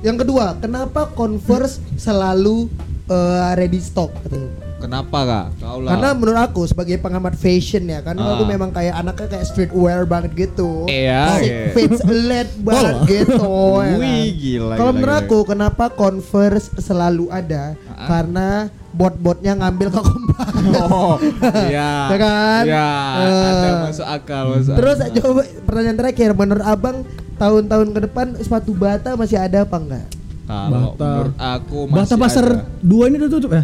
Yang 0.00 0.16
kedua, 0.18 0.44
kenapa 0.58 1.06
Converse 1.08 1.78
selalu 1.94 2.66
eh, 3.06 3.50
ready 3.54 3.78
stock 3.78 4.10
katanya? 4.18 4.67
Kenapa 4.78 5.18
kak? 5.20 5.46
Kau 5.58 5.78
lah. 5.78 5.90
Karena 5.90 6.08
menurut 6.12 6.40
aku 6.40 6.62
sebagai 6.64 6.96
pengamat 6.96 7.34
fashion 7.34 7.82
ya 7.84 7.98
kan 7.98 8.14
Ah. 8.14 8.32
aku 8.32 8.44
memang 8.44 8.70
kayak 8.70 8.94
anaknya 8.94 9.26
kayak 9.28 9.44
streetwear 9.44 10.02
banget 10.04 10.30
gitu. 10.36 10.86
Iya, 10.86 11.22
Six 11.34 11.42
iya. 11.44 11.60
fits 11.72 12.00
led 12.04 12.48
banget 12.66 12.94
Oh. 12.94 13.04
gitu. 13.04 13.54
ya 13.76 13.88
kan. 13.88 13.98
Wih, 13.98 14.26
gila, 14.32 14.74
Kalau 14.74 14.86
gila, 14.88 14.96
menurut 14.96 15.14
gila. 15.14 15.24
aku 15.24 15.38
kenapa 15.44 15.84
Converse 15.90 16.68
selalu 16.78 17.26
ada? 17.28 17.74
Ah. 17.88 18.06
Karena 18.06 18.48
bot-botnya 18.90 19.52
ngambil 19.54 19.88
ke 19.90 20.00
kompas. 20.00 20.46
Oh, 20.78 21.18
iya. 21.64 21.90
Ya 22.12 22.16
kan? 22.16 22.62
Iya, 22.64 22.88
ada 23.18 23.70
masuk 23.84 24.06
akal, 24.06 24.44
masuk 24.52 24.74
Terus 24.74 24.98
akal. 25.00 25.14
coba 25.16 25.40
pertanyaan 25.64 25.98
terakhir 25.98 26.30
menurut 26.32 26.62
Abang 26.62 26.96
tahun-tahun 27.34 27.88
ke 27.90 28.00
depan 28.04 28.26
sepatu 28.36 28.72
bata 28.72 29.14
masih 29.14 29.36
ada 29.36 29.62
apa 29.62 29.76
enggak? 29.76 30.06
Kalau 30.48 30.96
Bata. 30.96 31.04
menurut 31.04 31.36
aku 31.36 31.78
masih 31.84 31.98
Bata 32.00 32.14
pasar 32.16 32.44
ada. 32.48 32.64
dua 32.80 33.04
ini 33.04 33.16
udah 33.18 33.30
tutup 33.30 33.50
ya? 33.52 33.62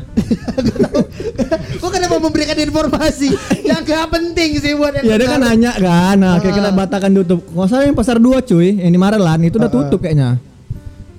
Kok 1.80 1.90
kenapa 1.90 2.16
memberikan 2.18 2.58
informasi 2.58 3.28
yang 3.68 3.80
gak 3.82 4.06
penting 4.10 4.50
sih 4.56 4.72
buat 4.74 4.92
yang 4.94 5.04
Iya 5.06 5.14
dia 5.16 5.26
kan 5.26 5.40
nanya 5.40 5.72
kan, 5.74 6.14
nah 6.14 6.36
kayak 6.36 6.52
Ah. 6.52 6.56
kena 6.60 6.70
Bata 6.70 6.96
kan 6.98 7.10
tutup. 7.10 7.40
Nggak 7.46 7.66
salah 7.66 7.84
yang 7.84 7.96
pasar 7.96 8.16
dua 8.18 8.38
cuy, 8.38 8.76
yang 8.76 8.90
di 8.90 9.00
Marelan 9.00 9.40
itu 9.42 9.56
udah 9.56 9.64
Ah, 9.64 9.72
ah. 9.72 9.76
tutup 9.80 9.98
kayaknya. 9.98 10.30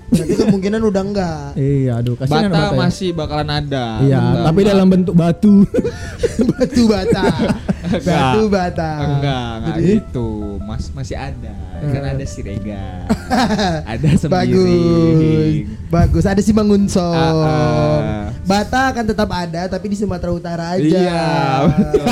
Berarti 0.06 0.34
kemungkinan 0.38 0.82
udah 0.86 1.02
enggak. 1.04 1.48
Iya, 1.60 1.92
aduh 1.98 2.14
kasihan 2.16 2.48
Bata, 2.48 2.62
ya. 2.64 2.78
masih 2.78 3.10
bakalan 3.12 3.50
ada. 3.52 3.86
Iya, 4.00 4.22
Bata. 4.22 4.44
tapi 4.46 4.60
dalam 4.64 4.88
bentuk 4.88 5.14
batu. 5.14 5.66
batu 6.48 6.82
bata 6.86 7.26
batu 7.98 8.42
bata 8.48 8.90
Enggak, 9.02 9.50
enggak 9.58 9.76
Jadi, 9.76 9.84
gitu. 9.92 10.30
Mas 10.66 10.90
masih 10.90 11.14
ada. 11.14 11.54
Kan 11.78 12.02
Eh. 12.02 12.12
ada 12.12 12.26
Sirega. 12.26 13.06
ada 13.92 14.10
bagus 14.26 14.66
sembiring. 14.66 15.56
bagus 15.88 16.26
ada 16.26 16.42
si 16.42 16.52
Mangunso 16.52 17.06
Ah, 17.06 17.30
ah. 17.32 18.00
bata 18.42 18.90
akan 18.90 19.06
tetap 19.06 19.30
ada 19.30 19.66
tapi 19.68 19.86
di 19.88 19.96
Sumatera 19.96 20.32
Utara 20.32 20.66
aja 20.74 20.82
Iya, 20.82 21.26
betul. 21.68 22.06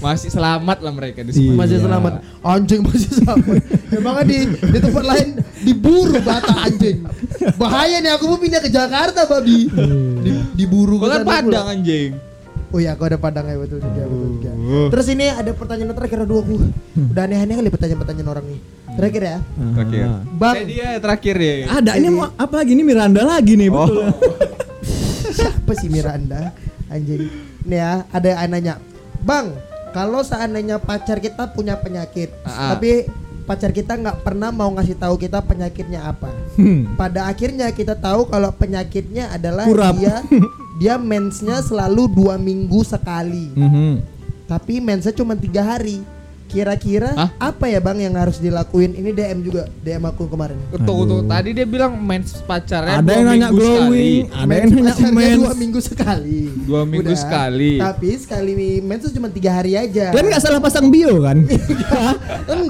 Masih 0.00 0.28
selamat 0.28 0.80
lah 0.80 0.92
mereka 0.92 1.20
di 1.20 1.30
sini. 1.30 1.52
masih 1.52 1.76
Iya. 1.76 1.84
selamat 1.86 2.12
anjing 2.40 2.80
masih 2.82 3.10
selamat 3.14 3.60
emang 3.90 4.14
di 4.24 4.38
di 4.48 4.78
tempat 4.80 5.04
lain 5.04 5.28
diburu 5.60 6.16
bata 6.20 6.54
anjing 6.62 7.04
bahaya 7.54 8.00
nih 8.00 8.10
aku 8.10 8.24
mau 8.26 8.38
pindah 8.38 8.58
ke 8.58 8.70
Jakarta 8.70 9.28
babi 9.28 9.68
di, 10.18 10.30
diburu 10.56 10.96
kan 10.98 11.20
ke 11.20 11.28
Padang 11.28 11.68
anjing. 11.70 12.16
Oh 12.70 12.78
iya, 12.78 12.94
aku 12.94 13.02
ada 13.02 13.18
padang 13.18 13.44
ya 13.44 13.58
betul 13.58 13.82
juga, 13.82 14.06
betul 14.06 14.28
juga. 14.38 14.52
Terus 14.94 15.06
ini 15.10 15.26
ada 15.26 15.50
pertanyaan 15.50 15.90
terakhir 15.90 16.18
aduh 16.22 16.38
aku. 16.38 16.54
Udah 17.10 17.22
aneh-aneh 17.26 17.54
kali 17.56 17.68
pertanyaan-pertanyaan 17.68 18.28
orang 18.28 18.44
nih. 18.46 18.60
Terakhir 18.94 19.22
ya. 19.22 19.36
Terakhir. 19.74 20.04
Ah. 20.06 20.20
Bang, 20.30 20.54
Eh, 20.54 20.66
dia 20.66 20.88
terakhir 20.98 21.34
ya. 21.34 21.52
Ada 21.68 21.90
ini 21.96 22.08
mau 22.08 22.30
apa 22.30 22.54
lagi 22.56 22.70
ini 22.72 22.82
Miranda 22.82 23.22
lagi 23.22 23.52
nih 23.54 23.68
betul. 23.68 23.98
Oh. 24.00 24.10
Siapa 25.34 25.72
sih 25.74 25.88
Miranda? 25.88 26.54
Anjing. 26.86 27.26
Nih 27.62 27.78
ya, 27.78 28.06
ada 28.06 28.26
yang 28.28 28.48
nanya. 28.48 28.74
Bang, 29.20 29.58
kalau 29.90 30.22
seandainya 30.22 30.78
pacar 30.78 31.18
kita 31.18 31.50
punya 31.50 31.74
penyakit, 31.74 32.30
Ah, 32.40 32.50
ah. 32.50 32.68
tapi 32.74 33.10
pacar 33.50 33.74
kita 33.74 33.98
nggak 33.98 34.22
pernah 34.22 34.54
mau 34.54 34.70
ngasih 34.70 34.94
tahu 34.94 35.18
kita 35.18 35.42
penyakitnya 35.42 36.06
apa. 36.06 36.30
Hmm. 36.54 36.94
Pada 36.94 37.26
akhirnya 37.26 37.74
kita 37.74 37.98
tahu 37.98 38.30
kalau 38.30 38.54
penyakitnya 38.54 39.34
adalah 39.34 39.66
Kurap. 39.66 39.98
dia 39.98 40.22
dia 40.80 40.94
mensnya 40.94 41.58
selalu 41.58 42.06
dua 42.06 42.38
minggu 42.38 42.86
sekali, 42.86 43.50
Mhm. 43.50 43.92
tapi 44.46 44.78
mensnya 44.78 45.10
cuma 45.10 45.34
tiga 45.34 45.66
hari. 45.66 45.98
Kira-kira 46.50 47.14
Hah? 47.14 47.30
apa 47.38 47.64
ya 47.64 47.78
bang 47.78 47.98
yang 48.02 48.14
harus 48.14 48.36
dilakuin? 48.36 48.90
Ini 48.92 49.10
DM 49.10 49.38
juga, 49.40 49.70
DM 49.80 50.02
aku 50.04 50.26
kemarin. 50.26 50.58
Tuh, 50.74 51.06
tuh, 51.06 51.22
tadi 51.24 51.50
dia 51.52 51.62
bilang 51.62 51.94
mens 51.96 52.42
pacarnya 52.42 52.98
Ada 52.98 53.06
dua 53.06 53.14
yang 53.14 53.24
nanya 53.24 53.38
minggu 53.46 53.54
glowing, 53.56 53.86
sekali. 53.86 54.10
ada 54.34 54.52
yang 54.52 54.66
nanya 54.68 54.82
pacarnya 54.90 55.14
mens. 55.14 55.38
dua 55.38 55.54
minggu 55.54 55.78
sekali. 55.80 56.40
Dua 56.66 56.82
minggu 56.84 57.12
sekali. 57.14 57.72
Tapi 57.78 58.08
sekali 58.18 58.52
mens 58.80 59.00
itu 59.00 59.10
cuma 59.14 59.28
tiga 59.28 59.50
hari 59.52 59.72
aja. 59.74 60.10
Kan 60.10 60.26
nggak 60.26 60.40
salah 60.40 60.58
pasang 60.58 60.86
bio 60.88 61.22
kan? 61.22 61.38
Enggak. 61.46 62.14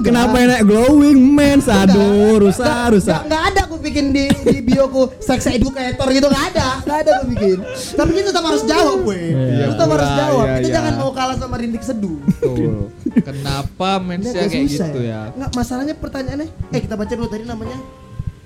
Kenapa 0.03 0.35
yang 0.37 0.49
naik 0.51 0.65
glowing 0.67 1.17
mens? 1.17 1.65
Aduh, 1.65 2.37
rusak, 2.39 2.69
rusak. 2.91 3.09
nggak- 3.11 3.25
nggak 3.27 3.43
ada 3.49 3.60
aku 3.71 3.79
bikin 3.79 4.11
di 4.11 4.27
di 4.43 4.59
bioku 4.59 5.07
sex 5.17 5.47
educator 5.47 6.11
gitu 6.11 6.27
nggak 6.27 6.45
ada 6.51 6.67
nggak 6.83 6.97
ada 7.07 7.11
aku 7.17 7.25
bikin 7.31 7.57
tapi 7.95 8.09
kita 8.11 8.35
tetap 8.35 8.43
harus 8.43 8.63
jawab 8.67 8.97
gue 9.07 9.19
Iya. 9.31 9.65
kita 9.71 9.83
harus 9.87 10.03
Iya, 10.03 10.19
jawab 10.19 10.45
iya, 10.45 10.55
kita 10.59 10.67
iya. 10.67 10.75
jangan 10.75 10.93
mau 10.99 11.11
kalah 11.15 11.35
sama 11.39 11.55
rintik 11.55 11.79
seduh 11.81 12.19
Tuh. 12.37 12.91
Kenapa 13.11 13.89
mensnya 13.97 14.43
kayak 14.43 14.67
susah 14.67 14.87
gitu 14.91 15.01
ya? 15.01 15.21
nggak 15.31 15.51
masalahnya 15.55 15.95
pertanyaannya 15.95 16.47
eh 16.69 16.79
kita 16.83 16.95
baca 16.99 17.13
dulu 17.15 17.27
tadi 17.31 17.43
namanya 17.47 17.77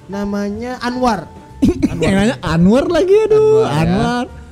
namanya 0.06 0.72
Anwar 0.80 1.26
yang 1.98 2.14
nanya 2.14 2.36
Anwar 2.46 2.86
lagi 2.86 3.16
aduh, 3.26 3.66
Anwar, 3.66 4.26
ya. 4.30 4.45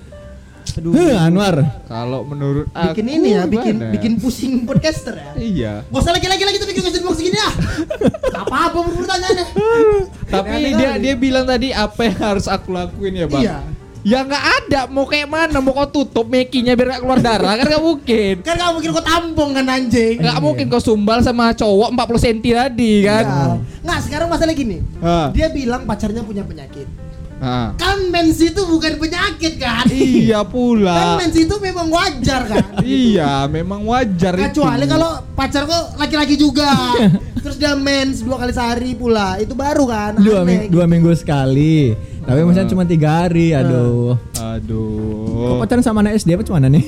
Anwar. 0.73 0.81
aduh 0.83 0.91
Huh, 0.91 1.17
Anwar. 1.19 1.55
Kalau 1.83 2.19
menurut 2.23 2.65
bikin 2.67 3.05
aku 3.05 3.15
ini 3.15 3.29
ya 3.29 3.43
bikin 3.45 3.75
gimana? 3.77 3.91
bikin 3.91 4.13
pusing 4.17 4.53
podcaster 4.63 5.13
ya 5.13 5.31
Iya. 5.35 5.73
Gak 5.85 5.99
usah 5.99 6.11
lagi-lagi 6.11 6.43
lagi 6.43 6.57
tuh 6.57 6.67
bikin 6.67 6.81
question 6.81 7.03
box 7.03 7.17
gini 7.19 7.35
ya 7.35 7.49
Apa-apa 8.41 8.77
pertanyaannya 8.83 9.45
Tapi 10.25 10.55
dia 10.71 10.89
kali. 10.89 10.99
dia 10.99 11.13
bilang 11.15 11.45
tadi 11.45 11.69
apa 11.69 11.99
yang 12.03 12.17
harus 12.19 12.45
aku 12.45 12.69
lakuin 12.69 13.13
ya, 13.15 13.25
Bang? 13.25 13.41
Iya 13.41 13.57
Ya 14.03 14.19
nggak 14.19 14.43
ada, 14.59 14.81
mau 14.85 15.07
kayak 15.07 15.31
mana? 15.31 15.63
Mau 15.63 15.71
kau 15.71 15.87
tutup 15.87 16.27
mekinya 16.27 16.75
biar 16.75 16.91
gak 16.91 17.01
keluar 17.01 17.23
darah 17.23 17.55
kan 17.55 17.63
gak 17.63 17.79
mungkin. 17.79 18.35
Kan 18.43 18.59
gak 18.59 18.71
mungkin 18.75 18.89
kau 18.91 18.99
tampung 19.01 19.55
kan 19.55 19.63
anjing 19.63 20.19
Gak 20.19 20.43
mungkin 20.43 20.67
kau 20.67 20.83
sumbal 20.83 21.23
sama 21.23 21.55
cowok 21.55 21.87
40 21.95 22.19
cm 22.19 22.39
tadi 22.53 22.93
kan. 22.99 23.23
Iya. 23.23 23.43
Nggak 23.79 23.99
sekarang 24.03 24.27
masalah 24.27 24.51
gini 24.51 24.83
Ah. 24.99 25.31
Dia 25.31 25.47
bilang 25.47 25.87
pacarnya 25.87 26.19
punya 26.19 26.43
penyakit 26.43 26.83
Ah. 27.43 27.75
Kan 27.75 28.07
mens 28.07 28.39
itu 28.39 28.55
bukan 28.55 28.95
penyakit 28.95 29.59
kan 29.59 29.83
Iya 29.85 30.39
Kan 30.39 30.47
pula. 30.47 31.19
mens 31.19 31.35
itu 31.35 31.51
memang 31.59 31.91
wajar 31.91 32.47
kan 32.47 32.63
Iya, 32.79 33.45
memang 33.47 33.83
wajar 33.83 34.31
Kecuali 34.31 34.81
itu. 34.81 34.89
kalau 34.89 35.11
pacar 35.33 35.63
kok 35.63 35.99
laki-laki 35.99 36.39
juga 36.39 36.71
Terus 37.43 37.59
dia 37.59 37.75
mens 37.75 38.23
dua 38.23 38.39
kali 38.39 38.49
sehari 38.49 38.91
pula 38.93 39.35
Itu 39.35 39.51
baru 39.53 39.83
kan 39.83 40.15
Dua, 40.15 40.39
aneh 40.39 40.47
ming- 40.47 40.71
dua 40.71 40.85
minggu 40.85 41.11
sekali. 41.13 41.91
Tapi 42.23 42.39
maksudnya 42.39 42.65
cuma 42.65 42.87
tiga 42.87 43.09
hari. 43.19 43.51
Aduh. 43.51 44.15
Kok 44.31 44.39
Aduh. 44.39 45.59
pacaran 45.59 45.83
sama 45.83 45.99
anak 45.99 46.15
SD 46.15 46.31
apa 46.31 46.43
cuma 46.43 46.63
nih? 46.63 46.79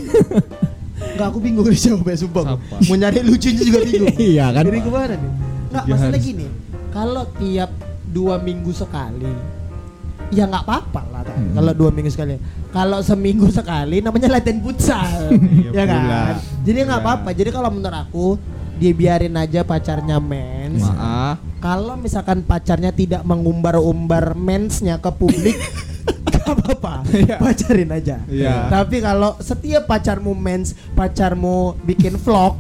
Enggak 1.12 1.28
aku 1.28 1.40
bingung 1.40 1.68
nih 1.68 1.76
jawabnya 1.78 2.16
sumpah? 2.18 2.56
Mau 2.82 2.96
nyari 2.96 3.20
lucunya 3.20 3.60
juga 3.62 3.80
bingung 3.84 4.16
Iya 4.32 4.48
kan? 4.50 4.64
Jadi 4.64 4.80
ke 4.80 4.88
mana 4.90 5.14
nih? 5.14 5.32
Enggak 5.68 5.84
masalah 5.86 6.20
gini 6.20 6.48
Kalau 6.90 7.24
tiap 7.36 7.72
dua 8.08 8.36
minggu 8.38 8.72
sekali 8.72 9.28
Ya 10.36 10.46
nggak 10.46 10.64
apa-apa 10.64 11.02
lah 11.08 11.22
kan. 11.24 11.34
Hmm. 11.34 11.54
Kalau 11.54 11.72
dua 11.72 11.90
minggu 11.90 12.10
sekali 12.10 12.36
Kalau 12.70 13.00
seminggu 13.00 13.48
sekali 13.48 13.98
namanya 14.00 14.28
latihan 14.30 14.60
futsal 14.60 15.32
Iya 15.64 15.72
Ya 15.72 15.84
kan 15.84 15.98
pula. 15.98 16.22
Jadi 16.62 16.78
nggak 16.82 16.92
Iya. 16.94 17.06
apa-apa 17.08 17.30
Jadi 17.32 17.50
kalau 17.50 17.70
menurut 17.70 17.96
aku 17.98 18.28
Dia 18.76 18.92
biarin 18.92 19.34
aja 19.34 19.64
pacarnya 19.64 20.20
mens 20.20 20.84
Maaf. 20.84 21.40
Kalau 21.58 21.96
misalkan 21.96 22.42
pacarnya 22.42 22.92
tidak 22.92 23.24
mengumbar-umbar 23.24 24.36
mensnya 24.36 24.98
ke 24.98 25.08
publik 25.10 25.56
Gak 26.28 26.44
apa-apa 26.44 27.08
Pacarin 27.40 27.90
aja 27.90 28.20
Iya. 28.28 28.68
Tapi 28.68 29.00
kalau 29.00 29.40
setiap 29.40 29.86
pacarmu 29.86 30.34
mens 30.34 30.76
Pacarmu 30.92 31.56
bikin 31.82 32.16
vlog 32.16 32.60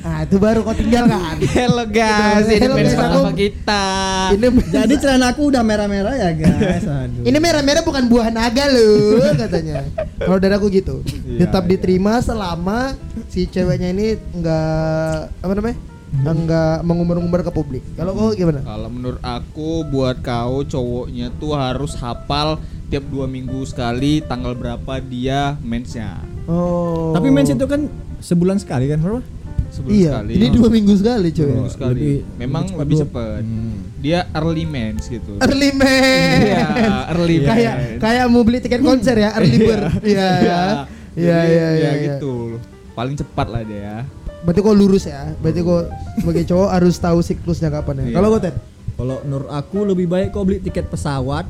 Nah 0.00 0.24
itu 0.24 0.40
baru 0.40 0.64
kau 0.64 0.72
tinggalkan 0.72 1.36
Hello 1.56 1.84
guys, 1.84 2.48
ini 2.48 2.64
Hello, 2.64 2.76
guys, 2.80 2.96
aku- 2.96 3.36
kita. 3.36 3.84
Ini 4.32 4.46
Jadi 4.80 4.94
celana 4.96 5.26
aku 5.30 5.52
udah 5.52 5.60
merah-merah 5.60 6.14
ya 6.16 6.30
guys. 6.32 6.84
Aduh. 7.04 7.24
ini 7.28 7.38
merah-merah 7.38 7.84
bukan 7.84 8.08
buah 8.08 8.32
naga 8.32 8.64
loh 8.72 9.20
katanya. 9.36 9.84
Kalau 10.16 10.38
dari 10.40 10.54
aku 10.56 10.72
gitu. 10.72 11.04
Iya, 11.28 11.44
Tetap 11.46 11.68
iya. 11.68 11.70
diterima 11.76 12.16
selama 12.24 12.96
si 13.28 13.44
ceweknya 13.44 13.92
ini 13.92 14.16
enggak 14.32 15.28
apa 15.36 15.52
namanya? 15.52 15.76
Enggak 16.10 16.76
mengumbar-umbar 16.82 17.40
ke 17.44 17.52
publik. 17.52 17.84
Kalau 17.94 18.16
kau 18.16 18.32
gimana? 18.32 18.64
Kalau 18.64 18.88
menurut 18.88 19.20
aku 19.20 19.84
buat 19.86 20.18
kau 20.24 20.64
cowoknya 20.64 21.30
tuh 21.38 21.54
harus 21.54 21.94
hafal 21.94 22.58
tiap 22.90 23.06
dua 23.06 23.30
minggu 23.30 23.62
sekali 23.62 24.18
tanggal 24.24 24.56
berapa 24.58 24.98
dia 24.98 25.54
mensnya. 25.62 26.18
Oh. 26.50 27.14
Tapi 27.14 27.30
mens 27.30 27.52
itu 27.52 27.62
kan 27.62 27.86
sebulan 28.18 28.58
sekali 28.58 28.90
kan, 28.90 28.98
berapa? 28.98 29.22
Sebulan 29.70 29.94
Iya, 29.94 30.10
sekali. 30.12 30.32
ini 30.34 30.46
dua 30.50 30.68
minggu 30.68 30.94
sekali 30.94 31.28
Dua 31.28 31.38
coy. 31.38 31.48
minggu 31.48 31.70
sekali. 31.70 31.94
Lebih- 31.94 32.22
Memang 32.36 32.64
lebih 32.66 32.78
lebih 32.80 32.96
cepat. 33.00 33.40
Hmm. 33.40 33.72
Dia 33.96 34.20
early 34.32 34.64
mens 34.64 35.04
gitu. 35.06 35.32
Early 35.38 35.70
man. 35.72 36.38
Iya, 36.42 36.66
early 37.08 37.36
kayak 37.40 37.74
mens. 37.76 38.00
kayak 38.00 38.24
mau 38.26 38.42
beli 38.42 38.58
tiket 38.58 38.80
konser 38.80 39.16
ya, 39.16 39.30
early 39.32 39.58
bird. 39.58 39.82
Iya. 40.02 40.30
Iya, 40.40 40.60
Jadi, 41.10 41.20
iya, 41.20 41.38
iya. 41.40 41.68
ya 41.70 41.90
iya. 41.90 41.90
gitu. 42.08 42.58
Paling 42.92 43.14
cepat 43.14 43.46
lah 43.46 43.62
dia. 43.62 43.78
ya. 43.78 43.96
Berarti 44.40 44.60
kok 44.60 44.74
lurus 44.74 45.04
ya. 45.04 45.22
Berarti 45.36 45.60
kok 45.60 45.82
sebagai 46.16 46.44
cowok 46.44 46.68
harus 46.76 46.96
tahu 46.96 47.18
siklusnya 47.20 47.68
kapan 47.68 47.94
ya. 47.94 48.04
Iya. 48.04 48.14
Kalau 48.16 48.28
kau 48.28 48.40
Ted? 48.40 48.56
Kalau 48.92 49.16
menurut 49.22 49.48
aku 49.48 49.78
lebih 49.84 50.06
baik 50.06 50.28
kau 50.30 50.42
beli 50.42 50.58
tiket 50.58 50.86
pesawat 50.86 51.46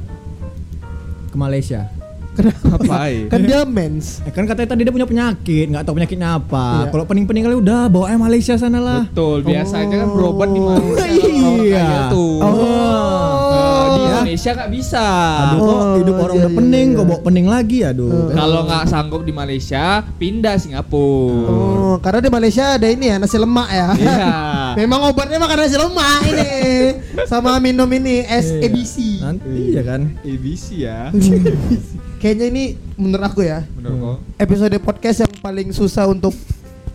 ke 1.26 1.36
Malaysia. 1.36 1.86
Ngapain? 2.32 3.26
Kan 3.26 3.40
dia 3.42 3.60
mens. 3.64 4.22
Eh, 4.22 4.30
kan 4.30 4.44
katanya 4.44 4.68
tadi 4.70 4.82
dia 4.82 4.92
punya 4.92 5.04
penyakit, 5.04 5.66
nggak 5.66 5.82
tahu 5.82 5.94
penyakitnya 5.96 6.28
apa. 6.32 6.66
Iya. 6.80 6.90
Kalau 6.90 7.04
pening-pening 7.04 7.44
kali 7.44 7.56
udah 7.56 7.80
bawa 7.86 8.06
aja 8.06 8.16
Malaysia 8.16 8.54
sana 8.54 8.78
lah. 8.78 9.02
Betul, 9.04 9.42
biasanya 9.42 9.96
kan 9.96 10.08
Oh. 10.08 10.14
berobat 10.14 10.48
di 10.48 10.60
mana? 10.60 11.04
Iya. 11.60 12.08
tuh. 12.08 12.38
Oh. 12.38 13.50
Eh, 13.50 13.86
di 13.88 14.00
Ya. 14.00 14.08
Indonesia 14.16 14.50
nggak 14.52 14.70
bisa. 14.70 15.04
Aduh 15.44 15.58
kok 15.58 15.68
Oh, 15.70 15.94
hidup 15.96 16.14
orang 16.16 16.30
iya, 16.30 16.40
udah 16.40 16.50
iya, 16.50 16.58
pening, 16.58 16.88
iya. 16.88 16.96
kok 16.96 17.04
bawa 17.04 17.20
pening 17.20 17.46
lagi 17.46 17.78
aduh. 17.82 18.08
Oh. 18.08 18.28
Kalau 18.30 18.60
nggak 18.64 18.84
sanggup 18.86 19.22
di 19.22 19.32
Malaysia, 19.32 19.84
pindah 20.16 20.56
Singapura. 20.56 21.50
Oh, 21.50 21.94
karena 21.98 22.20
di 22.20 22.30
Malaysia 22.30 22.64
ada 22.72 22.86
ini 22.86 23.06
ya 23.06 23.16
nasi 23.18 23.36
lemak 23.36 23.68
ya. 23.68 23.88
Iya. 23.92 24.28
Memang 24.80 25.00
obatnya 25.04 25.36
makan 25.36 25.56
nasi 25.58 25.76
lemak 25.76 26.18
ini. 26.24 26.48
Sama 27.26 27.58
minum 27.58 27.88
ini 27.88 28.22
es 28.22 28.48
Iya. 28.50 28.64
ABC. 28.64 28.94
Nanti 29.20 29.50
iya 29.68 29.82
kan. 29.82 30.00
ABC 30.22 30.64
ya. 30.80 31.00
Kayaknya 32.20 32.46
ini 32.46 32.64
menurut 32.94 33.24
aku 33.24 33.40
ya 33.40 33.64
episode 34.36 34.76
podcast 34.78 35.24
yang 35.24 35.32
paling 35.40 35.72
susah 35.72 36.04
untuk 36.04 36.36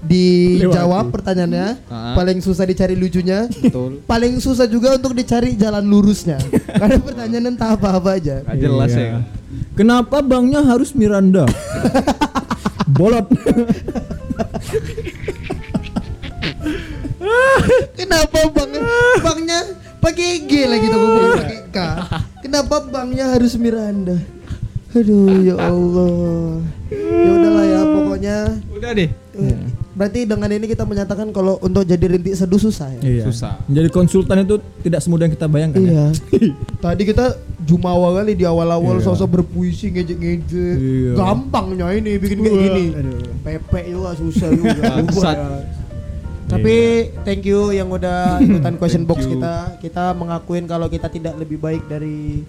dijawab 0.06 1.10
pertanyaannya, 1.10 1.82
Ah. 1.90 2.14
paling 2.14 2.38
susah 2.38 2.62
dicari 2.62 2.94
lucunya, 2.94 3.50
Betul. 3.50 4.06
paling 4.06 4.38
susah 4.38 4.70
juga 4.70 4.94
untuk 4.94 5.18
dicari 5.18 5.58
jalan 5.58 5.82
lurusnya. 5.82 6.38
Karena 6.80 7.02
pertanyaan 7.02 7.50
entah 7.50 7.74
apa-apa 7.74 8.14
aja. 8.14 8.46
Gak 8.46 8.54
jelas 8.56 8.94
Iya. 8.94 9.02
ya. 9.02 9.18
Kenapa 9.74 10.22
banknya 10.22 10.62
harus 10.62 10.94
Miranda? 10.94 11.50
Bolot. 12.96 13.26
Kenapa 17.98 18.40
bang 18.46 18.72
banknya 19.20 19.60
pakai 19.98 20.46
G 20.46 20.52
lagi 20.70 20.88
tuh 20.88 21.02
pakai 21.34 21.60
K. 21.74 21.78
Kenapa 22.46 22.76
banknya 22.84 23.26
harus 23.28 23.58
Miranda? 23.58 24.22
Aduh 24.96 25.44
ya 25.44 25.56
Allah. 25.60 26.64
Ya 26.90 27.32
udahlah 27.32 27.66
ya 27.66 27.80
pokoknya. 27.86 28.38
Udah 28.72 28.90
deh. 28.92 29.10
eh, 29.12 29.58
Berarti 29.92 30.24
dengan 30.24 30.48
ini 30.48 30.68
kita 30.68 30.84
menyatakan 30.84 31.32
kalau 31.32 31.56
untuk 31.60 31.84
jadi 31.84 32.04
rintik 32.06 32.32
seduh 32.32 32.56
susah 32.58 32.92
ya. 32.96 33.02
Iya. 33.02 33.24
Susah. 33.26 33.60
Menjadi 33.66 33.90
konsultan 33.90 34.44
itu 34.44 34.56
tidak 34.82 35.00
semudah 35.00 35.24
yang 35.24 35.36
kita 35.36 35.48
bayangkan 35.48 35.82
ya. 35.82 35.92
Iya. 35.92 36.06
Tadi 36.84 37.04
kita 37.06 37.26
jumawa 37.62 38.12
kali 38.14 38.36
di 38.36 38.44
awal-awal 38.44 39.00
Iya. 39.00 39.06
sosok 39.06 39.28
berpuisi 39.34 39.92
ngejek-ngejek. 39.92 40.76
Iya. 40.76 41.12
Gampangnya 41.14 41.88
ini 41.92 42.12
bikin 42.16 42.40
kayak 42.40 42.56
gini. 42.62 42.86
aduh. 42.94 43.20
Pepe 43.42 43.80
juga 43.90 44.12
susah 44.16 44.48
juga. 44.50 44.72
Ya. 45.36 45.64
Tapi 46.46 46.76
thank 47.26 47.42
you 47.42 47.74
yang 47.74 47.90
udah 47.90 48.38
ikutan 48.38 48.78
question 48.80 49.02
box 49.02 49.26
you. 49.26 49.34
kita. 49.34 49.82
Kita 49.82 50.14
mengakuin 50.14 50.70
kalau 50.70 50.86
kita 50.86 51.10
tidak 51.10 51.34
lebih 51.36 51.58
baik 51.58 51.90
dari 51.90 52.46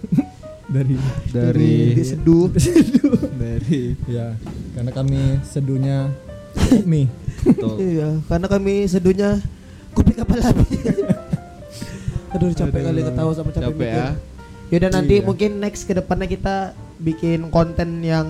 Dari 0.67 0.95
Dari 1.31 1.95
di 1.95 2.03
seduh. 2.03 2.51
dari 3.33 3.95
ya, 4.05 4.35
karena 4.73 4.91
kami 4.91 5.39
seduhnya 5.41 6.11
mie. 6.83 7.07
betul. 7.39 7.79
iya, 7.79 8.19
karena 8.27 8.47
kami 8.47 8.83
seduhnya 8.83 9.39
kopi 9.91 10.11
kapal 10.11 10.37
api. 10.37 10.67
Aduh 12.35 12.51
capek 12.51 12.83
Aduh, 12.83 12.87
kali 12.91 13.01
ketawa 13.01 13.31
sama 13.31 13.49
capek, 13.49 13.63
capek 13.63 13.79
mikir. 13.79 13.95
ya. 13.95 14.07
Yaudah 14.67 14.91
nanti 14.91 15.15
Iya. 15.15 15.23
mungkin 15.23 15.51
next 15.57 15.81
ke 15.83 15.95
depannya 15.95 16.27
kita 16.27 16.55
bikin 16.99 17.47
konten 17.47 18.03
yang 18.03 18.27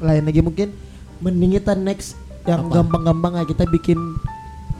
lain 0.00 0.26
lagi 0.26 0.42
mungkin 0.42 0.74
mending 1.18 1.54
kita 1.54 1.78
next 1.78 2.18
yang 2.42 2.66
gampang-gampang 2.66 3.38
aja 3.38 3.46
kita 3.46 3.62
bikin 3.64 3.98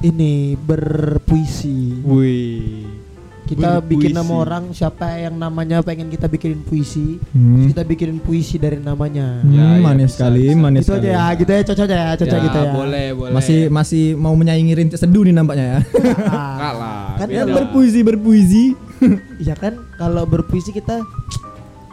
ini 0.00 0.58
berpuisi. 0.58 2.02
Wih. 2.02 3.05
Kita 3.46 3.78
bikin 3.80 4.10
nama 4.10 4.32
orang 4.36 4.64
siapa 4.70 5.06
yang 5.16 5.34
namanya 5.34 5.78
pengen 5.80 6.06
kita 6.06 6.26
bikinin 6.26 6.60
puisi. 6.60 7.22
Hmm. 7.30 7.66
Kita 7.66 7.80
bikinin 7.80 8.18
puisi 8.18 8.56
dari 8.56 8.76
namanya. 8.76 9.40
Hmm, 9.40 9.54
Ya, 9.54 9.66
ya, 9.68 9.80
manis 9.80 10.10
bisa, 10.10 10.16
sekali, 10.20 10.42
bisa. 10.44 10.58
manis 10.58 10.82
Itu 10.82 10.90
aja 10.90 10.98
sekali. 10.98 11.14
ya, 11.14 11.24
gitu 11.32 11.50
ya, 11.50 11.60
cocok 11.62 11.84
aja 11.84 11.96
ya, 11.96 12.10
cocok 12.16 12.36
Ya, 12.36 12.44
gitu 12.44 12.58
ya. 12.58 12.72
boleh, 12.72 13.06
boleh. 13.14 13.32
Masih 13.32 13.58
masih 13.68 14.04
mau 14.14 14.34
menyaingi 14.34 14.72
rintik 14.74 14.98
seduh 14.98 15.22
nih 15.22 15.32
nampaknya 15.32 15.66
ya. 15.66 15.78
Enggak 15.94 16.74
lah. 16.74 17.06
Kan 17.14 17.26
beda. 17.26 17.38
Yang 17.38 17.48
berpuisi 17.54 18.00
berpuisi. 18.02 18.64
Iya 19.36 19.52
kan, 19.52 19.76
kalau 19.94 20.24
berpuisi 20.24 20.72
kita 20.72 21.04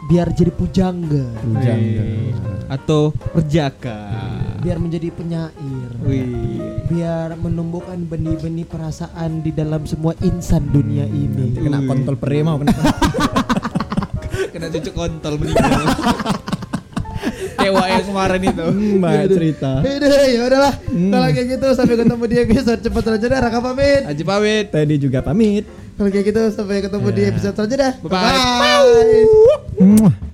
biar 0.04 0.28
jadi 0.30 0.50
pujangga, 0.50 1.26
Wih. 1.46 2.32
Atau 2.66 3.12
perjaka. 3.30 3.98
biar 4.60 4.80
menjadi 4.80 5.12
penyair, 5.12 5.90
Wih. 6.00 6.80
biar 6.88 7.36
menumbuhkan 7.36 8.00
benih-benih 8.02 8.64
perasaan 8.64 9.40
di 9.40 9.52
dalam 9.52 9.84
semua 9.84 10.16
insan 10.20 10.64
dunia 10.68 11.04
ini. 11.04 11.52
Nanti 11.52 11.60
kena 11.60 11.80
kontol 11.84 12.16
pere 12.16 12.40
mau 12.40 12.56
kena. 12.56 12.72
Kena 14.54 14.70
cucuk 14.70 14.94
kontol 14.94 15.34
meninggal. 15.34 15.82
Kewa 17.54 17.84
yang 17.86 18.06
kemarin 18.06 18.42
itu. 18.44 18.64
Hmm, 18.64 19.02
Banyak 19.02 19.28
cerita. 19.30 19.70
Udah, 19.82 20.24
ya 20.30 20.40
udahlah. 20.46 20.74
Hmm. 20.86 21.10
Kalau 21.10 21.26
kayak 21.26 21.46
gitu 21.48 21.66
sampai 21.74 21.96
ketemu 21.98 22.24
di 22.24 22.36
episode 22.44 22.78
cepat 22.78 23.02
selanjutnya. 23.02 23.38
Raka 23.40 23.58
pamit. 23.58 24.02
Aji 24.06 24.22
pamit. 24.22 24.64
Tadi 24.70 24.94
juga 24.94 25.18
pamit. 25.26 25.66
Kalau 25.94 26.10
kayak 26.10 26.26
gitu 26.26 26.42
sampai 26.50 26.82
ketemu 26.82 27.06
yeah. 27.06 27.16
di 27.16 27.22
iya. 27.22 27.30
episode 27.30 27.54
selanjutnya 27.54 27.90
Bye. 28.02 28.10
Bye. 28.10 28.30
Bye. 28.60 29.22
Bye. 30.10 30.33